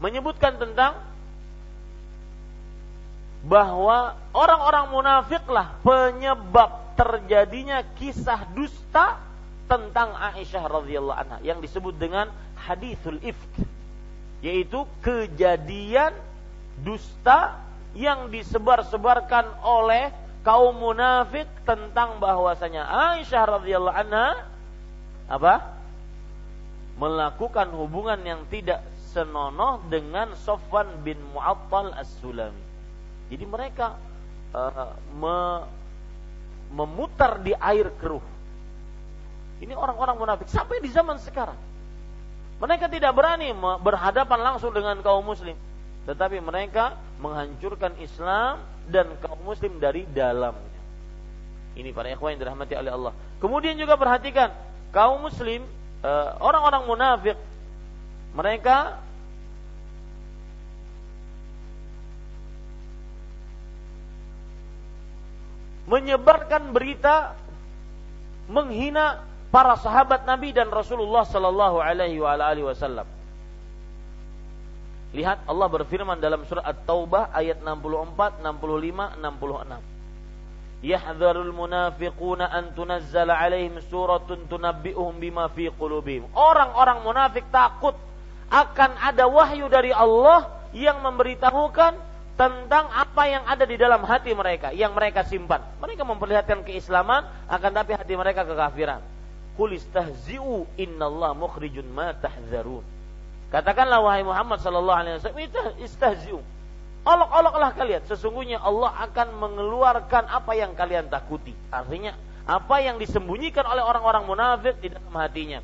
menyebutkan 0.00 0.56
tentang 0.56 0.96
bahwa 3.44 4.18
orang-orang 4.32 4.86
munafiklah 4.90 5.76
penyebab 5.84 6.96
terjadinya 6.98 7.84
kisah 8.00 8.48
dusta 8.56 9.20
tentang 9.68 10.16
Aisyah 10.16 10.64
radhiyallahu 10.64 11.18
anha 11.18 11.38
yang 11.44 11.60
disebut 11.60 11.94
dengan 11.94 12.32
hadithul 12.56 13.20
ifk 13.20 13.77
yaitu 14.44 14.86
kejadian 15.02 16.14
dusta 16.82 17.58
yang 17.98 18.30
disebar-sebarkan 18.30 19.58
oleh 19.66 20.14
kaum 20.46 20.78
munafik 20.78 21.50
tentang 21.66 22.22
bahwasanya 22.22 22.86
Aisyah 22.86 23.58
radhiyallahu 23.58 23.98
anha 23.98 24.28
apa? 25.28 25.76
melakukan 26.98 27.70
hubungan 27.78 28.18
yang 28.26 28.42
tidak 28.50 28.82
senonoh 29.14 29.78
dengan 29.86 30.34
Sofwan 30.34 30.90
bin 31.06 31.14
Mu'attal 31.30 31.94
As-Sulami. 31.94 32.58
Jadi 33.30 33.44
mereka 33.46 33.94
uh, 34.50 34.98
me, 35.14 35.62
memutar 36.74 37.38
di 37.38 37.54
air 37.54 37.94
keruh. 38.02 38.24
Ini 39.62 39.78
orang-orang 39.78 40.18
munafik 40.18 40.50
sampai 40.50 40.82
di 40.82 40.90
zaman 40.90 41.22
sekarang. 41.22 41.67
Mereka 42.58 42.90
tidak 42.90 43.14
berani 43.14 43.54
berhadapan 43.78 44.40
langsung 44.42 44.74
dengan 44.74 44.98
kaum 44.98 45.22
muslim, 45.22 45.54
tetapi 46.10 46.42
mereka 46.42 46.98
menghancurkan 47.22 47.94
Islam 48.02 48.58
dan 48.90 49.14
kaum 49.22 49.38
muslim 49.46 49.78
dari 49.78 50.02
dalamnya. 50.10 50.82
Ini 51.78 51.94
para 51.94 52.10
ikhwan 52.10 52.34
yang 52.34 52.42
dirahmati 52.42 52.74
oleh 52.74 52.90
Allah. 52.90 53.12
Kemudian 53.38 53.78
juga 53.78 53.94
perhatikan 53.94 54.50
kaum 54.90 55.22
muslim 55.22 55.62
eh, 56.02 56.28
orang-orang 56.42 56.82
munafik 56.90 57.38
Mereka 58.28 59.00
menyebarkan 65.88 66.76
berita 66.76 67.32
menghina 68.46 69.24
para 69.48 69.76
sahabat 69.80 70.24
Nabi 70.28 70.52
dan 70.52 70.68
Rasulullah 70.68 71.24
sallallahu 71.24 71.80
alaihi 71.80 72.20
wasallam. 72.20 73.08
Lihat 75.08 75.48
Allah 75.48 75.68
berfirman 75.72 76.20
dalam 76.20 76.44
surah 76.44 76.68
At-Taubah 76.68 77.32
ayat 77.32 77.64
64, 77.64 78.44
65, 78.44 79.16
66. 79.24 80.84
Yahdharul 80.84 81.50
munafiquna 81.56 82.44
an 82.52 82.76
tunazzala 82.76 83.34
alaihim 83.34 83.80
suratun 83.88 84.46
tunabbi'uhum 84.46 85.16
bima 85.16 85.48
fi 85.50 85.72
qulubihim. 85.72 86.28
Orang-orang 86.36 87.02
munafik 87.02 87.48
takut 87.48 87.96
akan 88.52 88.90
ada 89.00 89.26
wahyu 89.26 89.66
dari 89.72 89.90
Allah 89.90 90.46
yang 90.76 91.00
memberitahukan 91.00 91.98
tentang 92.38 92.86
apa 92.94 93.22
yang 93.26 93.42
ada 93.48 93.66
di 93.66 93.74
dalam 93.74 94.06
hati 94.06 94.30
mereka 94.36 94.70
yang 94.70 94.94
mereka 94.94 95.26
simpan. 95.26 95.64
Mereka 95.82 96.06
memperlihatkan 96.06 96.62
keislaman 96.62 97.26
akan 97.50 97.70
tapi 97.74 97.98
hati 97.98 98.14
mereka 98.14 98.46
kekafiran. 98.46 99.17
Qul 99.58 99.74
istahzi'u 99.74 100.70
innallaha 100.78 101.34
mukhrijun 101.34 101.90
ma 101.90 102.14
tahzarun. 102.14 102.86
Katakanlah 103.50 103.98
wahai 103.98 104.22
Muhammad 104.22 104.62
sallallahu 104.62 104.98
alaihi 105.02 105.14
wasallam, 105.18 105.42
istahzi'u. 105.82 106.40
Olok-oloklah 107.02 107.74
kalian, 107.74 108.02
sesungguhnya 108.06 108.62
Allah 108.62 108.94
akan 109.08 109.34
mengeluarkan 109.34 110.30
apa 110.30 110.52
yang 110.54 110.78
kalian 110.78 111.10
takuti. 111.10 111.56
Artinya, 111.74 112.14
apa 112.46 112.84
yang 112.84 113.02
disembunyikan 113.02 113.66
oleh 113.66 113.82
orang-orang 113.82 114.28
munafik 114.28 114.78
di 114.78 114.94
dalam 114.94 115.10
hatinya. 115.16 115.58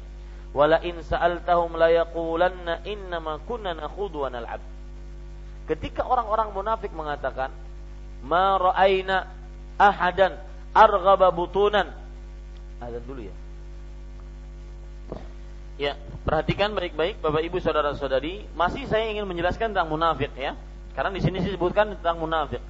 Wala 0.51 0.83
in 0.83 0.99
sa'altahum 0.99 1.79
la 1.79 1.93
yaqulanna 1.93 2.83
innama 2.89 3.39
kunna 3.47 3.79
nakhudhu 3.79 4.27
wa 4.27 4.31
nal'ab. 4.33 4.63
Ketika 5.71 6.03
orang-orang 6.03 6.51
munafik 6.51 6.91
mengatakan, 6.91 7.53
"Ma 8.27 8.59
ra'aina 8.59 9.29
ahadan 9.79 10.35
arghaba 10.73 11.31
butunan." 11.31 11.93
Ada 12.81 12.99
dulu 13.05 13.29
ya. 13.29 13.35
Ya, 15.75 15.99
perhatikan 16.23 16.71
baik-baik 16.71 17.19
Bapak 17.19 17.43
Ibu 17.43 17.59
saudara-saudari, 17.59 18.47
masih 18.55 18.87
saya 18.87 19.11
ingin 19.11 19.27
menjelaskan 19.27 19.75
tentang 19.75 19.91
munafik 19.91 20.31
ya. 20.39 20.55
Karena 20.95 21.11
di 21.11 21.19
sini 21.19 21.43
disebutkan 21.43 21.99
tentang 21.99 22.23
munafik. 22.23 22.63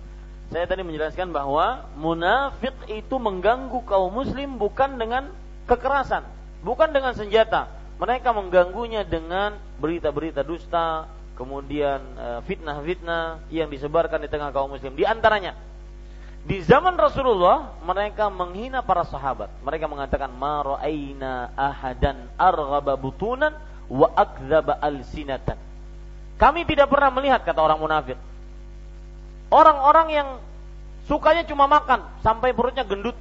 Saya 0.48 0.64
tadi 0.64 0.80
menjelaskan 0.80 1.28
bahwa 1.28 1.84
munafik 2.00 2.72
itu 2.88 3.16
mengganggu 3.20 3.76
kaum 3.84 4.08
muslim 4.08 4.56
bukan 4.56 4.96
dengan 4.96 5.28
kekerasan, 5.68 6.24
bukan 6.64 6.96
dengan 6.96 7.12
senjata. 7.12 7.68
Mereka 8.00 8.32
mengganggunya 8.32 9.04
dengan 9.04 9.60
berita-berita 9.76 10.40
dusta, 10.40 11.04
kemudian 11.36 12.00
eh, 12.16 12.40
fitnah-fitnah 12.48 13.52
yang 13.52 13.68
disebarkan 13.68 14.24
di 14.24 14.32
tengah 14.32 14.48
kaum 14.48 14.72
muslim. 14.72 14.96
Di 14.96 15.04
antaranya 15.04 15.52
di 16.44 16.60
zaman 16.60 16.92
Rasulullah 17.00 17.72
mereka 17.80 18.28
menghina 18.28 18.84
para 18.84 19.08
sahabat. 19.08 19.48
Mereka 19.64 19.88
mengatakan 19.88 20.28
ma 20.28 20.60
ra'aina 20.60 21.56
ahadan 21.56 22.28
arghaba 22.36 23.00
butunan 23.00 23.56
wa 23.88 24.12
akdzaba 24.12 24.76
alsinatan. 24.76 25.56
Kami 26.36 26.68
tidak 26.68 26.92
pernah 26.92 27.08
melihat 27.08 27.40
kata 27.48 27.64
orang 27.64 27.80
munafik. 27.80 28.20
Orang-orang 29.48 30.08
yang 30.12 30.28
sukanya 31.08 31.48
cuma 31.48 31.64
makan 31.64 32.04
sampai 32.20 32.52
perutnya 32.52 32.84
gendut. 32.84 33.16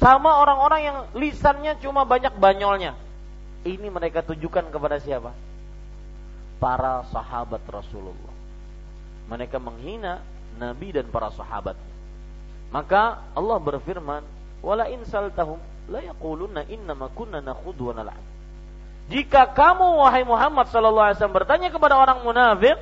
Sama 0.00 0.40
orang-orang 0.40 0.80
yang 0.80 0.98
lisannya 1.12 1.76
cuma 1.84 2.08
banyak 2.08 2.32
banyolnya. 2.40 2.96
Ini 3.68 3.92
mereka 3.92 4.24
tujukan 4.24 4.72
kepada 4.72 4.96
siapa? 4.96 5.36
Para 6.56 7.04
sahabat 7.12 7.60
Rasulullah. 7.68 8.32
Mereka 9.28 9.60
menghina 9.60 10.24
Nabi 10.56 10.96
dan 10.96 11.04
para 11.12 11.28
sahabat. 11.36 11.89
Maka 12.70 13.34
Allah 13.34 13.58
berfirman, 13.58 14.22
"Wala 14.62 14.86
in 14.90 15.02
saltahum 15.02 15.58
la 15.90 16.00
yaquluna 16.06 16.66
innama 16.70 17.10
kunna 17.10 17.42
nakhudhu 17.42 17.90
wa 17.90 17.94
nal'ab." 17.98 18.24
Jika 19.10 19.50
kamu 19.50 20.06
wahai 20.06 20.22
Muhammad 20.22 20.70
sallallahu 20.70 21.06
alaihi 21.10 21.18
wasallam 21.18 21.38
bertanya 21.42 21.68
kepada 21.74 21.98
orang 21.98 22.22
munafik, 22.22 22.78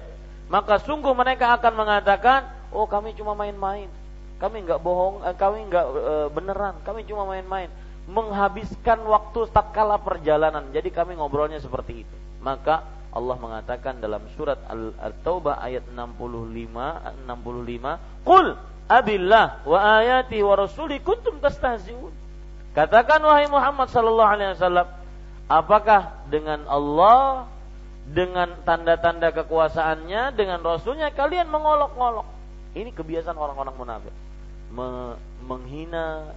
maka 0.52 0.76
sungguh 0.84 1.16
mereka 1.16 1.56
akan 1.56 1.72
mengatakan, 1.72 2.44
"Oh, 2.68 2.84
kami 2.84 3.16
cuma 3.16 3.32
main-main. 3.32 3.88
Kami 4.36 4.60
enggak 4.60 4.84
bohong, 4.84 5.24
eh, 5.24 5.34
kami 5.34 5.66
enggak 5.66 5.88
e, 5.88 6.14
beneran, 6.30 6.74
kami 6.84 7.08
cuma 7.08 7.24
main-main." 7.24 7.72
Menghabiskan 8.08 9.04
waktu 9.08 9.48
tatkala 9.52 10.00
perjalanan. 10.00 10.68
Jadi 10.72 10.88
kami 10.92 11.16
ngobrolnya 11.16 11.60
seperti 11.60 12.04
itu. 12.04 12.16
Maka 12.40 12.84
Allah 13.12 13.36
mengatakan 13.40 14.00
dalam 14.00 14.24
surat 14.36 14.56
Al-Taubah 14.68 15.60
ayat 15.60 15.84
65 15.92 17.20
65, 17.24 18.00
"Qul 18.24 18.56
abillah 18.88 19.62
wa 19.68 19.78
ayati 20.00 20.40
wa 20.40 20.56
rasuli 20.56 20.98
kuntum 21.04 21.38
tastahzi'un. 21.38 22.10
Katakan 22.72 23.20
wahai 23.20 23.46
Muhammad 23.46 23.92
sallallahu 23.92 24.32
alaihi 24.32 24.56
wasallam, 24.56 24.88
apakah 25.46 26.24
dengan 26.32 26.64
Allah 26.64 27.46
dengan 28.08 28.56
tanda-tanda 28.64 29.28
kekuasaannya 29.36 30.32
dengan 30.32 30.64
rasulnya 30.64 31.12
kalian 31.12 31.52
mengolok-olok. 31.52 32.24
Ini 32.72 32.88
kebiasaan 32.96 33.36
orang-orang 33.36 33.76
munafik. 33.76 34.14
Me 34.72 35.16
menghina, 35.44 36.32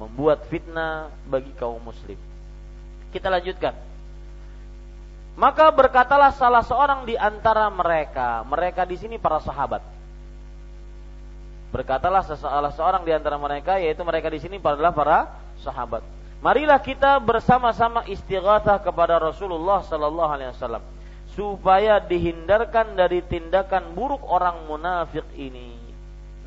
membuat 0.00 0.48
fitnah 0.48 1.12
bagi 1.28 1.52
kaum 1.56 1.80
muslim. 1.80 2.16
Kita 3.12 3.28
lanjutkan. 3.28 3.76
Maka 5.38 5.70
berkatalah 5.70 6.34
salah 6.34 6.64
seorang 6.66 7.06
di 7.08 7.14
antara 7.14 7.68
mereka, 7.70 8.42
mereka 8.44 8.82
di 8.84 8.98
sini 8.98 9.16
para 9.16 9.38
sahabat 9.38 9.97
Berkatalah 11.68 12.24
seseorang 12.24 12.72
seorang 12.72 13.02
di 13.04 13.12
antara 13.12 13.36
mereka 13.36 13.76
yaitu 13.76 14.00
mereka 14.00 14.32
di 14.32 14.40
sini 14.40 14.56
adalah 14.56 14.92
para 14.92 15.18
sahabat. 15.60 16.00
Marilah 16.38 16.78
kita 16.78 17.18
bersama-sama 17.18 18.06
istighatsah 18.06 18.78
kepada 18.80 19.18
Rasulullah 19.18 19.82
sallallahu 19.82 20.30
alaihi 20.32 20.54
wasallam 20.54 20.80
supaya 21.34 21.98
dihindarkan 22.00 22.94
dari 22.94 23.20
tindakan 23.26 23.92
buruk 23.92 24.22
orang 24.26 24.64
munafik 24.70 25.26
ini. 25.34 25.76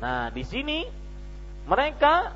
Nah, 0.00 0.32
di 0.32 0.42
sini 0.42 0.88
mereka 1.68 2.34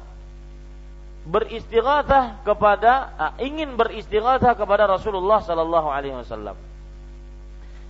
beristighatsah 1.26 2.47
kepada 2.47 2.93
uh, 3.18 3.32
ingin 3.43 3.74
beristighatsah 3.74 4.55
kepada 4.55 4.87
Rasulullah 4.87 5.43
sallallahu 5.43 5.91
alaihi 5.91 6.14
wasallam 6.14 6.55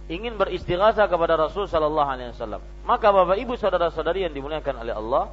ingin 0.06 0.38
beristighatsah 0.38 1.10
kepada 1.10 1.34
Rasul 1.34 1.66
sallallahu 1.66 2.08
alaihi 2.10 2.30
wasallam. 2.34 2.62
Maka 2.86 3.10
Bapak 3.10 3.36
Ibu 3.38 3.58
saudara-saudari 3.58 4.26
yang 4.26 4.34
dimuliakan 4.34 4.74
oleh 4.86 4.94
Allah, 4.94 5.24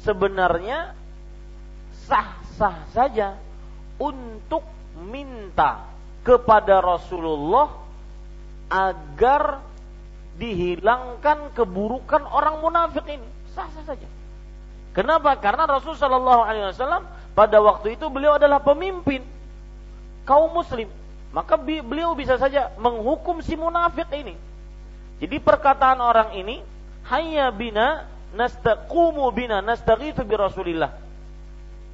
sebenarnya 0.00 0.96
sah-sah 2.08 2.88
saja 2.90 3.36
untuk 4.00 4.64
minta 4.96 5.84
kepada 6.24 6.80
Rasulullah 6.80 7.76
agar 8.72 9.60
dihilangkan 10.40 11.52
keburukan 11.52 12.24
orang 12.24 12.64
munafik 12.64 13.04
ini. 13.04 13.28
Sah-sah 13.52 13.84
saja. 13.84 14.08
Kenapa? 14.96 15.36
Karena 15.38 15.68
Rasul 15.68 15.94
sallallahu 15.94 16.42
alaihi 16.42 16.72
wasallam 16.72 17.04
pada 17.36 17.60
waktu 17.62 17.94
itu 17.94 18.08
beliau 18.10 18.40
adalah 18.40 18.58
pemimpin 18.58 19.22
kaum 20.26 20.50
muslim 20.50 20.90
maka 21.30 21.54
beliau 21.60 22.14
bisa 22.18 22.34
saja 22.36 22.74
menghukum 22.78 23.38
si 23.38 23.54
munafik 23.54 24.10
ini. 24.10 24.34
Jadi 25.22 25.36
perkataan 25.38 26.02
orang 26.02 26.34
ini, 26.34 26.64
hayya 27.06 27.52
bina 27.54 28.08
nastaqumu 28.34 29.30
bina 29.30 29.62
nastaghithu 29.62 30.26
bi 30.26 30.34
Rasulillah. 30.34 30.90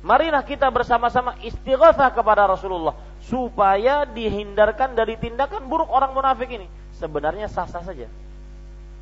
Marilah 0.07 0.47
kita 0.47 0.71
bersama-sama 0.71 1.35
istighatsah 1.43 2.15
kepada 2.15 2.47
Rasulullah 2.47 2.95
supaya 3.27 4.07
dihindarkan 4.07 4.95
dari 4.95 5.19
tindakan 5.19 5.67
buruk 5.67 5.91
orang 5.91 6.15
munafik 6.15 6.47
ini. 6.47 6.71
Sebenarnya 6.97 7.51
sah-sah 7.51 7.83
saja. 7.83 8.07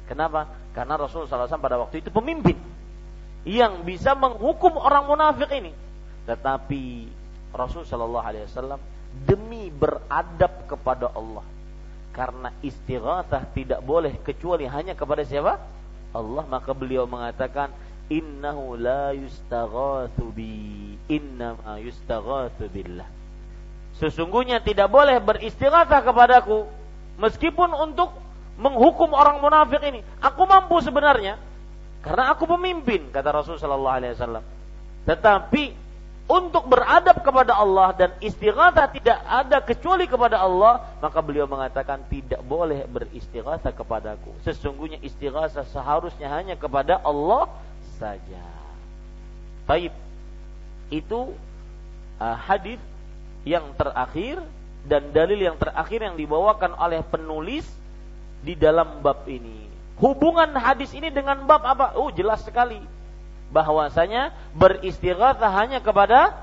Kenapa? 0.08 0.48
Karena 0.72 0.96
Rasulullah 0.98 1.46
SAW 1.46 1.60
pada 1.60 1.76
waktu 1.78 2.00
itu 2.00 2.08
pemimpin 2.08 2.56
yang 3.44 3.84
bisa 3.84 4.16
menghukum 4.16 4.80
orang 4.80 5.04
munafik 5.04 5.52
ini. 5.52 5.76
Tetapi 6.24 7.12
Rasulullah 7.52 8.32
SAW 8.48 8.93
demi 9.22 9.70
beradab 9.70 10.66
kepada 10.66 11.10
Allah. 11.14 11.46
Karena 12.14 12.50
istighatsah 12.62 13.50
tidak 13.54 13.82
boleh 13.82 14.14
kecuali 14.22 14.66
hanya 14.66 14.94
kepada 14.94 15.22
siapa? 15.26 15.58
Allah 16.14 16.44
maka 16.46 16.70
beliau 16.70 17.10
mengatakan 17.10 17.74
innahu 18.06 18.78
la 18.78 19.10
yustaghatsu 19.10 20.30
bi 20.30 20.94
innama 21.10 21.82
yustaghatsu 21.82 22.70
billah. 22.70 23.08
Sesungguhnya 23.98 24.62
tidak 24.62 24.90
boleh 24.90 25.18
beristighatsah 25.22 26.02
kepadaku 26.06 26.66
meskipun 27.18 27.70
untuk 27.74 28.14
menghukum 28.58 29.10
orang 29.10 29.42
munafik 29.42 29.82
ini. 29.82 30.02
Aku 30.22 30.46
mampu 30.46 30.78
sebenarnya 30.82 31.38
karena 32.02 32.30
aku 32.30 32.46
pemimpin 32.46 33.10
kata 33.10 33.34
Rasul 33.34 33.58
sallallahu 33.58 33.96
alaihi 33.98 34.14
wasallam. 34.14 34.44
Tetapi 35.04 35.83
untuk 36.24 36.64
beradab 36.72 37.20
kepada 37.20 37.52
Allah 37.52 37.92
dan 37.92 38.10
istighatsah 38.16 38.88
tidak 38.96 39.18
ada 39.28 39.60
kecuali 39.60 40.08
kepada 40.08 40.40
Allah, 40.40 40.96
maka 41.04 41.20
beliau 41.20 41.44
mengatakan 41.44 42.00
tidak 42.08 42.40
boleh 42.40 42.88
beristighatsah 42.88 43.76
kepadaku. 43.76 44.32
Sesungguhnya 44.40 44.96
istighatsah 45.04 45.68
seharusnya 45.68 46.32
hanya 46.32 46.56
kepada 46.56 46.96
Allah 47.04 47.52
saja. 48.00 48.40
Baik. 49.68 49.92
Itu 50.88 51.36
uh, 52.16 52.36
hadis 52.48 52.80
yang 53.44 53.76
terakhir 53.76 54.40
dan 54.88 55.12
dalil 55.12 55.36
yang 55.36 55.60
terakhir 55.60 56.08
yang 56.08 56.16
dibawakan 56.16 56.72
oleh 56.80 57.04
penulis 57.04 57.68
di 58.40 58.56
dalam 58.56 59.04
bab 59.04 59.28
ini. 59.28 59.68
Hubungan 60.00 60.56
hadis 60.56 60.88
ini 60.96 61.12
dengan 61.12 61.44
bab 61.44 61.60
apa? 61.68 62.00
Oh, 62.00 62.08
jelas 62.08 62.40
sekali 62.48 62.93
bahwasanya 63.54 64.34
beristighatsah 64.58 65.52
hanya 65.54 65.78
kepada 65.78 66.34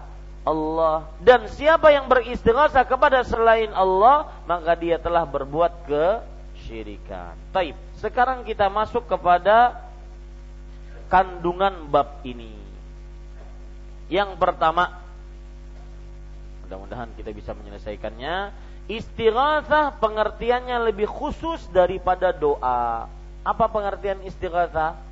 Allah 0.47 1.11
dan 1.19 1.51
siapa 1.51 1.91
yang 1.91 2.07
beristighatsah 2.07 2.87
kepada 2.87 3.27
selain 3.27 3.69
Allah 3.75 4.31
maka 4.47 4.71
dia 4.79 4.95
telah 4.95 5.27
berbuat 5.27 5.85
kesyirikan. 5.85 7.35
Taib. 7.51 7.75
Sekarang 7.99 8.47
kita 8.47 8.71
masuk 8.71 9.05
kepada 9.11 9.75
kandungan 11.11 11.91
bab 11.91 12.23
ini. 12.23 12.55
Yang 14.07 14.39
pertama 14.39 15.03
mudah-mudahan 16.63 17.11
kita 17.19 17.35
bisa 17.35 17.51
menyelesaikannya. 17.51 18.55
Istighatsah 18.87 19.99
pengertiannya 19.99 20.89
lebih 20.89 21.11
khusus 21.11 21.67
daripada 21.75 22.31
doa. 22.31 23.11
Apa 23.43 23.65
pengertian 23.67 24.23
istighatsah? 24.23 25.10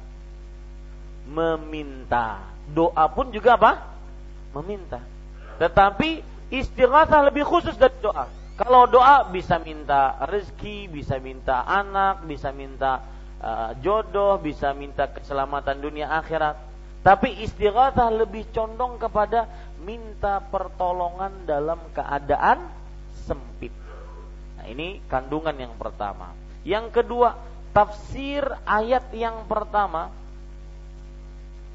Meminta. 1.30 2.42
Doa 2.70 3.06
pun 3.14 3.30
juga 3.30 3.56
apa? 3.56 3.72
Meminta. 4.58 5.02
Tetapi 5.62 6.26
istighatsah 6.50 7.30
lebih 7.30 7.46
khusus 7.46 7.78
dari 7.78 7.94
doa. 8.02 8.26
Kalau 8.60 8.90
doa 8.90 9.24
bisa 9.30 9.56
minta 9.62 10.20
rezeki, 10.28 10.92
bisa 10.92 11.16
minta 11.22 11.64
anak, 11.64 12.28
bisa 12.28 12.52
minta 12.52 13.00
uh, 13.40 13.72
jodoh, 13.80 14.36
bisa 14.42 14.76
minta 14.76 15.08
keselamatan 15.08 15.80
dunia 15.80 16.12
akhirat. 16.20 16.60
Tapi 17.00 17.40
istighatsah 17.48 18.12
lebih 18.12 18.52
condong 18.52 19.00
kepada 19.00 19.48
minta 19.80 20.44
pertolongan 20.44 21.48
dalam 21.48 21.80
keadaan 21.96 22.68
sempit. 23.24 23.72
Nah, 24.60 24.68
ini 24.68 25.00
kandungan 25.08 25.56
yang 25.56 25.74
pertama. 25.80 26.36
Yang 26.68 27.00
kedua, 27.00 27.40
tafsir 27.72 28.44
ayat 28.68 29.08
yang 29.16 29.48
pertama 29.48 30.12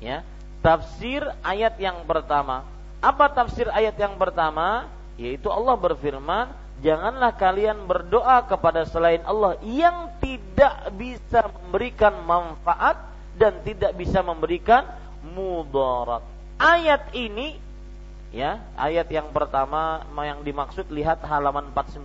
ya. 0.01 0.23
Tafsir 0.65 1.21
ayat 1.45 1.77
yang 1.77 2.03
pertama. 2.09 2.65
Apa 3.05 3.29
tafsir 3.29 3.69
ayat 3.69 3.95
yang 4.01 4.17
pertama? 4.17 4.89
Yaitu 5.21 5.53
Allah 5.53 5.77
berfirman 5.77 6.51
janganlah 6.83 7.37
kalian 7.37 7.85
berdoa 7.87 8.43
kepada 8.49 8.83
selain 8.89 9.23
Allah 9.23 9.61
yang 9.63 10.11
tidak 10.19 10.91
bisa 10.97 11.47
memberikan 11.47 12.17
manfaat 12.25 12.99
dan 13.37 13.61
tidak 13.63 13.95
bisa 13.95 14.25
memberikan 14.25 14.89
mudarat. 15.37 16.25
Ayat 16.59 17.13
ini 17.13 17.61
ya 18.35 18.59
ayat 18.75 19.07
yang 19.15 19.31
pertama 19.31 20.03
yang 20.27 20.43
dimaksud 20.43 20.91
lihat 20.91 21.23
halaman 21.23 21.71
49 21.71 22.03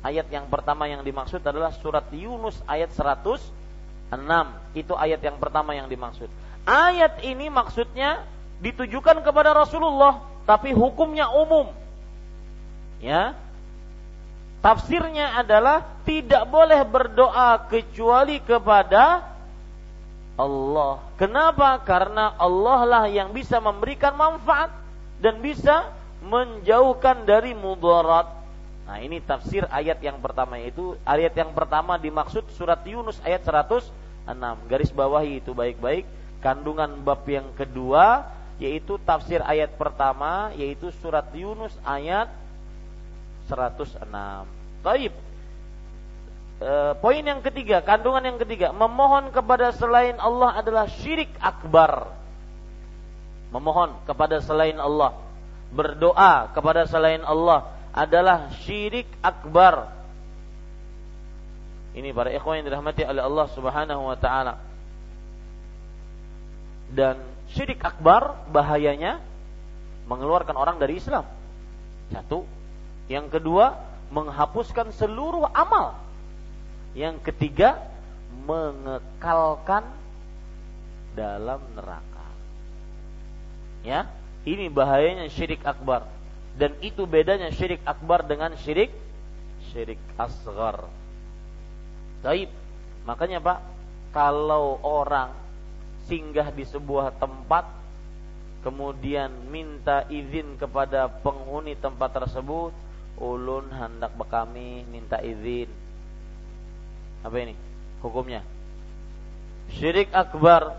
ayat 0.00 0.26
yang 0.32 0.48
pertama 0.48 0.88
yang 0.88 1.04
dimaksud 1.04 1.44
adalah 1.44 1.68
surat 1.76 2.08
Yunus 2.08 2.56
ayat 2.64 2.88
106 2.96 3.44
itu 4.72 4.92
ayat 4.96 5.20
yang 5.20 5.36
pertama 5.36 5.76
yang 5.76 5.84
dimaksud 5.84 6.32
Ayat 6.62 7.26
ini 7.26 7.50
maksudnya 7.50 8.22
ditujukan 8.62 9.18
kepada 9.26 9.50
Rasulullah, 9.50 10.22
tapi 10.46 10.70
hukumnya 10.70 11.26
umum. 11.34 11.74
Ya. 13.02 13.34
Tafsirnya 14.62 15.42
adalah 15.42 15.82
tidak 16.06 16.46
boleh 16.46 16.78
berdoa 16.86 17.66
kecuali 17.66 18.38
kepada 18.38 19.26
Allah. 20.38 21.02
Kenapa? 21.18 21.82
Karena 21.82 22.38
Allah 22.38 22.80
lah 22.86 23.04
yang 23.10 23.34
bisa 23.34 23.58
memberikan 23.58 24.14
manfaat 24.14 24.70
dan 25.18 25.42
bisa 25.42 25.90
menjauhkan 26.22 27.26
dari 27.26 27.58
mudarat. 27.58 28.30
Nah, 28.86 29.02
ini 29.02 29.18
tafsir 29.18 29.66
ayat 29.66 29.98
yang 29.98 30.22
pertama 30.22 30.62
yaitu 30.62 30.94
ayat 31.02 31.34
yang 31.34 31.50
pertama 31.50 31.98
dimaksud 31.98 32.46
surat 32.54 32.78
Yunus 32.86 33.18
ayat 33.26 33.42
106. 33.42 33.90
Garis 34.70 34.94
bawahi 34.94 35.42
itu 35.42 35.50
baik-baik 35.50 36.06
kandungan 36.42 37.06
bab 37.06 37.22
yang 37.30 37.54
kedua 37.54 38.26
yaitu 38.58 38.98
tafsir 39.02 39.40
ayat 39.42 39.78
pertama 39.78 40.50
yaitu 40.58 40.90
surat 41.00 41.26
Yunus 41.32 41.72
ayat 41.86 42.28
106. 43.46 44.02
Baik. 44.82 45.14
E, 46.62 46.70
poin 47.02 47.22
yang 47.22 47.42
ketiga, 47.42 47.82
kandungan 47.82 48.22
yang 48.22 48.38
ketiga, 48.38 48.70
memohon 48.70 49.34
kepada 49.34 49.74
selain 49.74 50.18
Allah 50.18 50.58
adalah 50.58 50.86
syirik 50.90 51.30
akbar. 51.42 52.10
Memohon 53.50 54.06
kepada 54.06 54.38
selain 54.38 54.78
Allah, 54.78 55.18
berdoa 55.74 56.54
kepada 56.54 56.86
selain 56.86 57.20
Allah 57.26 57.66
adalah 57.92 58.54
syirik 58.62 59.10
akbar. 59.20 59.90
Ini 61.92 62.08
para 62.16 62.32
ikhwan 62.32 62.62
yang 62.62 62.72
dirahmati 62.72 63.04
oleh 63.04 63.20
Allah 63.20 63.46
Subhanahu 63.52 64.08
wa 64.08 64.16
taala 64.16 64.71
dan 66.92 67.16
syirik 67.52 67.80
akbar 67.80 68.48
bahayanya 68.52 69.20
mengeluarkan 70.06 70.56
orang 70.56 70.76
dari 70.76 71.00
Islam. 71.00 71.24
Satu. 72.12 72.44
Yang 73.08 73.40
kedua, 73.40 73.76
menghapuskan 74.12 74.92
seluruh 74.92 75.48
amal. 75.52 75.96
Yang 76.92 77.32
ketiga, 77.32 77.80
mengekalkan 78.44 79.84
dalam 81.16 81.60
neraka. 81.72 82.26
Ya, 83.82 84.08
ini 84.44 84.68
bahayanya 84.68 85.28
syirik 85.32 85.64
akbar. 85.64 86.08
Dan 86.56 86.76
itu 86.84 87.08
bedanya 87.08 87.48
syirik 87.48 87.80
akbar 87.88 88.28
dengan 88.28 88.52
syirik 88.60 88.92
syirik 89.72 90.00
asgar. 90.20 90.84
Taib. 92.20 92.52
Makanya 93.02 93.42
Pak, 93.42 93.58
kalau 94.14 94.78
orang 94.84 95.41
singgah 96.06 96.50
di 96.50 96.64
sebuah 96.66 97.16
tempat 97.18 97.64
kemudian 98.62 99.30
minta 99.50 100.06
izin 100.06 100.54
kepada 100.56 101.10
penghuni 101.10 101.74
tempat 101.74 102.14
tersebut 102.14 102.70
ulun 103.18 103.68
hendak 103.70 104.14
bekami 104.16 104.86
minta 104.88 105.20
izin. 105.20 105.68
Apa 107.22 107.36
ini? 107.38 107.54
Hukumnya? 108.02 108.42
Syirik 109.78 110.10
akbar. 110.10 110.74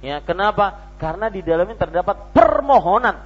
Ya 0.00 0.22
kenapa? 0.22 0.94
Karena 1.02 1.26
di 1.28 1.42
dalamnya 1.42 1.76
terdapat 1.76 2.30
permohonan. 2.30 3.16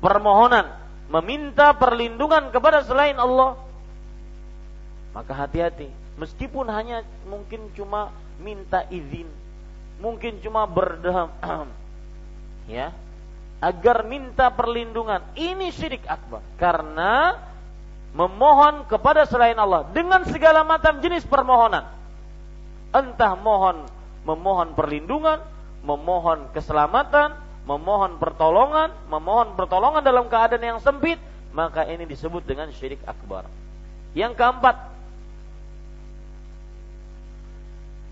Permohonan. 0.00 0.66
Meminta 1.12 1.76
perlindungan 1.76 2.48
kepada 2.48 2.80
selain 2.80 3.16
Allah. 3.20 3.60
Maka 5.12 5.32
hati-hati. 5.36 5.92
Meskipun 6.16 6.66
hanya 6.72 7.04
mungkin 7.28 7.70
cuma 7.76 8.10
minta 8.40 8.86
izin. 8.90 9.26
Mungkin 10.02 10.42
cuma 10.42 10.66
berdeham 10.66 11.30
ya. 12.70 12.90
Agar 13.62 14.04
minta 14.04 14.52
perlindungan. 14.52 15.24
Ini 15.38 15.72
syirik 15.72 16.04
akbar. 16.04 16.44
Karena 16.60 17.38
memohon 18.12 18.84
kepada 18.90 19.24
selain 19.24 19.56
Allah. 19.56 19.88
Dengan 19.90 20.26
segala 20.28 20.62
macam 20.62 21.00
jenis 21.00 21.24
permohonan. 21.24 21.86
Entah 22.94 23.34
mohon 23.34 23.88
memohon 24.24 24.72
perlindungan 24.72 25.44
memohon 25.84 26.48
keselamatan 26.56 27.36
memohon 27.68 28.16
pertolongan 28.16 28.88
memohon 29.12 29.52
pertolongan 29.52 30.00
dalam 30.00 30.32
keadaan 30.32 30.64
yang 30.64 30.80
sempit 30.80 31.20
maka 31.54 31.86
ini 31.86 32.02
disebut 32.02 32.42
dengan 32.42 32.66
syirik 32.74 32.98
akbar. 33.06 33.46
Yang 34.16 34.34
keempat 34.34 34.76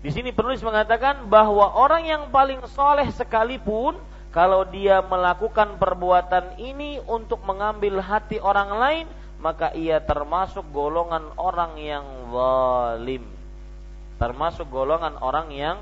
Di 0.03 0.11
sini 0.11 0.35
penulis 0.35 0.59
mengatakan 0.59 1.31
bahwa 1.31 1.79
orang 1.79 2.03
yang 2.03 2.23
paling 2.27 2.59
soleh 2.75 3.07
sekalipun 3.15 3.95
kalau 4.35 4.67
dia 4.67 4.99
melakukan 4.99 5.79
perbuatan 5.79 6.59
ini 6.59 6.99
untuk 7.07 7.39
mengambil 7.47 8.03
hati 8.03 8.35
orang 8.35 8.69
lain, 8.75 9.05
maka 9.39 9.71
ia 9.71 10.03
termasuk 10.03 10.67
golongan 10.75 11.31
orang 11.39 11.79
yang 11.79 12.03
zalim. 12.35 13.23
Termasuk 14.19 14.67
golongan 14.67 15.15
orang 15.23 15.47
yang 15.55 15.77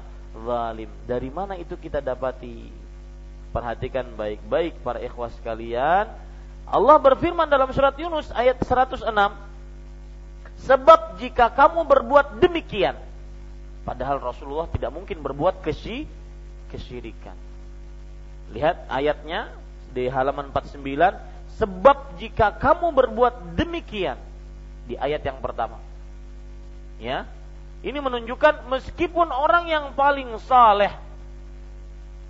zalim. 0.45 0.93
Dari 1.09 1.30
mana 1.34 1.57
itu 1.57 1.74
kita 1.74 1.97
dapati? 1.97 2.69
Perhatikan 3.49 4.05
baik-baik 4.13 4.86
para 4.86 5.01
ikhwas 5.01 5.34
sekalian. 5.41 6.05
Allah 6.69 6.97
berfirman 7.01 7.49
dalam 7.49 7.74
surat 7.74 7.97
Yunus 7.97 8.30
ayat 8.38 8.61
106, 8.61 9.01
Sebab 10.61 11.17
jika 11.17 11.49
kamu 11.49 11.89
berbuat 11.89 12.38
demikian, 12.38 12.93
Padahal 13.82 14.21
Rasulullah 14.21 14.69
tidak 14.69 14.93
mungkin 14.93 15.25
berbuat 15.25 15.65
kesy 15.65 16.05
kesyirikan. 16.69 17.36
Lihat 18.53 18.88
ayatnya 18.88 19.51
di 19.91 20.07
halaman 20.07 20.53
49, 20.53 20.82
sebab 21.59 21.97
jika 22.21 22.55
kamu 22.55 22.95
berbuat 22.95 23.57
demikian 23.59 24.15
di 24.88 24.95
ayat 24.95 25.21
yang 25.25 25.39
pertama. 25.43 25.77
Ya. 27.01 27.27
Ini 27.82 27.97
menunjukkan 27.97 28.69
meskipun 28.69 29.34
orang 29.34 29.65
yang 29.65 29.97
paling 29.97 30.38
saleh 30.45 30.93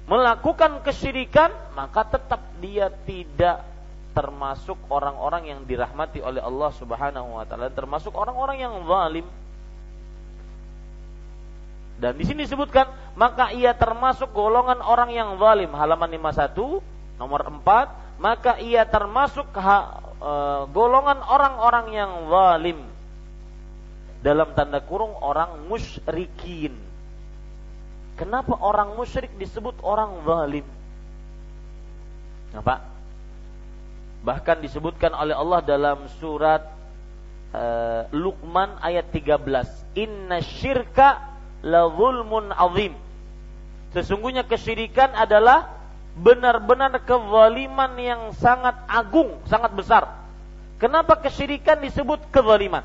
melakukan 0.08 0.80
kesyirikan, 0.82 1.52
maka 1.76 2.08
tetap 2.08 2.40
dia 2.64 2.88
tidak 3.04 3.68
termasuk 4.12 4.76
orang-orang 4.92 5.52
yang 5.52 5.60
dirahmati 5.64 6.20
oleh 6.20 6.44
Allah 6.44 6.72
Subhanahu 6.76 7.40
wa 7.40 7.44
taala, 7.48 7.72
termasuk 7.72 8.12
orang-orang 8.16 8.64
yang 8.64 8.74
zalim. 8.88 9.28
Dan 12.02 12.18
di 12.18 12.26
sini 12.26 12.50
disebutkan 12.50 13.14
maka 13.14 13.54
ia 13.54 13.78
termasuk 13.78 14.34
golongan 14.34 14.82
orang 14.82 15.14
yang 15.14 15.38
zalim 15.38 15.70
halaman 15.78 16.10
51 16.10 16.82
nomor 17.22 17.46
4 17.46 18.18
maka 18.18 18.58
ia 18.58 18.82
termasuk 18.90 19.46
ha, 19.54 20.02
e, 20.18 20.32
golongan 20.74 21.22
orang-orang 21.22 21.86
yang 21.94 22.12
zalim 22.26 22.82
dalam 24.26 24.54
tanda 24.58 24.82
kurung 24.82 25.14
orang 25.22 25.66
musyrikin. 25.70 26.74
Kenapa 28.18 28.54
orang 28.58 28.94
musyrik 28.98 29.34
disebut 29.38 29.78
orang 29.82 30.26
zalim? 30.26 30.66
Apa? 32.54 32.86
Bahkan 34.22 34.62
disebutkan 34.62 35.18
oleh 35.18 35.34
Allah 35.34 35.66
dalam 35.66 36.06
surat 36.22 36.62
uh, 37.50 38.06
Luqman 38.14 38.78
ayat 38.78 39.10
13. 39.10 39.98
Inna 39.98 40.38
syirka 40.46 41.31
la 41.62 41.90
zulmun 41.90 42.50
azim. 42.54 42.94
Sesungguhnya 43.92 44.48
kesyirikan 44.48 45.14
adalah 45.14 45.68
benar-benar 46.16 46.96
kezaliman 47.04 47.92
yang 48.00 48.22
sangat 48.36 48.76
agung, 48.88 49.40
sangat 49.48 49.72
besar. 49.76 50.04
Kenapa 50.82 51.20
kesyirikan 51.20 51.80
disebut 51.80 52.20
kezaliman? 52.34 52.84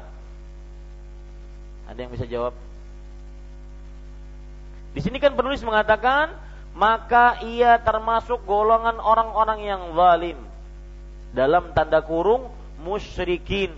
Ada 1.88 1.98
yang 2.04 2.12
bisa 2.12 2.26
jawab? 2.28 2.52
Di 4.92 5.00
sini 5.04 5.20
kan 5.20 5.36
penulis 5.36 5.60
mengatakan 5.64 6.32
maka 6.76 7.40
ia 7.40 7.80
termasuk 7.80 8.44
golongan 8.44 9.00
orang-orang 9.00 9.60
yang 9.64 9.82
zalim. 9.96 10.38
Dalam 11.32 11.72
tanda 11.72 12.04
kurung 12.04 12.52
musyrikin. 12.84 13.72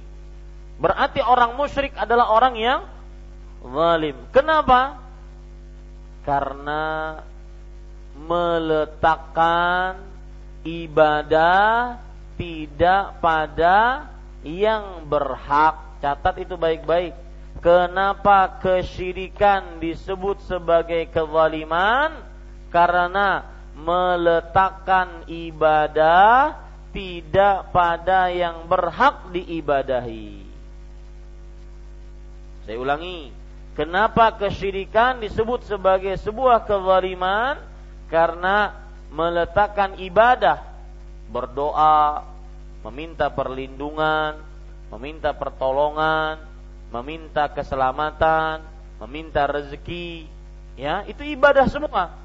Berarti 0.78 1.22
orang 1.22 1.54
musyrik 1.58 1.94
adalah 1.94 2.30
orang 2.30 2.54
yang 2.58 2.80
zalim. 3.62 4.16
Kenapa? 4.30 5.00
Karena 6.22 7.18
meletakkan 8.18 10.02
ibadah 10.66 11.96
tidak 12.38 13.18
pada 13.22 14.06
yang 14.46 15.06
berhak. 15.06 15.98
Catat 15.98 16.46
itu 16.46 16.54
baik-baik. 16.54 17.14
Kenapa 17.58 18.62
kesyirikan 18.62 19.82
disebut 19.82 20.38
sebagai 20.46 21.10
kezaliman? 21.10 22.14
Karena 22.70 23.42
meletakkan 23.74 25.26
ibadah 25.26 26.54
tidak 26.94 27.70
pada 27.74 28.30
yang 28.30 28.66
berhak 28.70 29.30
diibadahi. 29.34 30.46
Saya 32.66 32.76
ulangi, 32.78 33.32
kenapa 33.78 34.34
kesyirikan 34.34 35.22
disebut 35.22 35.62
sebagai 35.70 36.18
sebuah 36.18 36.66
kezaliman? 36.66 37.62
Karena 38.10 38.74
meletakkan 39.14 39.94
ibadah, 40.02 40.58
berdoa, 41.30 42.26
meminta 42.82 43.30
perlindungan, 43.30 44.42
meminta 44.90 45.30
pertolongan, 45.30 46.42
meminta 46.90 47.46
keselamatan, 47.52 48.64
meminta 48.98 49.46
rezeki, 49.46 50.26
ya, 50.74 51.06
itu 51.06 51.22
ibadah 51.22 51.68
semua. 51.70 52.16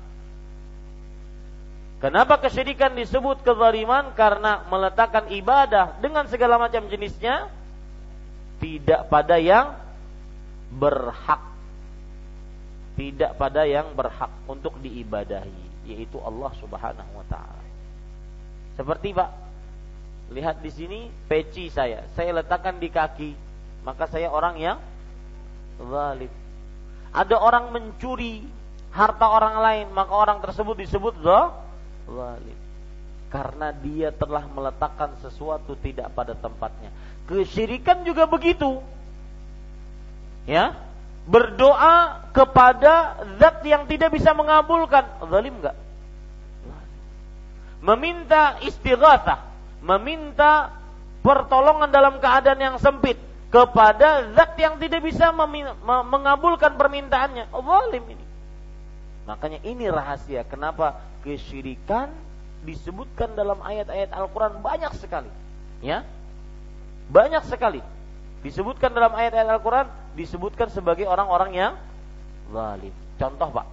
Kenapa 2.00 2.36
kesyirikan 2.36 3.00
disebut 3.00 3.48
kezaliman? 3.48 4.12
Karena 4.12 4.68
meletakkan 4.68 5.32
ibadah 5.32 5.96
dengan 6.04 6.28
segala 6.28 6.60
macam 6.60 6.84
jenisnya 6.92 7.48
tidak 8.60 9.08
pada 9.08 9.40
yang 9.40 9.83
berhak 10.78 11.42
tidak 12.94 13.34
pada 13.38 13.66
yang 13.66 13.94
berhak 13.98 14.30
untuk 14.46 14.78
diibadahi 14.82 15.90
yaitu 15.90 16.18
Allah 16.22 16.52
Subhanahu 16.62 17.12
wa 17.14 17.26
taala. 17.28 17.66
Seperti 18.78 19.14
Pak 19.14 19.30
lihat 20.34 20.62
di 20.64 20.72
sini 20.74 21.00
peci 21.30 21.70
saya, 21.70 22.08
saya 22.18 22.34
letakkan 22.34 22.80
di 22.82 22.90
kaki, 22.90 23.32
maka 23.86 24.10
saya 24.10 24.32
orang 24.32 24.56
yang 24.58 24.78
zalim. 25.78 26.32
Ada 27.14 27.38
orang 27.38 27.70
mencuri 27.70 28.42
harta 28.90 29.30
orang 29.30 29.62
lain, 29.62 29.88
maka 29.94 30.14
orang 30.14 30.42
tersebut 30.42 30.74
disebut 30.82 31.14
zalim. 31.22 32.60
Karena 33.30 33.74
dia 33.74 34.14
telah 34.14 34.46
meletakkan 34.46 35.18
sesuatu 35.22 35.74
tidak 35.82 36.14
pada 36.14 36.38
tempatnya. 36.38 36.94
Kesyirikan 37.26 38.06
juga 38.06 38.30
begitu 38.30 38.82
ya? 40.50 40.76
Berdoa 41.24 42.28
kepada 42.36 43.24
zat 43.40 43.64
yang 43.64 43.88
tidak 43.88 44.12
bisa 44.12 44.36
mengabulkan. 44.36 45.08
Zalim 45.32 45.56
enggak 45.60 45.76
meminta 47.84 48.58
istighatsah. 48.64 49.52
Meminta 49.84 50.72
pertolongan 51.20 51.92
dalam 51.92 52.18
keadaan 52.24 52.58
yang 52.58 52.78
sempit. 52.80 53.20
Kepada 53.52 54.34
zat 54.34 54.58
yang 54.58 54.82
tidak 54.82 55.04
bisa 55.06 55.30
mengabulkan 55.86 56.74
permintaannya. 56.74 57.52
Zalim 57.52 58.04
ini. 58.10 58.26
Makanya 59.30 59.60
ini 59.62 59.86
rahasia. 59.92 60.42
Kenapa? 60.48 60.98
Kesyirikan 61.22 62.10
disebutkan 62.64 63.36
dalam 63.36 63.60
ayat-ayat 63.60 64.10
Al-Qur'an 64.10 64.58
banyak 64.64 64.96
sekali. 64.98 65.30
Ya? 65.84 66.08
Banyak 67.12 67.46
sekali. 67.46 67.84
Disebutkan 68.42 68.90
dalam 68.96 69.14
ayat-ayat 69.14 69.54
Al-Qur'an 69.54 69.88
disebutkan 70.14 70.70
sebagai 70.70 71.10
orang-orang 71.10 71.52
yang 71.54 71.74
zalim. 72.54 72.94
Contoh 73.18 73.50
Pak, 73.50 73.68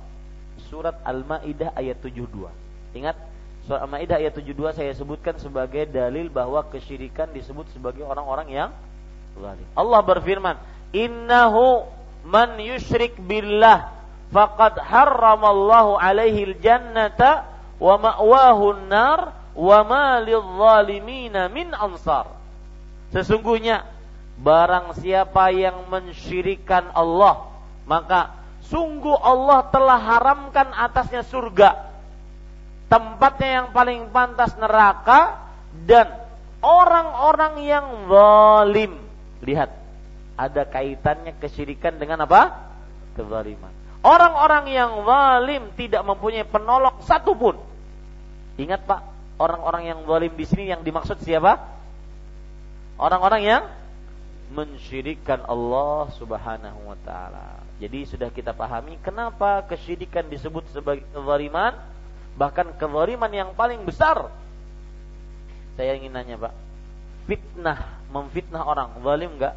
surat 0.68 0.96
Al-Maidah 1.04 1.72
ayat 1.76 2.00
72. 2.00 2.48
Ingat, 2.96 3.16
surat 3.64 3.80
Al-Maidah 3.84 4.20
ayat 4.20 4.36
72 4.36 4.76
saya 4.76 4.92
sebutkan 4.96 5.36
sebagai 5.36 5.88
dalil 5.88 6.28
bahwa 6.32 6.64
kesyirikan 6.68 7.32
disebut 7.32 7.68
sebagai 7.72 8.04
orang-orang 8.04 8.48
yang 8.52 8.70
zalim. 9.36 9.66
Allah 9.76 10.00
berfirman, 10.04 10.56
"Innahu 10.92 11.86
man 12.26 12.56
yusyrik 12.60 13.16
billah 13.20 13.92
faqad 14.30 14.80
harramallahu 14.80 15.98
alaihi 15.98 16.54
al-jannata 16.54 17.48
wa 17.80 17.94
ma'wahu 17.96 18.64
an-nar 18.76 19.20
wa 19.56 19.78
ma 19.84 20.20
lidh-dhalimin 20.22 21.36
min 21.52 21.72
ansar." 21.74 22.30
Sesungguhnya 23.10 23.82
Barang 24.40 24.96
siapa 24.96 25.52
yang 25.52 25.84
mensyirikan 25.92 26.88
Allah, 26.96 27.52
maka 27.84 28.40
sungguh 28.72 29.12
Allah 29.20 29.68
telah 29.68 30.00
haramkan 30.00 30.72
atasnya 30.72 31.20
surga. 31.28 31.92
Tempatnya 32.88 33.62
yang 33.62 33.68
paling 33.76 34.08
pantas 34.08 34.56
neraka 34.56 35.44
dan 35.84 36.08
orang-orang 36.64 37.54
yang 37.68 37.86
zalim. 38.08 38.92
Lihat, 39.44 39.70
ada 40.40 40.62
kaitannya 40.64 41.36
kesyirikan 41.36 42.00
dengan 42.00 42.24
apa? 42.24 42.72
Kezaliman. 43.20 43.76
Orang-orang 44.00 44.72
yang 44.72 45.04
zalim 45.04 45.68
tidak 45.76 46.00
mempunyai 46.00 46.48
penolong 46.48 46.96
satupun. 47.04 47.60
Ingat 48.56 48.88
Pak, 48.88 49.00
orang-orang 49.36 49.92
yang 49.92 50.00
zalim 50.08 50.32
di 50.32 50.48
sini 50.48 50.72
yang 50.72 50.80
dimaksud 50.80 51.20
siapa? 51.20 51.60
Orang-orang 52.96 53.44
yang 53.44 53.62
mensyirikan 54.50 55.46
Allah 55.46 56.10
Subhanahu 56.18 56.90
wa 56.90 56.98
taala. 57.06 57.62
Jadi 57.78 58.04
sudah 58.04 58.28
kita 58.34 58.52
pahami 58.52 58.98
kenapa 59.00 59.64
kesyirikan 59.64 60.26
disebut 60.26 60.68
sebagai 60.74 61.06
kezaliman, 61.14 61.78
bahkan 62.34 62.68
kezaliman 62.76 63.30
yang 63.30 63.50
paling 63.54 63.80
besar. 63.86 64.28
Saya 65.78 65.96
ingin 65.96 66.12
nanya, 66.12 66.36
Pak. 66.36 66.52
Fitnah, 67.30 67.78
memfitnah 68.10 68.62
orang, 68.66 68.90
zalim 69.00 69.38
enggak? 69.38 69.54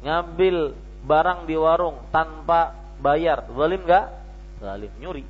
Ngambil 0.00 0.72
barang 1.04 1.44
di 1.44 1.58
warung 1.58 1.98
tanpa 2.14 2.72
bayar, 3.02 3.44
zalim 3.52 3.84
enggak? 3.84 4.06
Zalim, 4.62 4.92
nyuri. 5.02 5.26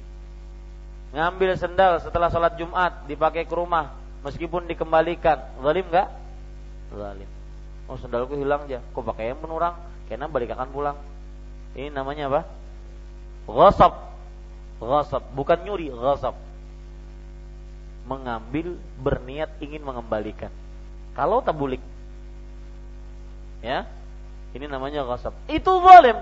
Ngambil 1.10 1.58
sendal 1.58 1.98
setelah 1.98 2.30
sholat 2.30 2.54
Jumat 2.54 3.08
dipakai 3.10 3.42
ke 3.48 3.54
rumah 3.56 3.98
meskipun 4.22 4.68
dikembalikan, 4.68 5.42
zalim 5.64 5.88
enggak? 5.88 6.19
Zalim. 6.94 7.30
Oh 7.90 7.98
sendalku 7.98 8.38
hilang 8.38 8.66
aja. 8.70 8.82
Kok 8.94 9.02
pakai 9.02 9.34
yang 9.34 9.40
menurang? 9.42 9.74
Karena 10.06 10.26
balik 10.26 10.54
akan 10.54 10.68
pulang. 10.70 10.98
Ini 11.74 11.90
namanya 11.90 12.30
apa? 12.30 12.40
Ghasab. 13.50 13.94
Ghasab, 14.80 15.22
bukan 15.36 15.58
nyuri, 15.66 15.92
ghasab. 15.92 16.34
Mengambil 18.06 18.78
berniat 18.98 19.54
ingin 19.62 19.82
mengembalikan. 19.82 20.50
Kalau 21.14 21.42
tabulik. 21.44 21.82
Ya. 23.60 23.86
Ini 24.50 24.66
namanya 24.66 25.06
ghasab. 25.06 25.34
Itu 25.46 25.78
zalim. 25.82 26.18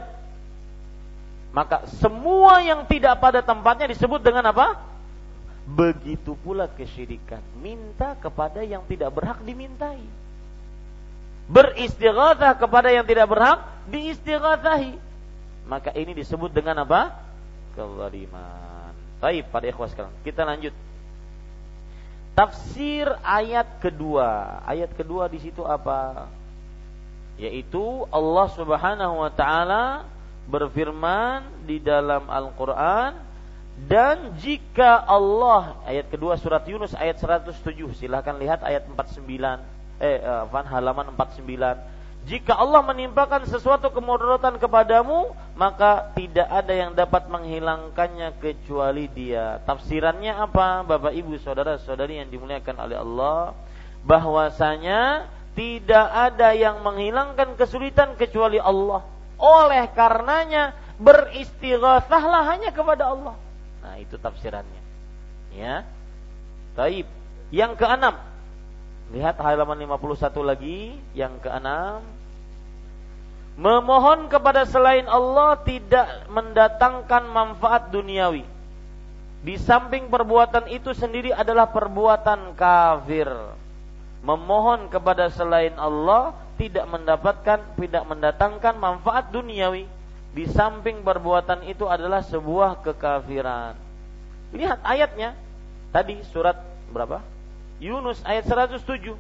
Maka 1.49 1.89
semua 1.97 2.61
yang 2.61 2.85
tidak 2.85 3.17
pada 3.25 3.41
tempatnya 3.41 3.89
disebut 3.89 4.21
dengan 4.21 4.53
apa? 4.53 4.77
Begitu 5.65 6.37
pula 6.45 6.69
kesyirikan. 6.69 7.41
Minta 7.61 8.17
kepada 8.21 8.61
yang 8.61 8.85
tidak 8.85 9.13
berhak 9.17 9.41
dimintai. 9.45 10.01
Beristighatsah 11.49 12.61
kepada 12.61 12.93
yang 12.93 13.09
tidak 13.09 13.27
berhak 13.33 13.65
diistighatsahi. 13.89 15.01
Maka 15.69 15.93
ini 15.97 16.13
disebut 16.13 16.53
dengan 16.53 16.85
apa? 16.85 17.17
Kezaliman. 17.73 18.93
Baik, 19.21 19.49
pada 19.49 19.67
ikhwas 19.69 19.93
sekarang. 19.93 20.13
Kita 20.25 20.45
lanjut. 20.45 20.73
Tafsir 22.37 23.09
ayat 23.25 23.81
kedua. 23.83 24.63
Ayat 24.63 24.93
kedua 24.95 25.27
di 25.27 25.43
situ 25.43 25.65
apa? 25.67 26.31
Yaitu 27.41 28.07
Allah 28.13 28.47
Subhanahu 28.55 29.27
wa 29.27 29.31
taala 29.33 30.07
berfirman 30.49 31.67
di 31.69 31.83
dalam 31.83 32.25
Al-Qur'an 32.31 33.15
dan 33.87 34.35
jika 34.41 35.07
Allah 35.07 35.79
ayat 35.87 36.11
kedua 36.11 36.35
surat 36.41 36.67
Yunus 36.67 36.97
ayat 36.99 37.21
107 37.21 37.63
silahkan 37.95 38.35
lihat 38.35 38.65
ayat 38.65 38.89
49 38.91 39.78
eh 39.99 40.19
van 40.51 40.67
halaman 40.67 41.11
49 41.15 41.47
jika 42.29 42.53
Allah 42.55 42.85
menimpakan 42.85 43.49
sesuatu 43.49 43.89
kemudaratan 43.89 44.61
kepadamu 44.61 45.33
maka 45.57 46.13
tidak 46.13 46.47
ada 46.51 46.75
yang 46.75 46.93
dapat 46.93 47.27
menghilangkannya 47.27 48.37
kecuali 48.39 49.11
Dia 49.11 49.59
tafsirannya 49.65 50.37
apa 50.37 50.87
Bapak 50.87 51.15
Ibu 51.15 51.41
saudara-saudari 51.43 52.21
yang 52.23 52.29
dimuliakan 52.31 52.77
oleh 52.79 52.97
Allah 53.01 53.57
bahwasanya 54.05 55.27
tidak 55.59 56.07
ada 56.15 56.55
yang 56.55 56.79
menghilangkan 56.87 57.59
kesulitan 57.59 58.15
kecuali 58.15 58.63
Allah 58.63 59.03
oleh 59.39 59.87
karenanya 59.95 60.75
beristighatsahlah 60.99 62.43
hanya 62.55 62.75
kepada 62.75 63.15
Allah. 63.15 63.35
Nah, 63.83 63.95
itu 64.03 64.19
tafsirannya. 64.19 64.83
Ya. 65.55 65.87
Taib. 66.75 67.07
Yang 67.55 67.73
keenam. 67.79 68.19
Lihat 69.09 69.41
halaman 69.41 69.81
51 69.89 70.45
lagi, 70.45 70.97
yang 71.17 71.41
keenam. 71.41 72.05
Memohon 73.59 74.31
kepada 74.31 74.63
selain 74.69 75.09
Allah 75.11 75.59
tidak 75.67 76.31
mendatangkan 76.31 77.27
manfaat 77.27 77.91
duniawi. 77.91 78.47
Di 79.43 79.55
samping 79.59 80.07
perbuatan 80.07 80.71
itu 80.71 80.95
sendiri 80.95 81.35
adalah 81.35 81.67
perbuatan 81.71 82.55
kafir. 82.55 83.27
Memohon 84.23 84.91
kepada 84.91 85.31
selain 85.31 85.75
Allah 85.79 86.35
tidak 86.59 86.87
mendapatkan 86.91 87.59
tidak 87.79 88.05
mendatangkan 88.07 88.75
manfaat 88.79 89.31
duniawi 89.31 89.87
di 90.35 90.45
samping 90.51 91.01
perbuatan 91.07 91.65
itu 91.67 91.87
adalah 91.87 92.21
sebuah 92.23 92.83
kekafiran. 92.83 93.79
Lihat 94.53 94.83
ayatnya 94.85 95.35
tadi 95.95 96.21
surat 96.31 96.59
berapa? 96.91 97.38
Yunus 97.79 98.19
ayat 98.27 98.47
107. 98.47 99.15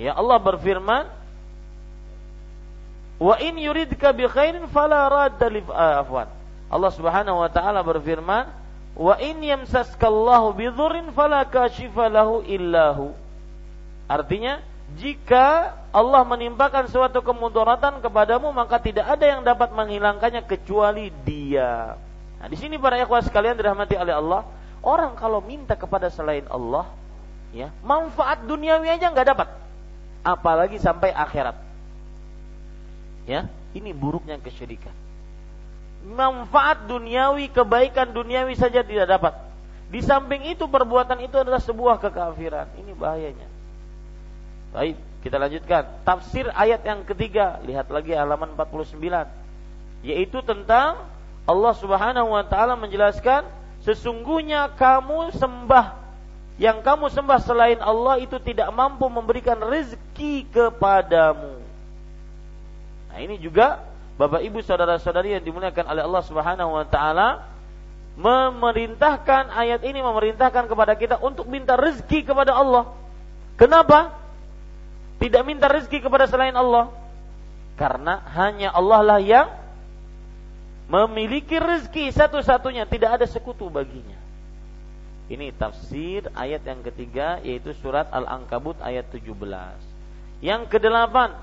Ya 0.00 0.16
Allah 0.16 0.38
berfirman, 0.40 1.04
"Wa 3.20 3.34
in 3.40 3.60
yuridka 3.60 4.12
bi 4.16 4.24
khairin 4.24 4.64
fala 4.72 5.08
radda 5.08 5.46
li 5.52 5.60
ah, 5.68 6.00
afwan." 6.00 6.28
Allah 6.68 6.92
Subhanahu 6.92 7.40
wa 7.44 7.50
taala 7.52 7.80
berfirman, 7.84 8.48
"Wa 8.96 9.14
in 9.20 9.40
yamsaskallahu 9.44 10.56
bi 10.56 10.68
dhurrin 10.72 11.12
fala 11.12 11.44
kashifa 11.44 12.08
lahu 12.08 12.40
illahu." 12.46 13.12
Artinya, 14.08 14.64
jika 14.96 15.76
Allah 15.92 16.24
menimpakan 16.24 16.88
suatu 16.88 17.20
kemudaratan 17.20 18.00
kepadamu 18.00 18.48
maka 18.56 18.80
tidak 18.80 19.04
ada 19.04 19.24
yang 19.28 19.44
dapat 19.44 19.68
menghilangkannya 19.76 20.48
kecuali 20.48 21.12
Dia. 21.28 22.00
Nah, 22.38 22.46
di 22.48 22.56
sini 22.56 22.80
para 22.80 22.96
ikhwah 22.96 23.20
sekalian 23.20 23.58
dirahmati 23.58 23.98
oleh 23.98 24.14
Allah, 24.14 24.46
orang 24.80 25.12
kalau 25.18 25.44
minta 25.44 25.74
kepada 25.76 26.08
selain 26.08 26.46
Allah, 26.48 26.88
ya, 27.52 27.72
manfaat 27.80 28.44
duniawi 28.44 28.88
aja 28.88 29.08
nggak 29.12 29.28
dapat. 29.34 29.48
Apalagi 30.26 30.76
sampai 30.76 31.14
akhirat. 31.14 31.56
Ya, 33.28 33.48
ini 33.76 33.92
buruknya 33.92 34.40
kesyirikan. 34.40 34.92
Manfaat 36.08 36.88
duniawi, 36.88 37.52
kebaikan 37.52 38.12
duniawi 38.12 38.56
saja 38.56 38.80
tidak 38.80 39.08
dapat. 39.08 39.34
Di 39.88 40.00
samping 40.04 40.48
itu 40.48 40.68
perbuatan 40.68 41.20
itu 41.24 41.36
adalah 41.36 41.60
sebuah 41.60 42.00
kekafiran. 42.00 42.68
Ini 42.76 42.92
bahayanya. 42.96 43.48
Baik, 44.72 44.96
kita 45.24 45.36
lanjutkan. 45.40 46.04
Tafsir 46.04 46.48
ayat 46.52 46.84
yang 46.84 47.04
ketiga, 47.08 47.60
lihat 47.64 47.88
lagi 47.88 48.12
halaman 48.12 48.52
49. 48.52 48.96
Yaitu 50.04 50.44
tentang 50.44 51.08
Allah 51.48 51.74
Subhanahu 51.80 52.36
wa 52.36 52.44
taala 52.44 52.76
menjelaskan 52.76 53.48
sesungguhnya 53.80 54.76
kamu 54.76 55.32
sembah 55.32 56.07
yang 56.58 56.82
kamu 56.82 57.06
sembah 57.14 57.38
selain 57.38 57.78
Allah 57.78 58.18
itu 58.18 58.34
tidak 58.42 58.66
mampu 58.74 59.06
memberikan 59.06 59.54
rezeki 59.62 60.50
kepadamu. 60.50 61.62
Nah, 63.14 63.18
ini 63.22 63.38
juga 63.38 63.86
Bapak 64.18 64.42
Ibu 64.42 64.58
saudara-saudari 64.66 65.38
yang 65.38 65.46
dimuliakan 65.46 65.86
oleh 65.86 66.02
Allah 66.02 66.22
Subhanahu 66.26 66.74
wa 66.74 66.82
taala 66.82 67.46
memerintahkan 68.18 69.54
ayat 69.54 69.86
ini 69.86 70.02
memerintahkan 70.02 70.66
kepada 70.66 70.98
kita 70.98 71.22
untuk 71.22 71.46
minta 71.46 71.78
rezeki 71.78 72.26
kepada 72.26 72.58
Allah. 72.58 72.90
Kenapa? 73.54 74.18
Tidak 75.22 75.42
minta 75.46 75.70
rezeki 75.70 76.02
kepada 76.02 76.26
selain 76.26 76.58
Allah. 76.58 76.90
Karena 77.78 78.18
hanya 78.34 78.74
Allah 78.74 79.00
lah 79.06 79.20
yang 79.22 79.46
memiliki 80.90 81.62
rezeki 81.62 82.10
satu-satunya, 82.10 82.90
tidak 82.90 83.22
ada 83.22 83.26
sekutu 83.30 83.70
baginya. 83.70 84.27
Ini 85.28 85.52
tafsir 85.52 86.28
ayat 86.32 86.64
yang 86.64 86.80
ketiga 86.80 87.36
yaitu 87.44 87.76
surat 87.76 88.08
Al-Ankabut 88.08 88.80
ayat 88.80 89.12
17. 89.12 89.28
Yang 90.40 90.62
kedelapan, 90.72 91.36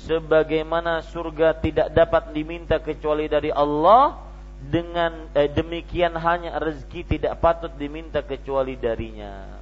sebagaimana 0.00 1.04
surga 1.04 1.60
tidak 1.60 1.92
dapat 1.92 2.32
diminta 2.32 2.80
kecuali 2.80 3.28
dari 3.28 3.52
Allah, 3.52 4.16
dengan 4.60 5.32
eh, 5.32 5.48
demikian 5.48 6.16
hanya 6.16 6.60
rezeki 6.60 7.16
tidak 7.16 7.40
patut 7.40 7.72
diminta 7.80 8.20
kecuali 8.20 8.76
darinya 8.76 9.60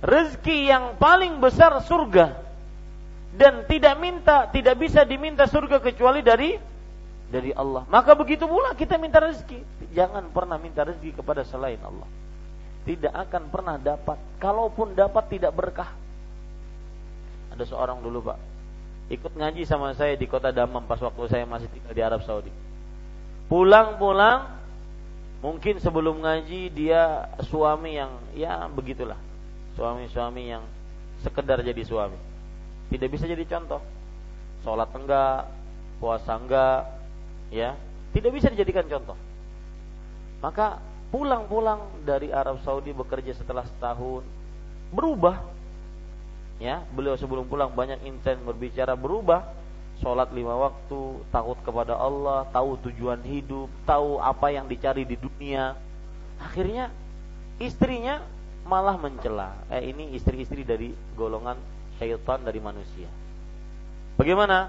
rezeki 0.00 0.68
yang 0.68 0.84
paling 1.00 1.40
besar 1.40 1.76
surga 1.80 2.36
dan 3.36 3.64
tidak 3.68 3.94
minta 4.00 4.48
tidak 4.48 4.80
bisa 4.80 5.04
diminta 5.04 5.44
surga 5.44 5.80
kecuali 5.80 6.24
dari 6.24 6.56
dari 7.26 7.50
Allah. 7.52 7.84
Maka 7.90 8.14
begitu 8.14 8.46
pula 8.46 8.72
kita 8.78 8.96
minta 9.02 9.18
rezeki. 9.18 9.90
Jangan 9.92 10.30
pernah 10.30 10.56
minta 10.62 10.86
rezeki 10.86 11.20
kepada 11.20 11.42
selain 11.42 11.80
Allah. 11.82 12.06
Tidak 12.86 13.10
akan 13.10 13.50
pernah 13.50 13.76
dapat. 13.76 14.18
Kalaupun 14.38 14.94
dapat 14.94 15.26
tidak 15.26 15.52
berkah. 15.52 15.90
Ada 17.50 17.66
seorang 17.66 17.98
dulu 18.04 18.30
pak, 18.30 18.38
ikut 19.10 19.32
ngaji 19.32 19.64
sama 19.64 19.96
saya 19.96 20.12
di 20.12 20.28
kota 20.28 20.52
Damam 20.52 20.84
pas 20.84 21.00
waktu 21.00 21.24
saya 21.26 21.48
masih 21.48 21.72
tinggal 21.72 21.92
di 21.96 22.02
Arab 22.04 22.20
Saudi. 22.22 22.52
Pulang-pulang, 23.48 24.60
mungkin 25.40 25.80
sebelum 25.80 26.20
ngaji 26.20 26.68
dia 26.68 27.32
suami 27.48 27.96
yang 27.96 28.12
ya 28.36 28.68
begitulah 28.68 29.16
suami-suami 29.76 30.42
yang 30.50 30.64
sekedar 31.20 31.60
jadi 31.60 31.82
suami. 31.84 32.16
Tidak 32.90 33.08
bisa 33.12 33.28
jadi 33.28 33.44
contoh. 33.44 33.84
Sholat 34.64 34.90
enggak, 34.96 35.46
puasa 36.00 36.34
enggak, 36.40 36.82
ya, 37.52 37.76
tidak 38.16 38.34
bisa 38.34 38.50
dijadikan 38.50 38.88
contoh. 38.88 39.14
Maka 40.40 40.80
pulang-pulang 41.10 41.86
dari 42.02 42.34
Arab 42.34 42.58
Saudi 42.66 42.90
bekerja 42.90 43.34
setelah 43.36 43.62
setahun 43.66 44.26
berubah. 44.90 45.42
Ya, 46.56 46.80
beliau 46.88 47.14
sebelum 47.20 47.44
pulang 47.44 47.72
banyak 47.72 48.00
intent 48.08 48.40
berbicara 48.42 48.96
berubah. 48.96 49.44
Sholat 49.96 50.28
lima 50.32 50.52
waktu, 50.56 51.24
takut 51.32 51.56
kepada 51.64 51.96
Allah, 51.96 52.44
tahu 52.52 52.76
tujuan 52.84 53.20
hidup, 53.24 53.72
tahu 53.88 54.20
apa 54.20 54.52
yang 54.52 54.68
dicari 54.68 55.08
di 55.08 55.16
dunia. 55.16 55.72
Akhirnya 56.36 56.92
istrinya 57.56 58.20
malah 58.68 59.00
mencela. 59.00 59.56
Eh 59.72 59.88
ini 59.88 60.12
istri-istri 60.12 60.68
dari 60.68 60.92
golongan 61.16 61.56
syaitan 61.96 62.44
dari 62.44 62.60
manusia. 62.60 63.08
Bagaimana? 64.20 64.68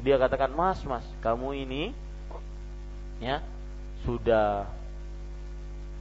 Dia 0.00 0.16
katakan, 0.16 0.56
"Mas, 0.56 0.80
Mas, 0.88 1.04
kamu 1.20 1.52
ini 1.68 1.92
ya 3.20 3.44
sudah 4.04 4.66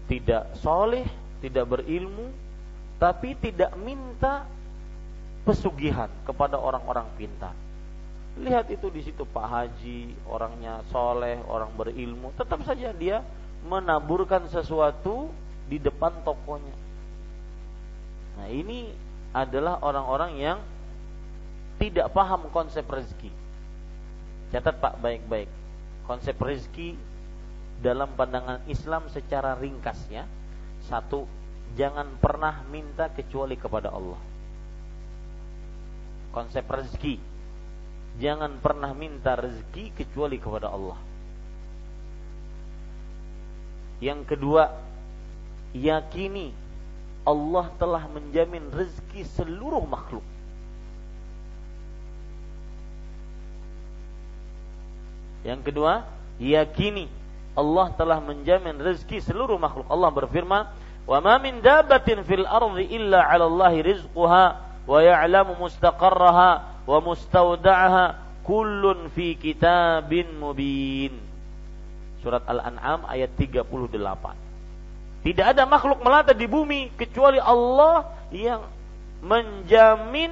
tidak 0.09 0.57
soleh, 0.59 1.05
tidak 1.43 1.65
berilmu, 1.69 2.33
tapi 2.97 3.37
tidak 3.37 3.71
minta 3.79 4.43
pesugihan 5.45 6.11
kepada 6.27 6.59
orang-orang 6.59 7.07
pintar. 7.15 7.55
lihat 8.39 8.71
itu 8.71 8.87
di 8.87 9.03
situ 9.03 9.27
Pak 9.27 9.47
Haji, 9.51 10.15
orangnya 10.31 10.79
soleh, 10.95 11.43
orang 11.49 11.75
berilmu, 11.75 12.31
tetap 12.39 12.63
saja 12.63 12.95
dia 12.95 13.19
menaburkan 13.67 14.47
sesuatu 14.47 15.27
di 15.67 15.75
depan 15.75 16.23
tokonya. 16.23 16.75
Nah 18.39 18.47
ini 18.47 18.95
adalah 19.35 19.83
orang-orang 19.83 20.31
yang 20.39 20.57
tidak 21.79 22.11
paham 22.15 22.47
konsep 22.51 22.87
rezeki. 22.87 23.31
Catat 24.55 24.79
Pak 24.79 25.03
baik-baik. 25.03 25.51
Konsep 26.07 26.35
rezeki 26.39 26.95
dalam 27.79 28.11
pandangan 28.15 28.67
Islam 28.67 29.07
secara 29.07 29.55
ringkasnya 29.55 30.27
satu 30.87 31.23
jangan 31.79 32.19
pernah 32.19 32.65
minta 32.67 33.07
kecuali 33.11 33.55
kepada 33.55 33.91
Allah. 33.93 34.19
Konsep 36.29 36.65
rezeki 36.67 37.15
jangan 38.19 38.59
pernah 38.59 38.91
minta 38.91 39.39
rezeki 39.39 39.95
kecuali 39.95 40.37
kepada 40.37 40.67
Allah. 40.69 40.99
Yang 43.99 44.35
kedua, 44.35 44.63
yakini 45.75 46.55
Allah 47.27 47.67
telah 47.77 48.03
menjamin 48.07 48.71
rezeki 48.71 49.27
seluruh 49.35 49.83
makhluk. 49.83 50.23
Yang 55.43 55.71
kedua, 55.71 56.03
yakini 56.39 57.18
Allah 57.57 57.91
telah 57.97 58.21
menjamin 58.21 58.77
rezeki 58.77 59.23
seluruh 59.25 59.57
makhluk. 59.57 59.89
Allah 59.89 60.09
berfirman, 60.13 60.63
"Wa 61.09 61.17
ma 61.19 61.35
min 61.41 61.59
dabatin 61.59 62.21
fil 62.23 62.45
ardi 62.45 62.89
illa 62.93 63.25
'ala 63.25 63.49
Allah 63.49 63.73
rizquha 63.81 64.45
wa 64.85 64.99
ya'lamu 65.01 65.57
mustaqarraha 65.57 66.49
wa 66.85 66.97
mustawda'aha 67.01 68.05
kullun 68.45 69.09
fi 69.11 69.33
kitabin 69.35 70.29
mubin." 70.37 71.13
Surat 72.19 72.43
Al-An'am 72.45 73.07
ayat 73.07 73.31
38. 73.35 74.35
Tidak 75.19 75.45
ada 75.45 75.63
makhluk 75.67 75.99
melata 75.99 76.31
di 76.31 76.47
bumi 76.47 76.95
kecuali 76.95 77.39
Allah 77.39 78.07
yang 78.31 78.63
menjamin 79.19 80.31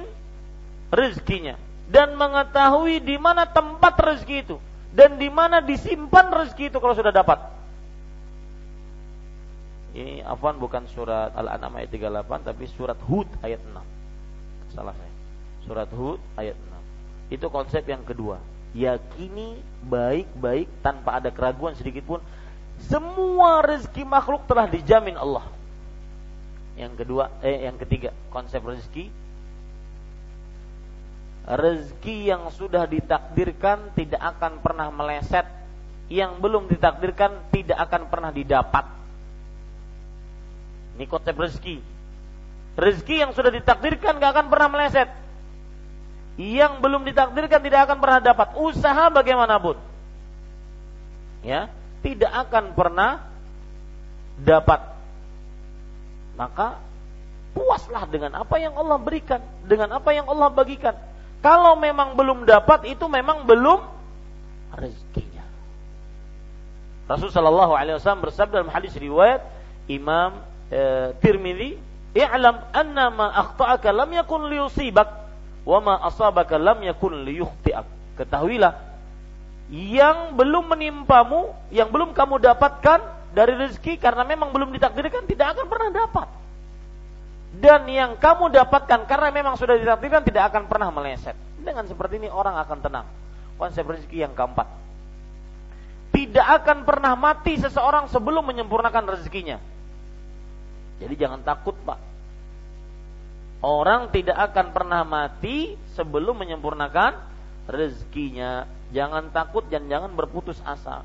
rezekinya 0.88 1.60
dan 1.88 2.16
mengetahui 2.16 3.00
di 3.00 3.16
mana 3.20 3.44
tempat 3.48 3.96
rezeki 3.96 4.36
itu 4.44 4.56
dan 4.98 5.14
di 5.14 5.30
mana 5.30 5.62
disimpan 5.62 6.26
rezeki 6.26 6.74
itu 6.74 6.82
kalau 6.82 6.98
sudah 6.98 7.14
dapat. 7.14 7.38
Ini 9.94 10.26
afwan 10.26 10.58
bukan 10.58 10.90
surat 10.90 11.30
Al-An'am 11.38 11.78
ayat 11.78 11.94
38 11.94 12.50
tapi 12.50 12.66
surat 12.74 12.98
Hud 13.06 13.30
ayat 13.46 13.62
6. 13.62 14.74
Salah 14.74 14.94
saya. 14.98 15.14
Surat 15.62 15.88
Hud 15.94 16.18
ayat 16.34 16.58
6. 17.30 17.38
Itu 17.38 17.46
konsep 17.46 17.86
yang 17.86 18.02
kedua 18.02 18.42
yakini 18.76 19.64
baik-baik 19.88 20.68
tanpa 20.84 21.16
ada 21.16 21.32
keraguan 21.32 21.72
sedikit 21.72 22.04
pun 22.04 22.20
semua 22.84 23.64
rezeki 23.64 24.04
makhluk 24.04 24.44
telah 24.44 24.68
dijamin 24.68 25.16
Allah. 25.16 25.46
Yang 26.78 27.02
kedua, 27.02 27.32
eh 27.42 27.66
yang 27.66 27.74
ketiga, 27.74 28.14
konsep 28.30 28.62
rezeki 28.62 29.10
rezeki 31.44 32.32
yang 32.32 32.48
sudah 32.54 32.88
ditakdirkan 32.88 33.92
tidak 33.94 34.22
akan 34.36 34.58
pernah 34.64 34.88
meleset, 34.90 35.46
yang 36.08 36.40
belum 36.40 36.72
ditakdirkan 36.72 37.52
tidak 37.52 37.78
akan 37.88 38.02
pernah 38.08 38.30
didapat. 38.32 38.84
Ini 40.98 41.04
konsep 41.06 41.36
rezeki. 41.36 41.78
Rezeki 42.78 43.16
yang 43.22 43.30
sudah 43.34 43.50
ditakdirkan 43.54 44.18
gak 44.18 44.32
akan 44.34 44.46
pernah 44.50 44.68
meleset. 44.70 45.10
Yang 46.38 46.78
belum 46.78 47.02
ditakdirkan 47.06 47.60
tidak 47.62 47.80
akan 47.90 47.98
pernah 47.98 48.20
dapat. 48.22 48.48
Usaha 48.58 49.10
bagaimanapun. 49.10 49.78
Ya 51.42 51.70
tidak 52.02 52.30
akan 52.46 52.74
pernah 52.74 53.26
dapat. 54.42 54.80
Maka 56.38 56.78
puaslah 57.54 58.06
dengan 58.06 58.38
apa 58.38 58.54
yang 58.62 58.78
Allah 58.78 58.98
berikan 59.02 59.42
dengan 59.66 59.98
apa 59.98 60.14
yang 60.14 60.30
Allah 60.30 60.46
bagikan 60.54 60.94
kalau 61.38 61.78
memang 61.78 62.18
belum 62.18 62.44
dapat 62.44 62.90
itu 62.90 63.04
memang 63.06 63.46
belum 63.46 63.80
rezekinya 64.74 65.44
Rasul 67.08 67.32
Shallallahu 67.32 67.72
Alaihi 67.72 67.96
Wasallam 67.96 68.26
bersabda 68.26 68.60
dalam 68.62 68.72
hadis 68.72 68.92
riwayat 68.98 69.40
Imam 69.88 70.44
e, 70.68 71.14
Tirmidzi 71.24 71.78
i'lam 72.12 72.68
anna 72.74 73.08
ma 73.08 73.26
akhta'aka 73.32 73.88
lam 73.94 74.10
yakun 74.12 74.50
liyusibak 74.50 75.28
Wama 75.68 76.00
asabaka 76.00 76.56
lam 76.56 76.80
yakun 76.80 77.28
liyukhti'ak. 77.28 78.16
Ketahuilah 78.16 78.72
yang 79.68 80.32
belum 80.32 80.72
menimpamu, 80.72 81.52
yang 81.68 81.92
belum 81.92 82.16
kamu 82.16 82.40
dapatkan 82.40 83.04
dari 83.36 83.52
rezeki 83.52 84.00
karena 84.00 84.24
memang 84.24 84.48
belum 84.48 84.72
ditakdirkan 84.72 85.28
tidak 85.28 85.52
akan 85.52 85.66
pernah 85.68 85.90
dapat. 85.92 86.28
Dan 87.48 87.88
yang 87.88 88.20
kamu 88.20 88.52
dapatkan 88.52 89.08
karena 89.08 89.28
memang 89.32 89.56
sudah 89.56 89.80
ditakdirkan 89.80 90.22
tidak 90.22 90.52
akan 90.52 90.68
pernah 90.68 90.92
meleset. 90.92 91.34
Dengan 91.58 91.88
seperti 91.88 92.20
ini 92.20 92.28
orang 92.28 92.60
akan 92.60 92.78
tenang. 92.84 93.06
Konsep 93.56 93.88
rezeki 93.88 94.28
yang 94.28 94.32
keempat. 94.36 94.68
Tidak 96.12 96.46
akan 96.62 96.84
pernah 96.84 97.16
mati 97.16 97.56
seseorang 97.56 98.06
sebelum 98.12 98.46
menyempurnakan 98.46 99.16
rezekinya. 99.16 99.58
Jadi 100.98 101.14
jangan 101.14 101.40
takut, 101.42 101.74
Pak. 101.82 101.98
Orang 103.58 104.14
tidak 104.14 104.38
akan 104.38 104.70
pernah 104.70 105.02
mati 105.02 105.74
sebelum 105.98 106.38
menyempurnakan 106.38 107.18
rezekinya. 107.66 108.66
Jangan 108.94 109.34
takut 109.34 109.66
dan 109.66 109.90
jangan 109.90 110.14
berputus 110.14 110.62
asa. 110.62 111.02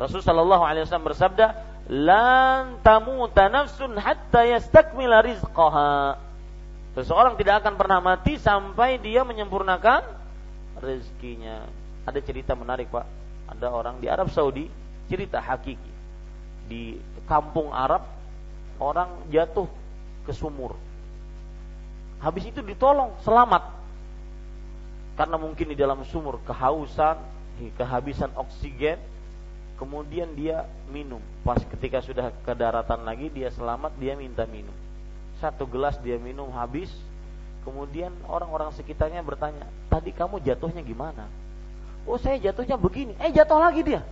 Rasul 0.00 0.24
sallallahu 0.24 0.64
alaihi 0.64 0.88
wasallam 0.88 1.12
bersabda, 1.12 1.46
"Lan 1.90 2.78
tamuta 2.86 3.50
nafsun 3.50 3.98
hatta 3.98 4.46
yastakmila 4.46 5.26
rizqaha." 5.26 6.16
Seseorang 6.94 7.38
tidak 7.38 7.62
akan 7.66 7.74
pernah 7.74 7.98
mati 7.98 8.38
sampai 8.38 8.98
dia 8.98 9.26
menyempurnakan 9.26 10.02
rezekinya. 10.78 11.66
Ada 12.06 12.18
cerita 12.22 12.54
menarik, 12.58 12.90
Pak. 12.90 13.06
Ada 13.50 13.66
orang 13.70 14.02
di 14.02 14.06
Arab 14.10 14.30
Saudi, 14.30 14.66
cerita 15.06 15.38
hakiki. 15.38 15.92
Di 16.66 16.98
kampung 17.26 17.70
Arab, 17.70 18.02
orang 18.82 19.26
jatuh 19.30 19.66
ke 20.26 20.32
sumur. 20.34 20.74
Habis 22.18 22.50
itu 22.50 22.62
ditolong, 22.62 23.14
selamat. 23.22 23.62
Karena 25.14 25.36
mungkin 25.38 25.70
di 25.70 25.76
dalam 25.78 26.02
sumur 26.08 26.40
kehausan, 26.42 27.18
kehabisan 27.76 28.32
oksigen, 28.34 28.98
kemudian 29.80 30.36
dia 30.36 30.68
minum. 30.92 31.24
Pas 31.40 31.56
ketika 31.56 32.04
sudah 32.04 32.28
ke 32.44 32.52
daratan 32.52 33.00
lagi 33.00 33.32
dia 33.32 33.48
selamat, 33.48 33.96
dia 33.96 34.12
minta 34.12 34.44
minum. 34.44 34.76
Satu 35.40 35.64
gelas 35.64 35.96
dia 36.04 36.20
minum 36.20 36.52
habis, 36.52 36.92
kemudian 37.64 38.12
orang-orang 38.28 38.68
sekitarnya 38.76 39.24
bertanya, 39.24 39.64
"Tadi 39.88 40.12
kamu 40.12 40.44
jatuhnya 40.44 40.84
gimana?" 40.84 41.24
"Oh, 42.04 42.20
saya 42.20 42.36
jatuhnya 42.36 42.76
begini." 42.76 43.16
Eh, 43.16 43.32
jatuh 43.32 43.56
lagi 43.56 43.80
dia. 43.80 44.04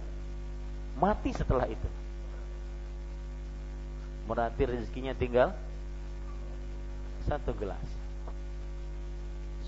Mati 0.96 1.36
setelah 1.36 1.68
itu. 1.68 1.88
Berarti 4.24 4.64
rezekinya 4.64 5.12
tinggal 5.12 5.52
satu 7.28 7.52
gelas. 7.52 7.84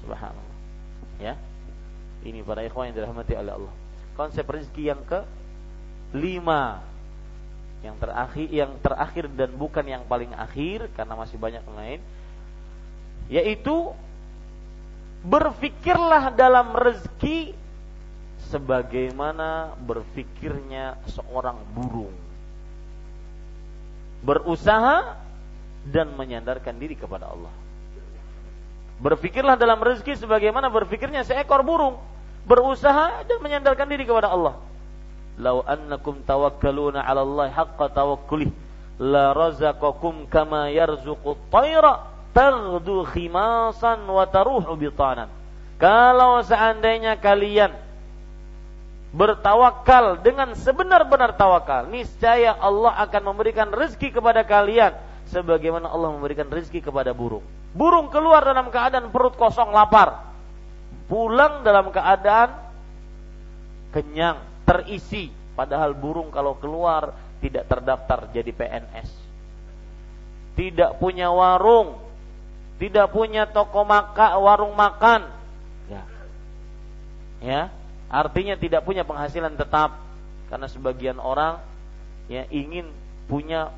Subhanallah. 0.00 0.56
Ya. 1.20 1.36
Ini 2.24 2.40
para 2.44 2.64
ikhwan 2.64 2.88
yang 2.88 2.96
dirahmati 3.04 3.36
oleh 3.36 3.52
Allah. 3.52 3.74
Konsep 4.16 4.44
rezeki 4.44 4.92
yang 4.92 5.00
ke 5.04 5.24
lima 6.10 6.82
yang 7.80 7.96
terakhir 7.96 8.48
yang 8.52 8.72
terakhir 8.84 9.24
dan 9.32 9.50
bukan 9.56 9.84
yang 9.86 10.02
paling 10.04 10.30
akhir 10.36 10.92
karena 10.92 11.14
masih 11.16 11.36
banyak 11.40 11.62
yang 11.64 11.78
lain 11.78 12.00
yaitu 13.30 13.94
berfikirlah 15.24 16.34
dalam 16.34 16.76
rezeki 16.76 17.56
sebagaimana 18.52 19.78
berfikirnya 19.86 20.98
seorang 21.08 21.56
burung 21.72 22.12
berusaha 24.20 25.16
dan 25.88 26.12
menyandarkan 26.12 26.76
diri 26.76 26.96
kepada 26.96 27.32
Allah. 27.32 27.52
Berfikirlah 29.00 29.56
dalam 29.56 29.80
rezeki 29.80 30.20
sebagaimana 30.20 30.68
berfikirnya 30.68 31.24
seekor 31.24 31.64
burung, 31.64 31.96
berusaha 32.44 33.24
dan 33.24 33.38
menyandarkan 33.40 33.88
diri 33.88 34.04
kepada 34.04 34.28
Allah. 34.28 34.60
Lau 35.40 35.64
annakum 35.64 36.20
tawakkaluna 36.22 37.00
'ala 37.00 37.24
Allah 37.24 37.48
haqqa 37.48 37.88
tawakkulih 37.96 38.52
la 39.00 39.32
razaqakum 39.32 40.28
kama 40.28 40.68
yarzuqu 40.68 41.40
tayra 41.48 42.04
taghdu 42.36 43.08
khimasan 43.08 44.04
wa 44.04 44.28
taruhu 44.28 44.76
bitanan. 44.76 45.32
Kalau 45.80 46.44
seandainya 46.44 47.16
kalian 47.16 47.72
bertawakal 49.10 50.20
dengan 50.20 50.52
sebenar-benar 50.54 51.34
tawakal, 51.34 51.88
niscaya 51.88 52.54
Allah 52.60 52.94
akan 53.08 53.32
memberikan 53.32 53.72
rezeki 53.72 54.20
kepada 54.20 54.44
kalian 54.44 54.92
sebagaimana 55.32 55.88
Allah 55.88 56.12
memberikan 56.12 56.46
rezeki 56.46 56.84
kepada 56.84 57.16
burung. 57.16 57.42
Burung 57.72 58.12
keluar 58.12 58.44
dalam 58.44 58.68
keadaan 58.68 59.08
perut 59.08 59.34
kosong 59.34 59.72
lapar. 59.72 60.28
pulang 61.10 61.66
dalam 61.66 61.90
keadaan 61.90 62.54
kenyang, 63.90 64.38
terisi, 64.70 65.34
padahal 65.58 65.98
burung 65.98 66.30
kalau 66.30 66.54
keluar 66.62 67.10
tidak 67.42 67.66
terdaftar 67.66 68.30
jadi 68.30 68.54
PNS. 68.54 69.10
Tidak 70.54 71.02
punya 71.02 71.34
warung, 71.34 71.98
tidak 72.78 73.10
punya 73.10 73.50
toko 73.50 73.82
maka 73.82 74.38
warung 74.38 74.78
makan. 74.78 75.26
Ya. 75.90 76.02
Ya, 77.42 77.62
artinya 78.06 78.54
tidak 78.54 78.86
punya 78.86 79.02
penghasilan 79.02 79.58
tetap 79.58 79.98
karena 80.46 80.70
sebagian 80.70 81.18
orang 81.18 81.58
ya 82.30 82.46
ingin 82.54 82.86
punya 83.26 83.74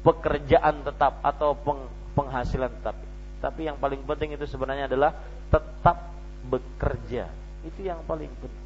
pekerjaan 0.00 0.80
tetap 0.80 1.20
atau 1.20 1.52
peng, 1.60 1.84
penghasilan 2.16 2.72
tetap. 2.80 2.96
Tapi 3.44 3.68
yang 3.68 3.76
paling 3.76 4.00
penting 4.08 4.32
itu 4.32 4.48
sebenarnya 4.48 4.88
adalah 4.88 5.12
tetap 5.52 6.08
bekerja. 6.48 7.28
Itu 7.68 7.84
yang 7.84 8.00
paling 8.08 8.32
penting. 8.40 8.61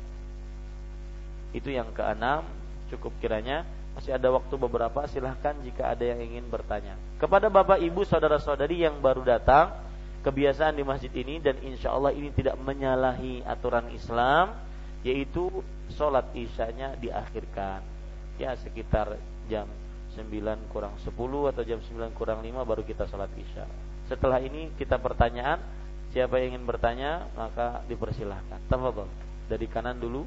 Itu 1.56 1.72
yang 1.72 1.88
keenam, 1.96 2.44
cukup 2.92 3.16
kiranya 3.24 3.64
masih 3.96 4.12
ada 4.12 4.28
waktu 4.28 4.52
beberapa 4.60 5.08
silahkan 5.08 5.56
jika 5.64 5.88
ada 5.88 6.04
yang 6.04 6.20
ingin 6.20 6.44
bertanya. 6.52 7.00
Kepada 7.16 7.48
Bapak 7.48 7.80
Ibu 7.80 8.04
saudara-saudari 8.04 8.84
yang 8.84 9.00
baru 9.00 9.24
datang, 9.24 9.72
kebiasaan 10.20 10.76
di 10.76 10.84
masjid 10.84 11.08
ini 11.16 11.40
dan 11.40 11.56
insya 11.64 11.96
Allah 11.96 12.12
ini 12.12 12.28
tidak 12.36 12.60
menyalahi 12.60 13.40
aturan 13.48 13.88
Islam, 13.96 14.52
yaitu 15.00 15.48
sholat 15.96 16.28
isyanya 16.36 16.92
diakhirkan 17.00 17.80
ya 18.36 18.52
sekitar 18.60 19.16
jam 19.48 19.64
9 20.12 20.72
kurang 20.72 20.96
10 21.00 21.12
atau 21.52 21.62
jam 21.64 21.80
9 21.80 22.12
kurang 22.16 22.44
5 22.44 22.68
baru 22.68 22.82
kita 22.84 23.08
sholat 23.08 23.32
isya. 23.36 23.64
Setelah 24.12 24.44
ini 24.44 24.72
kita 24.76 24.96
pertanyaan, 25.00 25.60
siapa 26.12 26.36
yang 26.40 26.56
ingin 26.56 26.64
bertanya 26.64 27.28
maka 27.32 27.80
dipersilahkan. 27.88 28.64
Tafadhol. 28.70 29.08
Dari 29.46 29.66
kanan 29.68 29.98
dulu. 29.98 30.24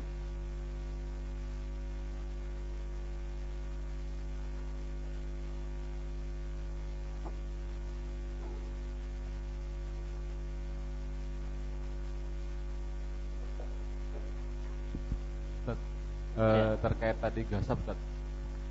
Uh, 16.39 16.73
terkait 16.79 17.19
tadi 17.19 17.43
gasap 17.45 17.77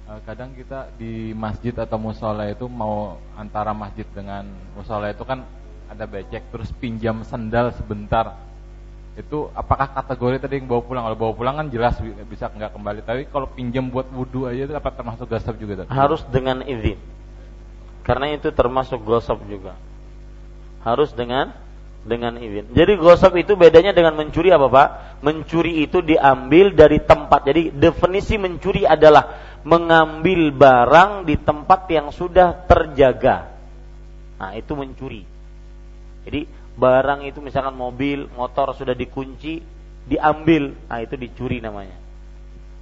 uh, 0.09 0.21
kadang 0.25 0.57
kita 0.57 0.89
di 0.97 1.37
masjid 1.37 1.77
atau 1.77 2.01
musola 2.01 2.49
itu 2.49 2.65
mau 2.67 3.21
antara 3.37 3.77
masjid 3.77 4.09
dengan 4.17 4.49
musola 4.73 5.13
itu 5.13 5.23
kan 5.23 5.45
ada 5.89 6.05
becek 6.05 6.53
terus 6.53 6.69
pinjam 6.77 7.25
sendal 7.25 7.73
sebentar. 7.77 8.37
Itu 9.19 9.51
apakah 9.51 9.91
kategori 9.99 10.47
tadi 10.47 10.63
yang 10.63 10.71
bawa 10.71 10.83
pulang? 10.85 11.03
Kalau 11.11 11.19
bawa 11.19 11.33
pulang 11.35 11.55
kan 11.59 11.67
jelas 11.73 11.99
bisa 12.29 12.53
nggak 12.53 12.71
kembali. 12.71 13.01
Tapi 13.03 13.23
kalau 13.33 13.51
pinjam 13.51 13.91
buat 13.91 14.07
wudhu 14.15 14.47
aja 14.47 14.69
itu 14.69 14.75
apa 14.77 14.95
termasuk 14.95 15.27
gasap 15.27 15.59
juga 15.59 15.83
tadi? 15.83 15.89
harus 15.91 16.23
dengan 16.31 16.63
izin. 16.63 17.01
Karena 18.07 18.31
itu 18.33 18.49
termasuk 18.55 19.03
gosok 19.03 19.43
juga. 19.51 19.75
Harus 20.87 21.11
dengan 21.13 21.51
dengan 22.09 22.41
izin. 22.41 22.73
Jadi 22.73 22.97
gosok 22.97 23.37
itu 23.37 23.55
bedanya 23.55 23.93
dengan 23.93 24.17
mencuri 24.17 24.49
apa 24.49 24.67
Pak? 24.67 24.89
Mencuri 25.21 25.85
itu 25.85 26.01
diambil 26.01 26.73
dari 26.73 27.05
tempat. 27.05 27.45
Jadi 27.45 27.77
definisi 27.77 28.41
mencuri 28.41 28.89
adalah 28.89 29.37
mengambil 29.63 30.49
barang 30.51 31.29
di 31.29 31.37
tempat 31.37 31.85
yang 31.93 32.09
sudah 32.09 32.65
terjaga. 32.65 33.53
Nah 34.41 34.57
itu 34.57 34.73
mencuri. 34.73 35.23
Jadi 36.25 36.49
barang 36.75 37.29
itu 37.29 37.45
misalkan 37.45 37.77
mobil, 37.77 38.25
motor 38.33 38.73
sudah 38.73 38.97
dikunci, 38.97 39.61
diambil. 40.09 40.73
Nah 40.89 40.99
itu 41.05 41.15
dicuri 41.21 41.61
namanya. 41.61 42.01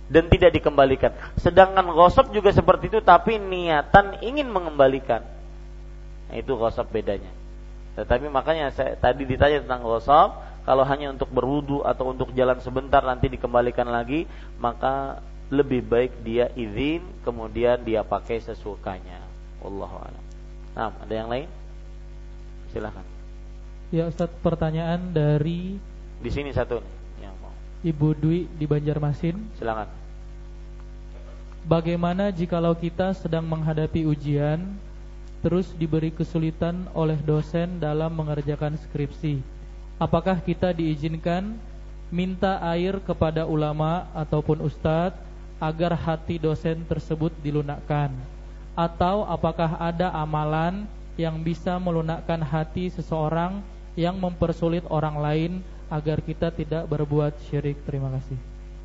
Dan 0.07 0.31
tidak 0.31 0.55
dikembalikan. 0.55 1.11
Sedangkan 1.35 1.91
gosok 1.91 2.31
juga 2.31 2.55
seperti 2.55 2.95
itu 2.95 3.03
tapi 3.03 3.43
niatan 3.43 4.23
ingin 4.23 4.47
mengembalikan. 4.47 5.27
Nah 6.31 6.37
itu 6.39 6.55
gosok 6.55 6.95
bedanya. 6.95 7.46
Tetapi 7.97 8.29
makanya 8.29 8.71
saya 8.77 8.95
tadi 9.01 9.25
ditanya 9.25 9.65
tentang 9.65 9.81
gosok, 9.81 10.37
kalau 10.69 10.85
hanya 10.85 11.17
untuk 11.17 11.33
berwudu 11.33 11.81
atau 11.81 12.13
untuk 12.13 12.37
jalan 12.37 12.61
sebentar 12.61 13.01
nanti 13.01 13.33
dikembalikan 13.33 13.89
lagi, 13.89 14.29
maka 14.61 15.25
lebih 15.49 15.81
baik 15.87 16.27
dia 16.27 16.51
izin 16.53 17.01
kemudian 17.25 17.81
dia 17.81 18.05
pakai 18.05 18.43
sesukanya. 18.43 19.23
Wallahu 19.65 19.97
a'lam. 19.97 20.25
Nah, 20.77 20.93
ada 20.93 21.15
yang 21.15 21.31
lain? 21.33 21.49
Silahkan. 22.75 23.07
Ya 23.95 24.11
Ustaz, 24.11 24.29
pertanyaan 24.43 25.15
dari 25.15 25.79
di 26.21 26.31
sini 26.35 26.51
satu 26.51 26.83
nih 26.83 26.95
yang 27.25 27.35
mau. 27.39 27.55
Ibu 27.87 28.09
Dwi 28.19 28.51
di 28.51 28.67
Banjarmasin. 28.67 29.57
Silakan. 29.57 29.89
Bagaimana 31.67 32.35
jikalau 32.35 32.75
kita 32.75 33.15
sedang 33.15 33.47
menghadapi 33.47 34.07
ujian 34.07 34.79
terus 35.47 35.71
diberi 35.79 36.11
kesulitan 36.11 36.91
oleh 36.91 37.15
dosen 37.23 37.79
dalam 37.79 38.11
mengerjakan 38.11 38.75
skripsi. 38.83 39.39
Apakah 39.95 40.43
kita 40.43 40.75
diizinkan 40.75 41.55
minta 42.11 42.59
air 42.67 42.99
kepada 42.99 43.47
ulama 43.47 44.11
ataupun 44.11 44.59
ustadz 44.67 45.15
agar 45.63 45.95
hati 45.95 46.43
dosen 46.43 46.83
tersebut 46.91 47.31
dilunakkan? 47.47 48.11
Atau 48.75 49.23
apakah 49.23 49.79
ada 49.79 50.11
amalan 50.19 50.83
yang 51.15 51.39
bisa 51.39 51.79
melunakkan 51.79 52.43
hati 52.43 52.91
seseorang 52.91 53.63
yang 53.95 54.19
mempersulit 54.19 54.83
orang 54.91 55.15
lain 55.23 55.53
agar 55.87 56.27
kita 56.27 56.51
tidak 56.51 56.91
berbuat 56.91 57.39
syirik? 57.47 57.79
Terima 57.87 58.11
kasih. 58.19 58.37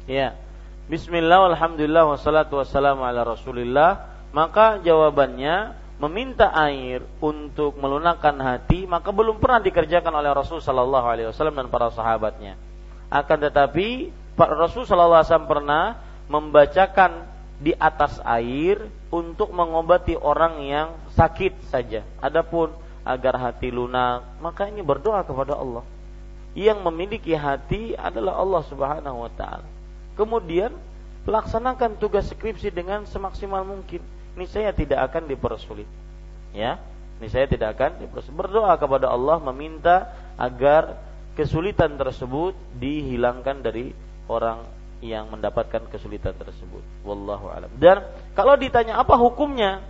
Ya. 0.06 0.38
Bismillah, 0.86 1.58
alhamdulillah, 1.58 2.06
wassalatu 2.06 2.62
wassalamu 2.62 3.02
ala 3.02 3.26
rasulillah. 3.26 4.14
Maka 4.30 4.78
jawabannya 4.80 5.81
meminta 6.02 6.50
air 6.50 7.06
untuk 7.22 7.78
melunakkan 7.78 8.34
hati 8.42 8.90
maka 8.90 9.14
belum 9.14 9.38
pernah 9.38 9.62
dikerjakan 9.62 10.10
oleh 10.10 10.34
Rasul 10.34 10.58
Shallallahu 10.58 11.06
Alaihi 11.06 11.28
Wasallam 11.30 11.62
dan 11.62 11.68
para 11.70 11.94
sahabatnya. 11.94 12.58
Akan 13.14 13.38
tetapi 13.38 14.10
Rasul 14.34 14.90
Shallallahu 14.90 15.22
Alaihi 15.22 15.30
Wasallam 15.30 15.52
pernah 15.52 15.84
membacakan 16.26 17.12
di 17.62 17.78
atas 17.78 18.18
air 18.26 18.90
untuk 19.14 19.54
mengobati 19.54 20.18
orang 20.18 20.66
yang 20.66 20.88
sakit 21.14 21.70
saja. 21.70 22.02
Adapun 22.18 22.74
agar 23.06 23.38
hati 23.38 23.70
lunak, 23.70 24.26
maka 24.42 24.66
ini 24.66 24.82
berdoa 24.82 25.22
kepada 25.22 25.54
Allah. 25.54 25.86
Yang 26.58 26.82
memiliki 26.82 27.38
hati 27.38 27.94
adalah 27.94 28.42
Allah 28.42 28.62
Subhanahu 28.66 29.18
wa 29.22 29.32
taala. 29.38 29.70
Kemudian 30.18 30.74
laksanakan 31.30 32.02
tugas 32.02 32.26
skripsi 32.34 32.74
dengan 32.74 33.06
semaksimal 33.06 33.62
mungkin 33.62 34.02
ini 34.36 34.46
saya 34.48 34.72
tidak 34.72 35.12
akan 35.12 35.28
dipersulit. 35.28 35.88
Ya, 36.52 36.80
ini 37.20 37.28
saya 37.32 37.48
tidak 37.48 37.80
akan 37.80 38.02
dipersulit. 38.04 38.38
Berdoa 38.38 38.76
kepada 38.80 39.12
Allah 39.12 39.40
meminta 39.40 40.12
agar 40.40 41.00
kesulitan 41.36 41.96
tersebut 41.96 42.56
dihilangkan 42.76 43.64
dari 43.64 43.96
orang 44.28 44.64
yang 45.02 45.28
mendapatkan 45.34 45.90
kesulitan 45.90 46.38
tersebut. 46.38 46.82
Wallahu 47.02 47.50
alam. 47.50 47.72
Dan 47.76 48.06
kalau 48.38 48.54
ditanya 48.56 49.02
apa 49.02 49.18
hukumnya 49.18 49.82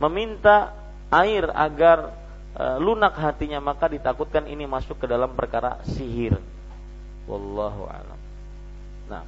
meminta 0.00 0.72
air 1.12 1.46
agar 1.52 2.16
e, 2.56 2.64
lunak 2.80 3.14
hatinya 3.14 3.60
maka 3.60 3.92
ditakutkan 3.92 4.48
ini 4.48 4.64
masuk 4.64 4.98
ke 4.98 5.06
dalam 5.06 5.36
perkara 5.36 5.84
sihir. 5.84 6.40
Wallahu 7.28 7.84
alam. 7.86 8.18
Nah. 9.12 9.24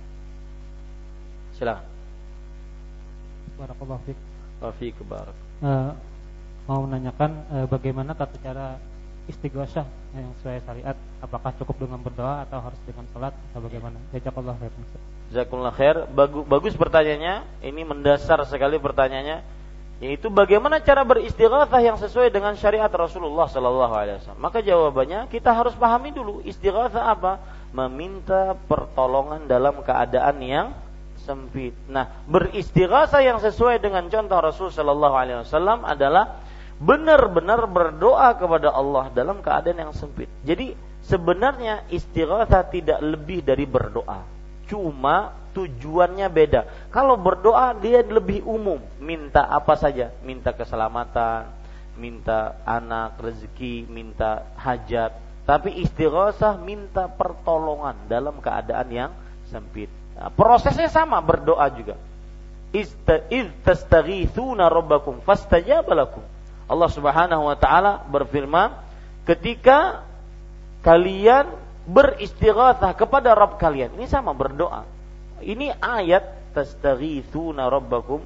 Silakan. 1.60 1.84
Barakallahu 3.56 4.00
fiik. 4.08 4.18
Wafiq 4.60 4.96
barak. 5.04 5.36
Uh, 5.60 5.92
mau 6.64 6.84
menanyakan 6.84 7.30
uh, 7.52 7.66
bagaimana 7.68 8.16
tata 8.16 8.36
cara 8.40 8.80
istighosah 9.28 9.84
yang 10.16 10.32
sesuai 10.40 10.64
syariat? 10.64 10.96
Apakah 11.20 11.52
cukup 11.60 11.76
dengan 11.84 12.00
berdoa 12.00 12.46
atau 12.48 12.62
harus 12.62 12.80
dengan 12.88 13.04
salat 13.12 13.34
atau 13.52 13.60
bagaimana? 13.60 13.98
Jazakallah 14.14 14.56
khair 14.56 14.72
jazakallah 15.30 15.72
khair. 15.74 15.96
Bagus 16.10 16.44
bagus 16.46 16.74
pertanyaannya. 16.78 17.66
Ini 17.66 17.82
mendasar 17.82 18.40
sekali 18.46 18.78
pertanyaannya. 18.78 19.58
Yaitu 19.96 20.28
bagaimana 20.28 20.76
cara 20.84 21.08
beristighatsah 21.08 21.80
yang 21.80 21.96
sesuai 21.96 22.28
dengan 22.28 22.52
syariat 22.60 22.92
Rasulullah 22.92 23.48
sallallahu 23.48 23.94
alaihi 23.96 24.20
wasallam? 24.20 24.44
Maka 24.44 24.60
jawabannya 24.60 25.24
kita 25.32 25.56
harus 25.56 25.72
pahami 25.72 26.12
dulu 26.12 26.44
istighatsah 26.44 27.16
apa. 27.16 27.40
Meminta 27.72 28.56
pertolongan 28.68 29.48
dalam 29.48 29.80
keadaan 29.84 30.36
yang 30.40 30.66
sempit. 31.26 31.74
Nah, 31.90 32.22
beristighatsah 32.30 33.18
yang 33.26 33.42
sesuai 33.42 33.82
dengan 33.82 34.06
contoh 34.06 34.38
Rasul 34.38 34.68
Shallallahu 34.70 35.16
Alaihi 35.18 35.42
Wasallam 35.42 35.82
adalah 35.82 36.38
benar-benar 36.78 37.66
berdoa 37.66 38.38
kepada 38.38 38.70
Allah 38.70 39.10
dalam 39.10 39.42
keadaan 39.42 39.90
yang 39.90 39.94
sempit. 39.96 40.30
Jadi 40.46 40.78
sebenarnya 41.02 41.90
istighatsah 41.90 42.70
tidak 42.70 43.02
lebih 43.02 43.42
dari 43.42 43.66
berdoa. 43.66 44.22
Cuma 44.70 45.34
tujuannya 45.56 46.28
beda. 46.30 46.60
Kalau 46.94 47.18
berdoa 47.18 47.74
dia 47.80 48.04
lebih 48.06 48.46
umum, 48.46 48.78
minta 49.02 49.48
apa 49.48 49.74
saja, 49.74 50.12
minta 50.20 50.52
keselamatan, 50.52 51.48
minta 51.96 52.60
anak, 52.68 53.16
rezeki, 53.18 53.88
minta 53.88 54.44
hajat. 54.60 55.16
Tapi 55.46 55.80
istighosah 55.80 56.58
minta 56.60 57.06
pertolongan 57.08 57.94
dalam 58.10 58.42
keadaan 58.42 58.88
yang 58.90 59.10
sempit. 59.48 59.88
Nah, 60.16 60.32
prosesnya 60.32 60.88
sama 60.88 61.20
berdoa 61.20 61.68
juga. 61.72 61.96
Rabbakum 64.66 65.20
fastajaba 65.24 65.92
lakum. 65.92 66.24
Allah 66.66 66.90
Subhanahu 66.90 67.46
wa 67.46 67.56
taala 67.56 68.02
berfirman, 68.10 68.74
ketika 69.24 70.02
kalian 70.82 71.46
beristighatsah 71.86 72.92
kepada 72.98 73.32
Rabb 73.32 73.56
kalian. 73.62 73.94
Ini 73.94 74.10
sama 74.10 74.34
berdoa. 74.34 74.82
Ini 75.38 75.78
ayat 75.78 76.52
tastaghithuna 76.56 77.70
rabbakum 77.70 78.24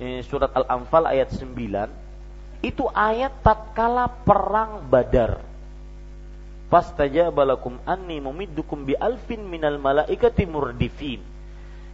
ini 0.00 0.24
surat 0.24 0.48
Al-Anfal 0.56 1.04
ayat 1.12 1.28
9 1.36 2.64
itu 2.64 2.84
ayat 2.88 3.44
tatkala 3.44 4.08
perang 4.08 4.84
Badar. 4.88 5.44
Fastajabalakum 6.70 7.82
anni 7.82 8.22
mumiddukum 8.22 8.86
bi 8.86 8.94
alfin 8.94 9.42
minal 9.42 9.82
malaikati 9.82 10.46
murdifin. 10.46 11.18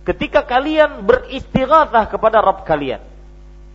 Ketika 0.05 0.45
kalian 0.45 1.03
beristighatsah 1.03 2.07
kepada 2.13 2.45
Rabb 2.45 2.69
kalian. 2.69 3.01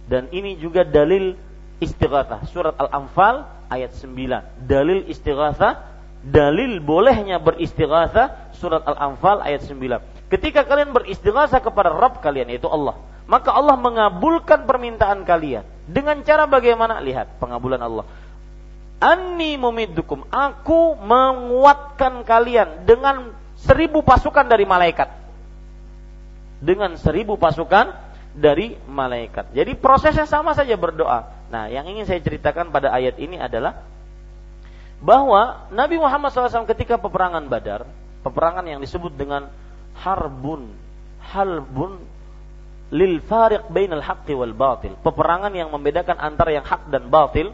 Dan 0.05 0.29
ini 0.29 0.55
juga 0.61 0.85
dalil 0.85 1.35
istighatsah. 1.81 2.45
Surat 2.53 2.77
Al-Anfal 2.77 3.49
ayat 3.67 3.97
9. 3.97 4.69
Dalil 4.69 5.09
istighatsah, 5.09 5.81
dalil 6.21 6.77
bolehnya 6.79 7.41
beristighatsah 7.41 8.53
surat 8.55 8.85
Al-Anfal 8.85 9.41
ayat 9.41 9.65
9. 9.65 10.29
Ketika 10.29 10.63
kalian 10.63 10.93
beristighatsah 10.93 11.59
kepada 11.59 11.91
Rabb 11.91 12.21
kalian 12.21 12.53
yaitu 12.53 12.69
Allah 12.69 12.95
maka 13.31 13.55
Allah 13.55 13.79
mengabulkan 13.79 14.67
permintaan 14.67 15.23
kalian. 15.23 15.63
Dengan 15.87 16.19
cara 16.27 16.43
bagaimana? 16.51 16.99
Lihat 16.99 17.39
pengabulan 17.39 17.79
Allah. 17.79 18.03
Anni 19.01 19.57
mumiddukum. 19.57 20.29
Aku 20.29 20.93
menguatkan 21.01 22.21
kalian 22.21 22.85
dengan 22.85 23.33
seribu 23.57 24.05
pasukan 24.05 24.45
dari 24.45 24.63
malaikat. 24.69 25.09
Dengan 26.61 26.93
seribu 27.01 27.35
pasukan 27.41 27.89
dari 28.37 28.77
malaikat. 28.85 29.51
Jadi 29.57 29.73
prosesnya 29.73 30.29
sama 30.29 30.53
saja 30.53 30.77
berdoa. 30.77 31.49
Nah, 31.49 31.67
yang 31.67 31.89
ingin 31.89 32.05
saya 32.05 32.21
ceritakan 32.21 32.69
pada 32.69 32.93
ayat 32.93 33.17
ini 33.17 33.41
adalah 33.41 33.83
bahwa 35.01 35.67
Nabi 35.73 35.97
Muhammad 35.97 36.29
SAW 36.29 36.69
ketika 36.69 37.01
peperangan 37.01 37.43
Badar, 37.49 37.89
peperangan 38.21 38.63
yang 38.69 38.79
disebut 38.79 39.17
dengan 39.17 39.49
harbun, 39.97 40.71
halbun 41.33 41.99
lil 42.93 43.23
fariq 43.23 43.65
bainal 43.73 44.03
haqqi 44.03 44.37
wal 44.37 44.53
batil. 44.53 44.93
Peperangan 45.01 45.51
yang 45.57 45.73
membedakan 45.73 46.21
antara 46.21 46.53
yang 46.53 46.63
hak 46.63 46.87
dan 46.93 47.09
batil. 47.09 47.49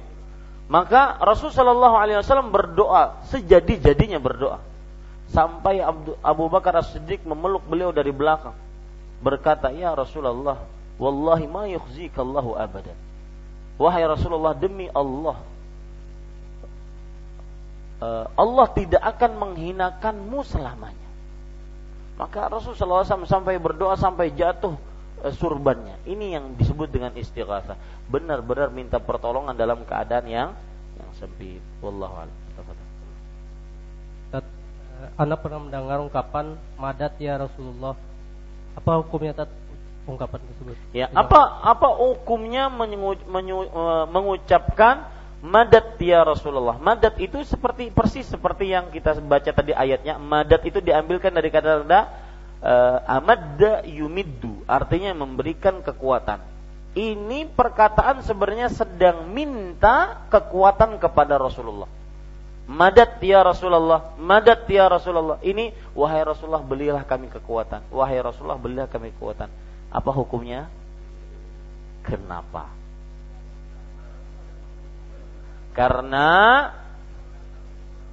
Maka 0.68 1.16
Rasul 1.24 1.56
Shallallahu 1.56 1.96
Alaihi 1.96 2.20
Wasallam 2.20 2.52
berdoa 2.52 3.24
sejadi-jadinya 3.32 4.20
berdoa. 4.20 4.60
Sampai 5.32 5.80
Abu 6.24 6.48
Bakar 6.48 6.76
As-Siddiq 6.80 7.24
memeluk 7.24 7.64
beliau 7.68 7.92
dari 7.96 8.12
belakang. 8.12 8.56
Berkata 9.24 9.72
ya 9.72 9.96
Rasulullah 9.96 10.60
wallahi 11.00 11.48
ma 11.48 11.68
yukhzikallahu 11.72 12.56
abadan. 12.60 12.96
Wahai 13.80 14.04
Rasulullah 14.08 14.56
demi 14.58 14.92
Allah 14.92 15.38
eh, 18.04 18.26
Allah 18.36 18.68
tidak 18.76 19.04
akan 19.04 19.32
menghinakanmu 19.40 20.40
selamanya. 20.48 21.08
Maka 22.18 22.50
Rasulullah 22.50 23.06
SAW 23.06 23.30
sampai 23.30 23.62
berdoa 23.62 23.94
sampai 23.94 24.34
jatuh 24.34 24.74
surbannya. 25.34 25.98
Ini 26.06 26.38
yang 26.38 26.46
disebut 26.58 26.94
dengan 26.94 27.14
istighatsah. 27.18 27.78
Benar-benar 28.08 28.70
minta 28.70 29.02
pertolongan 29.02 29.58
dalam 29.58 29.82
keadaan 29.84 30.26
yang 30.30 30.50
yang 30.98 31.12
sempit. 31.18 31.62
Wallahu 31.82 32.26
a'lam. 32.26 32.38
Eh, 34.98 35.10
Anda 35.18 35.38
pernah 35.38 35.62
mendengar 35.62 36.02
ungkapan 36.02 36.58
madat 36.78 37.18
ya 37.22 37.38
Rasulullah. 37.38 37.94
Apa 38.74 39.02
hukumnya 39.02 39.34
tat 39.34 39.50
ungkapan 40.10 40.42
tersebut? 40.42 40.76
Ya, 40.94 41.10
apa 41.14 41.62
apa 41.62 41.88
hukumnya 41.98 42.70
menyu, 42.70 43.18
menyu, 43.30 43.66
eh, 43.66 44.06
mengucapkan 44.10 45.06
madat 45.42 46.02
ya 46.02 46.26
Rasulullah. 46.26 46.82
Madat 46.82 47.22
itu 47.22 47.42
seperti 47.46 47.94
persis 47.94 48.26
seperti 48.26 48.74
yang 48.74 48.90
kita 48.90 49.18
baca 49.22 49.52
tadi 49.54 49.74
ayatnya. 49.74 50.18
Madat 50.18 50.66
itu 50.66 50.82
diambilkan 50.82 51.30
dari 51.30 51.54
kata-kata 51.54 52.26
uh, 52.62 52.98
amadda 53.06 53.86
yumiddu 53.86 54.66
artinya 54.66 55.14
memberikan 55.14 55.82
kekuatan. 55.86 56.42
Ini 56.98 57.54
perkataan 57.54 58.26
sebenarnya 58.26 58.74
sedang 58.74 59.30
minta 59.30 60.26
kekuatan 60.34 60.98
kepada 60.98 61.38
Rasulullah. 61.38 61.86
Madat 62.68 63.22
ya 63.24 63.46
Rasulullah, 63.46 64.18
madat 64.18 64.66
ya 64.66 64.90
Rasulullah. 64.90 65.38
Ini 65.46 65.72
wahai 65.94 66.26
Rasulullah 66.26 66.66
belilah 66.66 67.06
kami 67.06 67.30
kekuatan. 67.30 67.94
Wahai 67.94 68.18
Rasulullah 68.20 68.58
belilah 68.58 68.90
kami 68.90 69.14
kekuatan. 69.14 69.48
Apa 69.94 70.12
hukumnya? 70.12 70.68
Kenapa? 72.02 72.74
Karena 75.78 76.30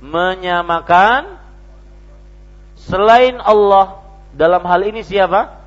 menyamakan 0.05 1.41
selain 2.77 3.41
Allah 3.41 4.04
dalam 4.35 4.63
hal 4.67 4.83
ini 4.83 5.07
siapa? 5.07 5.63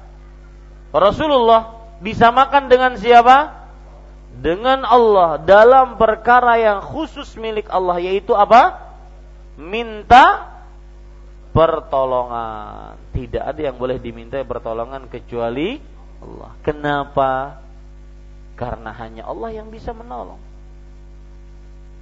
Rasulullah 0.92 1.92
disamakan 2.04 2.68
dengan 2.68 3.00
siapa? 3.00 3.68
Dengan 4.38 4.86
Allah 4.86 5.42
dalam 5.42 5.98
perkara 5.98 6.62
yang 6.62 6.80
khusus 6.84 7.34
milik 7.40 7.66
Allah 7.72 7.98
yaitu 7.98 8.38
apa? 8.38 8.78
Minta 9.58 10.54
pertolongan. 11.56 13.02
Tidak 13.16 13.42
ada 13.42 13.58
yang 13.58 13.82
boleh 13.82 13.98
diminta 13.98 14.38
pertolongan 14.46 15.10
kecuali 15.10 15.82
Allah. 16.22 16.52
Kenapa? 16.62 17.58
Karena 18.54 18.94
hanya 18.94 19.26
Allah 19.26 19.50
yang 19.58 19.74
bisa 19.74 19.90
menolong. 19.90 20.38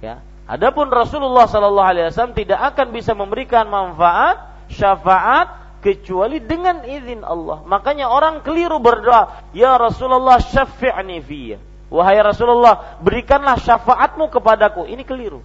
Ya. 0.04 0.20
Adapun 0.46 0.92
Rasulullah 0.92 1.48
Sallallahu 1.48 1.90
Alaihi 1.90 2.06
Wasallam 2.12 2.36
tidak 2.36 2.60
akan 2.74 2.94
bisa 2.94 3.16
memberikan 3.16 3.66
manfaat, 3.66 4.68
syafaat 4.70 5.65
kecuali 5.86 6.42
dengan 6.42 6.82
izin 6.82 7.22
Allah. 7.22 7.62
Makanya 7.62 8.10
orang 8.10 8.42
keliru 8.42 8.82
berdoa, 8.82 9.54
"Ya 9.54 9.78
Rasulullah, 9.78 10.42
syafi'ni 10.42 11.22
fiyya." 11.22 11.62
Wahai 11.86 12.18
Rasulullah, 12.18 12.98
berikanlah 12.98 13.62
syafaatmu 13.62 14.26
kepadaku. 14.34 14.90
Ini 14.90 15.06
keliru. 15.06 15.38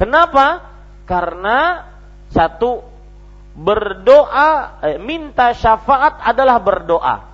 Kenapa? 0.00 0.64
Karena 1.04 1.84
satu 2.32 2.80
berdoa 3.52 4.80
eh, 4.88 4.96
minta 4.96 5.52
syafaat 5.52 6.24
adalah 6.24 6.56
berdoa 6.62 7.28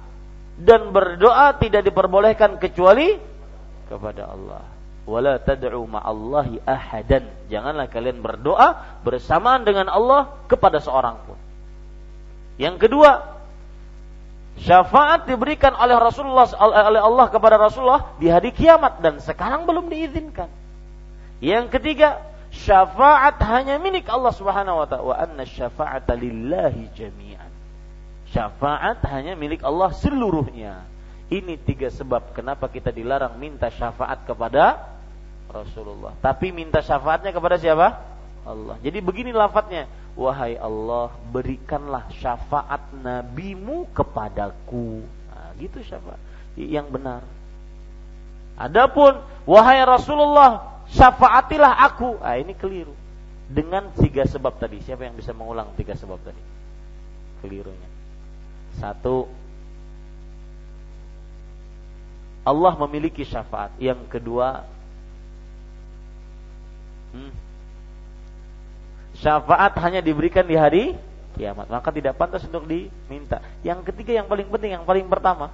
dan 0.59 0.91
berdoa 0.91 1.55
tidak 1.63 1.87
diperbolehkan 1.87 2.59
kecuali 2.59 3.15
kepada 3.87 4.35
Allah. 4.35 4.63
Wala 5.05 5.39
tad'u 5.39 5.85
ma'allahi 5.87 6.65
ahadan. 6.65 7.29
Janganlah 7.53 7.87
kalian 7.93 8.19
berdoa 8.19 8.99
bersamaan 9.07 9.63
dengan 9.63 9.87
Allah 9.87 10.35
kepada 10.51 10.83
seorang 10.83 11.21
pun. 11.29 11.44
Yang 12.55 12.87
kedua, 12.87 13.35
syafaat 14.63 15.27
diberikan 15.27 15.75
oleh 15.75 15.99
Rasulullah 15.99 16.47
oleh 16.63 17.03
Allah 17.03 17.27
kepada 17.27 17.59
Rasulullah 17.59 18.15
di 18.23 18.31
hari 18.31 18.55
kiamat 18.55 19.03
dan 19.03 19.19
sekarang 19.19 19.67
belum 19.67 19.91
diizinkan. 19.91 20.47
Yang 21.43 21.75
ketiga, 21.75 22.23
syafaat 22.55 23.43
hanya 23.43 23.83
milik 23.83 24.07
Allah 24.07 24.31
Subhanahu 24.31 24.81
wa 24.83 24.87
taala 24.87 25.05
wa 25.05 25.17
anna 25.19 25.43
syafa'ata 25.43 26.15
lillahi 26.15 26.95
jami'an. 26.95 27.51
Syafaat 28.31 29.03
hanya 29.11 29.35
milik 29.35 29.63
Allah 29.67 29.91
seluruhnya. 29.95 30.87
Ini 31.31 31.59
tiga 31.59 31.91
sebab 31.91 32.37
kenapa 32.37 32.71
kita 32.71 32.95
dilarang 32.95 33.35
minta 33.41 33.67
syafaat 33.75 34.23
kepada 34.23 34.95
Rasulullah. 35.51 36.15
Tapi 36.23 36.55
minta 36.55 36.79
syafaatnya 36.79 37.35
kepada 37.35 37.59
siapa? 37.59 38.14
Allah. 38.45 38.77
Jadi 38.85 39.01
begini 39.01 39.33
lafadznya, 39.33 39.89
wahai 40.15 40.55
Allah 40.61 41.11
berikanlah 41.33 42.07
syafaat 42.21 42.93
nabimu 42.95 43.89
kepadaku. 43.91 45.03
Nah, 45.33 45.51
gitu 45.59 45.81
syafaat. 45.81 46.21
Yang 46.55 46.87
benar. 46.93 47.23
Adapun 48.55 49.19
wahai 49.49 49.83
Rasulullah 49.83 50.85
syafaatilah 50.93 51.73
aku. 51.91 52.21
Nah, 52.21 52.37
ini 52.39 52.55
keliru. 52.55 52.95
Dengan 53.49 53.91
tiga 53.97 54.25
sebab 54.25 54.57
tadi. 54.57 54.81
Siapa 54.81 55.05
yang 55.05 55.17
bisa 55.19 55.35
mengulang 55.35 55.73
tiga 55.75 55.97
sebab 55.99 56.21
tadi? 56.23 56.43
Kelirunya. 57.43 57.91
Satu 58.79 59.29
Allah 62.45 62.73
memiliki 62.77 63.25
syafaat. 63.25 63.73
Yang 63.81 64.05
kedua 64.13 64.69
hmm, 67.17 67.44
syafaat 69.25 69.73
hanya 69.81 70.05
diberikan 70.05 70.45
di 70.45 70.53
hari 70.53 70.93
kiamat. 71.41 71.73
Maka 71.73 71.89
tidak 71.89 72.21
pantas 72.21 72.45
untuk 72.45 72.69
diminta. 72.69 73.41
Yang 73.65 73.89
ketiga 73.89 74.21
yang 74.21 74.29
paling 74.29 74.45
penting 74.53 74.77
yang 74.77 74.85
paling 74.85 75.09
pertama. 75.09 75.49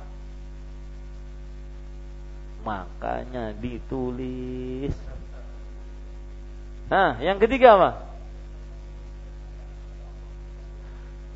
Makanya 2.66 3.54
ditulis. 3.54 4.92
Nah, 6.90 7.22
yang 7.22 7.38
ketiga 7.38 7.78
apa? 7.78 7.90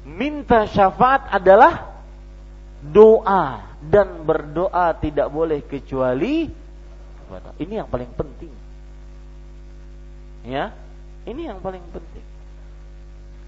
Minta 0.04 0.66
syafaat 0.66 1.30
adalah 1.30 2.02
doa. 2.82 3.70
Dan 3.84 4.24
berdoa 4.24 4.96
tidak 4.96 5.28
boleh 5.28 5.60
kecuali 5.60 6.48
ini 7.60 7.72
yang 7.76 7.88
paling 7.88 8.08
penting. 8.16 8.52
Ya, 10.44 10.72
ini 11.24 11.48
yang 11.48 11.58
paling 11.64 11.80
penting. 11.92 12.26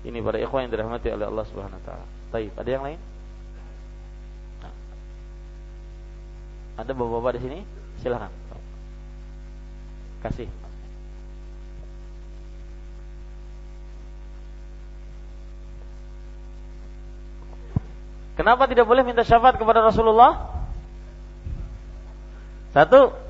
Ini 0.06 0.18
para 0.22 0.38
ikhwan 0.38 0.68
yang 0.68 0.72
dirahmati 0.72 1.08
oleh 1.12 1.26
Allah 1.26 1.44
Subhanahu 1.50 1.78
wa 1.80 1.84
taala. 1.84 2.06
Baik, 2.30 2.50
ada 2.56 2.70
yang 2.70 2.84
lain? 2.84 3.00
Nah. 4.62 4.74
Ada 6.80 6.90
bapak-bapak 6.94 7.32
di 7.36 7.40
sini? 7.42 7.58
Silakan. 8.00 8.32
Kasih. 10.22 10.48
Kenapa 18.36 18.68
tidak 18.68 18.84
boleh 18.84 19.00
minta 19.00 19.24
syafaat 19.24 19.56
kepada 19.56 19.80
Rasulullah? 19.80 20.60
Satu. 22.76 23.25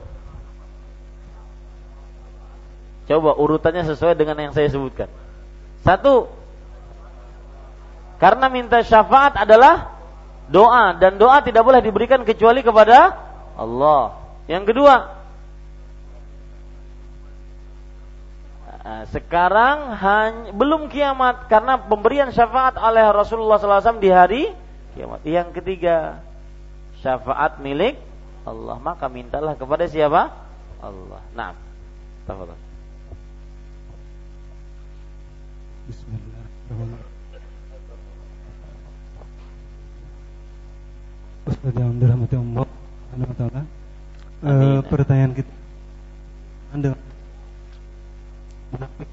Coba 3.07 3.39
urutannya 3.39 3.87
sesuai 3.87 4.19
dengan 4.19 4.51
yang 4.51 4.53
saya 4.53 4.67
sebutkan. 4.67 5.07
Satu. 5.87 6.27
Karena 8.19 8.51
minta 8.51 8.83
syafaat 8.83 9.39
adalah 9.39 9.95
doa 10.51 10.95
dan 10.99 11.15
doa 11.15 11.39
tidak 11.43 11.63
boleh 11.63 11.79
diberikan 11.79 12.27
kecuali 12.27 12.67
kepada 12.67 13.15
Allah. 13.55 14.19
Yang 14.51 14.75
kedua, 14.75 14.95
nah, 18.83 19.05
sekarang 19.11 19.95
hanya, 19.95 20.51
belum 20.55 20.91
kiamat 20.91 21.47
karena 21.47 21.79
pemberian 21.79 22.31
syafaat 22.35 22.79
oleh 22.79 23.07
Rasulullah 23.11 23.59
SAW 23.59 24.03
di 24.03 24.11
hari 24.11 24.43
kiamat. 24.99 25.23
Yang 25.23 25.63
ketiga, 25.63 26.25
syafaat 27.05 27.63
milik 27.63 28.01
Allah. 28.43 28.83
Maka 28.83 29.07
mintalah 29.07 29.55
kepada 29.55 29.87
siapa? 29.87 30.31
Allah. 30.83 31.21
Nah, 31.35 31.55
tafadhol. 32.27 32.66
Bismillahirrahmanirrahim. 35.87 37.15
Ustaz 41.47 41.75
yang 41.79 41.95
dirahmati 42.03 42.35
Allah 42.35 42.67
Subhanahu 42.67 43.31
wa 43.31 43.37
taala. 43.39 43.63
Uh, 44.43 44.83
pertanyaan 44.91 45.33
kita 45.39 45.53
Anda 46.75 46.91
munafik 48.75 49.09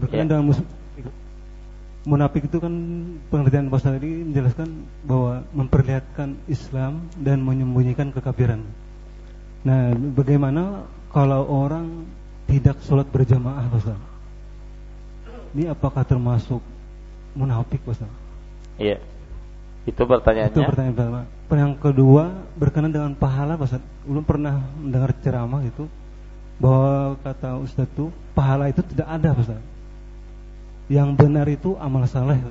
berkenaan 0.00 0.24
ya. 0.24 0.30
dengan 0.32 0.44
musuh 0.48 0.66
munafik 2.08 2.42
itu 2.48 2.56
kan 2.56 2.74
pengertian 3.28 3.68
bahasa 3.68 3.92
tadi 3.92 4.32
menjelaskan 4.32 4.68
bahwa 5.04 5.44
memperlihatkan 5.52 6.40
Islam 6.48 7.04
dan 7.20 7.44
menyembunyikan 7.44 8.16
kekafiran. 8.16 8.64
Nah, 9.60 9.92
bagaimana 9.92 10.88
kalau 11.12 11.44
orang 11.44 12.08
tidak 12.48 12.80
sholat 12.80 13.04
berjamaah, 13.12 13.68
Ustaz? 13.76 14.09
Ini 15.56 15.74
apakah 15.74 16.06
termasuk 16.06 16.62
munafik, 17.34 17.82
Ustaz? 17.86 18.08
Iya. 18.78 19.02
Itu 19.88 20.06
pertanyaannya. 20.06 20.54
Itu 20.54 20.62
pertanyaan 20.62 20.96
pertama. 20.96 21.20
Yang 21.50 21.74
kedua 21.82 22.24
berkenaan 22.54 22.94
dengan 22.94 23.12
pahala, 23.18 23.58
Ustaz. 23.58 23.82
Belum 24.06 24.22
pernah 24.22 24.62
mendengar 24.78 25.10
ceramah 25.20 25.62
itu 25.66 25.90
bahwa 26.62 27.18
kata 27.24 27.58
Ustaz 27.58 27.88
itu 27.90 28.12
pahala 28.36 28.70
itu 28.70 28.84
tidak 28.86 29.08
ada, 29.10 29.30
Ustaz 29.34 29.60
yang 30.90 31.14
benar 31.14 31.46
itu 31.46 31.78
amal 31.78 32.02
saleh 32.10 32.42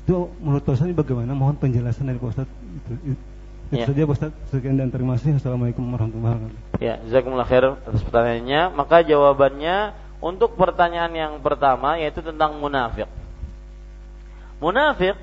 itu 0.00 0.16
menurut 0.40 0.64
Ustaz 0.64 0.88
ini 0.88 0.96
bagaimana 0.96 1.36
mohon 1.36 1.60
penjelasan 1.60 2.08
dari 2.08 2.16
Ustaz 2.16 2.48
itu, 2.48 2.92
itu, 3.12 3.22
ya. 3.76 3.84
saja 3.84 4.02
Ustaz 4.08 4.32
sekian 4.48 4.80
dan 4.80 4.88
terima 4.88 5.20
kasih 5.20 5.36
Assalamualaikum 5.36 5.84
warahmatullahi 5.92 6.34
wabarakatuh 6.40 6.80
ya 6.80 6.96
jazakumullah 7.04 7.44
khair 7.44 7.76
atas 7.84 8.00
pertanyaannya 8.00 8.60
maka 8.72 9.04
jawabannya 9.04 9.76
untuk 10.26 10.58
pertanyaan 10.58 11.12
yang 11.14 11.32
pertama 11.38 11.94
yaitu 12.02 12.18
tentang 12.18 12.58
munafik 12.58 13.06
munafik 14.58 15.14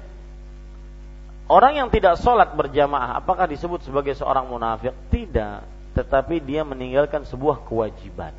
orang 1.52 1.84
yang 1.84 1.90
tidak 1.92 2.16
sholat 2.24 2.56
berjamaah 2.56 3.20
apakah 3.20 3.44
disebut 3.52 3.84
sebagai 3.84 4.16
seorang 4.16 4.48
munafik 4.48 4.96
tidak 5.12 5.68
tetapi 5.92 6.40
dia 6.40 6.64
meninggalkan 6.64 7.28
sebuah 7.28 7.68
kewajiban 7.68 8.32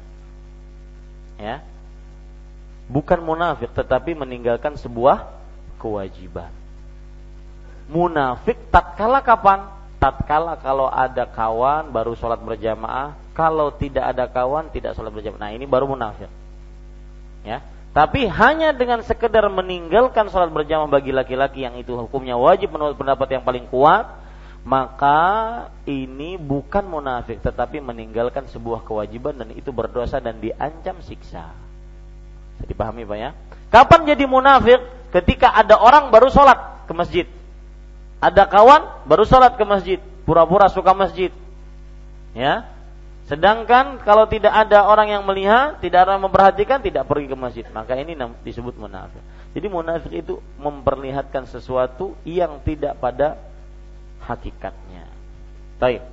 ya 1.36 1.60
bukan 2.88 3.20
munafik 3.20 3.72
tetapi 3.76 4.16
meninggalkan 4.16 4.76
sebuah 4.80 5.44
kewajiban. 5.84 6.48
Munafik 7.92 8.56
tatkala 8.72 9.20
kapan? 9.20 9.68
Tatkala 10.00 10.56
kalau 10.60 10.88
ada 10.88 11.28
kawan 11.28 11.92
baru 11.92 12.16
sholat 12.16 12.40
berjamaah, 12.40 13.16
kalau 13.36 13.72
tidak 13.76 14.04
ada 14.16 14.24
kawan 14.28 14.72
tidak 14.72 14.96
sholat 14.96 15.12
berjamaah. 15.12 15.48
Nah 15.48 15.52
ini 15.52 15.68
baru 15.68 15.84
munafik. 15.88 16.28
Ya, 17.44 17.60
tapi 17.94 18.26
hanya 18.26 18.74
dengan 18.74 19.06
sekedar 19.06 19.46
meninggalkan 19.46 20.26
sholat 20.26 20.50
berjamaah 20.50 20.90
bagi 20.90 21.14
laki-laki 21.14 21.62
yang 21.62 21.78
itu 21.78 21.94
hukumnya 21.94 22.34
wajib 22.34 22.74
menurut 22.74 22.98
pendapat 22.98 23.38
yang 23.38 23.46
paling 23.46 23.70
kuat, 23.70 24.10
maka 24.66 25.20
ini 25.86 26.34
bukan 26.40 26.88
munafik 26.88 27.38
tetapi 27.38 27.78
meninggalkan 27.78 28.50
sebuah 28.50 28.82
kewajiban 28.82 29.38
dan 29.38 29.54
itu 29.54 29.70
berdosa 29.70 30.18
dan 30.18 30.42
diancam 30.42 30.98
siksa. 31.06 31.54
Bisa 32.58 32.64
dipahami 32.66 33.06
Pak 33.06 33.18
ya? 33.20 33.30
Kapan 33.70 34.10
jadi 34.10 34.24
munafik? 34.26 34.82
Ketika 35.14 35.54
ada 35.54 35.78
orang 35.78 36.10
baru 36.10 36.26
sholat 36.34 36.90
ke 36.90 36.92
masjid. 36.98 37.26
Ada 38.18 38.50
kawan 38.50 39.06
baru 39.06 39.22
sholat 39.22 39.54
ke 39.54 39.62
masjid. 39.62 39.98
Pura-pura 40.26 40.66
suka 40.66 40.90
masjid. 40.90 41.30
Ya. 42.34 42.73
Sedangkan 43.24 44.04
kalau 44.04 44.28
tidak 44.28 44.52
ada 44.52 44.84
orang 44.84 45.08
yang 45.08 45.24
melihat, 45.24 45.80
tidak 45.80 46.04
ada 46.04 46.20
yang 46.20 46.28
memperhatikan, 46.28 46.78
tidak 46.84 47.08
pergi 47.08 47.32
ke 47.32 47.36
masjid. 47.36 47.64
Maka 47.72 47.96
ini 47.96 48.12
disebut 48.44 48.76
munafik. 48.76 49.20
Jadi 49.56 49.66
munafik 49.70 50.12
itu 50.12 50.44
memperlihatkan 50.60 51.48
sesuatu 51.48 52.12
yang 52.28 52.60
tidak 52.60 53.00
pada 53.00 53.40
hakikatnya. 54.28 55.08
Baik. 55.80 56.04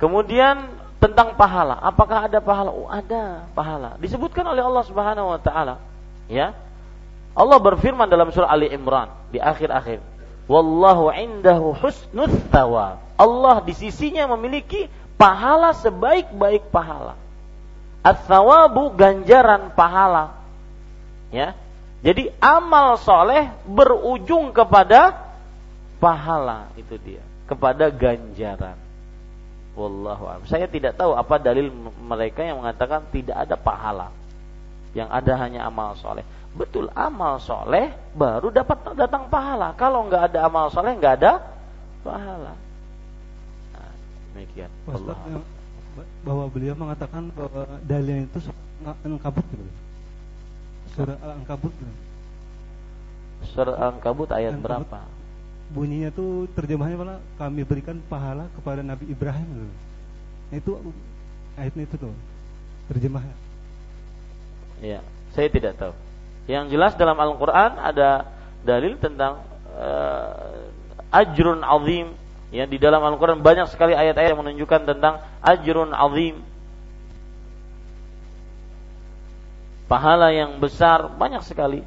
Kemudian 0.00 0.72
tentang 0.96 1.36
pahala. 1.36 1.76
Apakah 1.76 2.24
ada 2.24 2.40
pahala? 2.40 2.70
Oh, 2.72 2.88
ada 2.88 3.44
pahala. 3.52 4.00
Disebutkan 4.00 4.44
oleh 4.48 4.64
Allah 4.64 4.84
Subhanahu 4.88 5.36
wa 5.36 5.40
taala, 5.40 5.76
ya. 6.28 6.56
Allah 7.36 7.58
berfirman 7.60 8.08
dalam 8.08 8.32
surah 8.32 8.48
Ali 8.48 8.72
Imran 8.72 9.12
di 9.28 9.36
akhir-akhir, 9.36 10.00
"Wallahu 10.48 11.12
indahu 11.12 11.76
husnul 11.76 12.32
thawab." 12.48 12.96
Allah 13.16 13.60
di 13.64 13.76
sisinya 13.76 14.24
memiliki 14.36 14.88
pahala 15.16 15.72
sebaik-baik 15.76 16.68
pahala. 16.72 17.16
At-thawabu 18.06 18.94
ganjaran 18.94 19.74
pahala. 19.74 20.38
Ya. 21.34 21.58
Jadi 22.06 22.30
amal 22.38 23.00
soleh 23.02 23.50
berujung 23.66 24.54
kepada 24.54 25.26
pahala 25.98 26.70
itu 26.78 26.94
dia, 27.02 27.24
kepada 27.50 27.90
ganjaran. 27.90 28.78
Wallahu 29.74 30.24
a'lam. 30.24 30.46
Saya 30.48 30.70
tidak 30.70 30.96
tahu 30.96 31.12
apa 31.12 31.36
dalil 31.36 31.68
mereka 32.00 32.46
yang 32.46 32.62
mengatakan 32.62 33.04
tidak 33.10 33.36
ada 33.36 33.56
pahala. 33.58 34.08
Yang 34.96 35.08
ada 35.12 35.32
hanya 35.44 35.60
amal 35.68 35.92
soleh. 36.00 36.24
Betul, 36.56 36.88
amal 36.96 37.36
soleh 37.42 37.92
baru 38.16 38.48
dapat 38.48 38.96
datang 38.96 39.28
pahala. 39.28 39.76
Kalau 39.76 40.08
nggak 40.08 40.32
ada 40.32 40.48
amal 40.48 40.72
soleh 40.72 40.96
nggak 40.96 41.14
ada 41.20 41.32
pahala. 42.00 42.56
Demikian. 44.36 44.70
Ustaz, 44.84 45.16
bahwa 46.20 46.44
beliau 46.52 46.76
mengatakan 46.76 47.32
bahwa 47.32 47.64
dalil 47.88 48.28
itu 48.28 48.40
Al-Ankabut 48.84 49.46
gitu. 49.48 49.64
Surah 50.92 51.16
Al-Ankabut. 51.24 51.72
Gitu. 51.72 51.94
Surah 53.56 53.74
Al-Ankabut 53.80 54.28
ayat 54.28 54.60
Al-Ankabut. 54.60 54.92
berapa? 54.92 55.00
bunyinya 55.70 56.14
tuh 56.14 56.46
terjemahannya 56.54 56.98
malah 56.98 57.18
kami 57.40 57.66
berikan 57.66 57.98
pahala 58.06 58.46
kepada 58.54 58.86
Nabi 58.86 59.10
Ibrahim 59.10 59.48
gitu. 59.50 59.74
Nah, 60.46 60.56
itu 60.62 60.70
ayatnya 61.58 61.82
itu 61.90 61.96
tuh 61.98 62.14
terjemahnya. 62.86 63.36
Ya, 64.78 65.00
saya 65.34 65.48
tidak 65.50 65.74
tahu. 65.74 65.94
Yang 66.46 66.78
jelas 66.78 66.92
dalam 66.94 67.18
Al-Qur'an 67.18 67.74
ada 67.82 68.30
dalil 68.62 68.94
tentang 69.02 69.42
uh, 69.74 70.70
ajrun 71.10 71.66
azim. 71.66 72.14
Ya, 72.54 72.64
di 72.64 72.78
dalam 72.78 73.02
Al-Qur'an 73.02 73.42
banyak 73.42 73.66
sekali 73.66 73.92
ayat-ayat 73.92 74.34
yang 74.34 74.42
menunjukkan 74.42 74.86
tentang 74.86 75.18
ajrun 75.42 75.90
azim. 75.90 76.38
Pahala 79.90 80.30
yang 80.34 80.58
besar 80.62 81.10
banyak 81.10 81.42
sekali. 81.42 81.82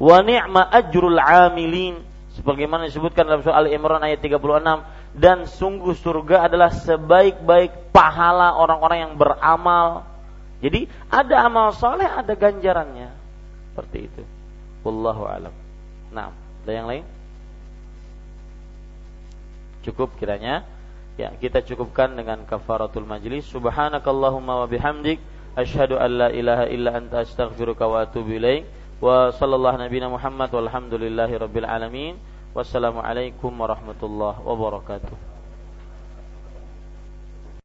Wa 0.00 0.22
ni'ma 0.22 0.70
ajrul 0.70 1.18
amilin 1.18 2.02
sebagaimana 2.34 2.86
disebutkan 2.88 3.26
dalam 3.26 3.42
surah 3.42 3.62
Al-Imran 3.62 4.02
ayat 4.02 4.22
36 4.22 5.18
dan 5.18 5.44
sungguh 5.44 5.94
surga 5.98 6.46
adalah 6.46 6.70
sebaik-baik 6.70 7.90
pahala 7.90 8.54
orang-orang 8.54 9.10
yang 9.10 9.14
beramal 9.18 10.06
Jadi 10.60 10.84
ada 11.08 11.48
amal 11.48 11.72
soleh, 11.72 12.04
ada 12.04 12.36
ganjarannya. 12.36 13.08
Seperti 13.72 14.12
itu. 14.12 14.22
Wallahu 14.84 15.24
alam. 15.24 15.54
Nah, 16.12 16.36
ada 16.36 16.72
yang 16.72 16.84
lain? 16.84 17.04
Cukup 19.80 20.16
kiranya. 20.20 20.64
Ya, 21.16 21.32
kita 21.36 21.60
cukupkan 21.64 22.16
dengan 22.16 22.44
kafaratul 22.48 23.04
majlis. 23.04 23.48
Subhanakallahumma 23.52 24.64
wa 24.64 24.66
bihamdik 24.68 25.20
asyhadu 25.56 26.00
an 26.00 26.10
la 26.16 26.28
ilaha 26.32 26.64
illa 26.70 26.96
anta 26.96 27.24
astaghfiruka 27.24 27.84
wa 27.84 28.04
atubu 28.04 28.40
ilaik. 28.40 28.64
Wa 29.00 29.32
sallallahu 29.32 29.80
nabiyana 29.80 30.12
Muhammad 30.12 30.48
walhamdulillahi 30.52 31.40
rabbil 31.40 31.68
alamin. 31.68 32.14
Wassalamualaikum 32.56 33.52
warahmatullahi 33.54 34.42
wabarakatuh. 34.42 35.29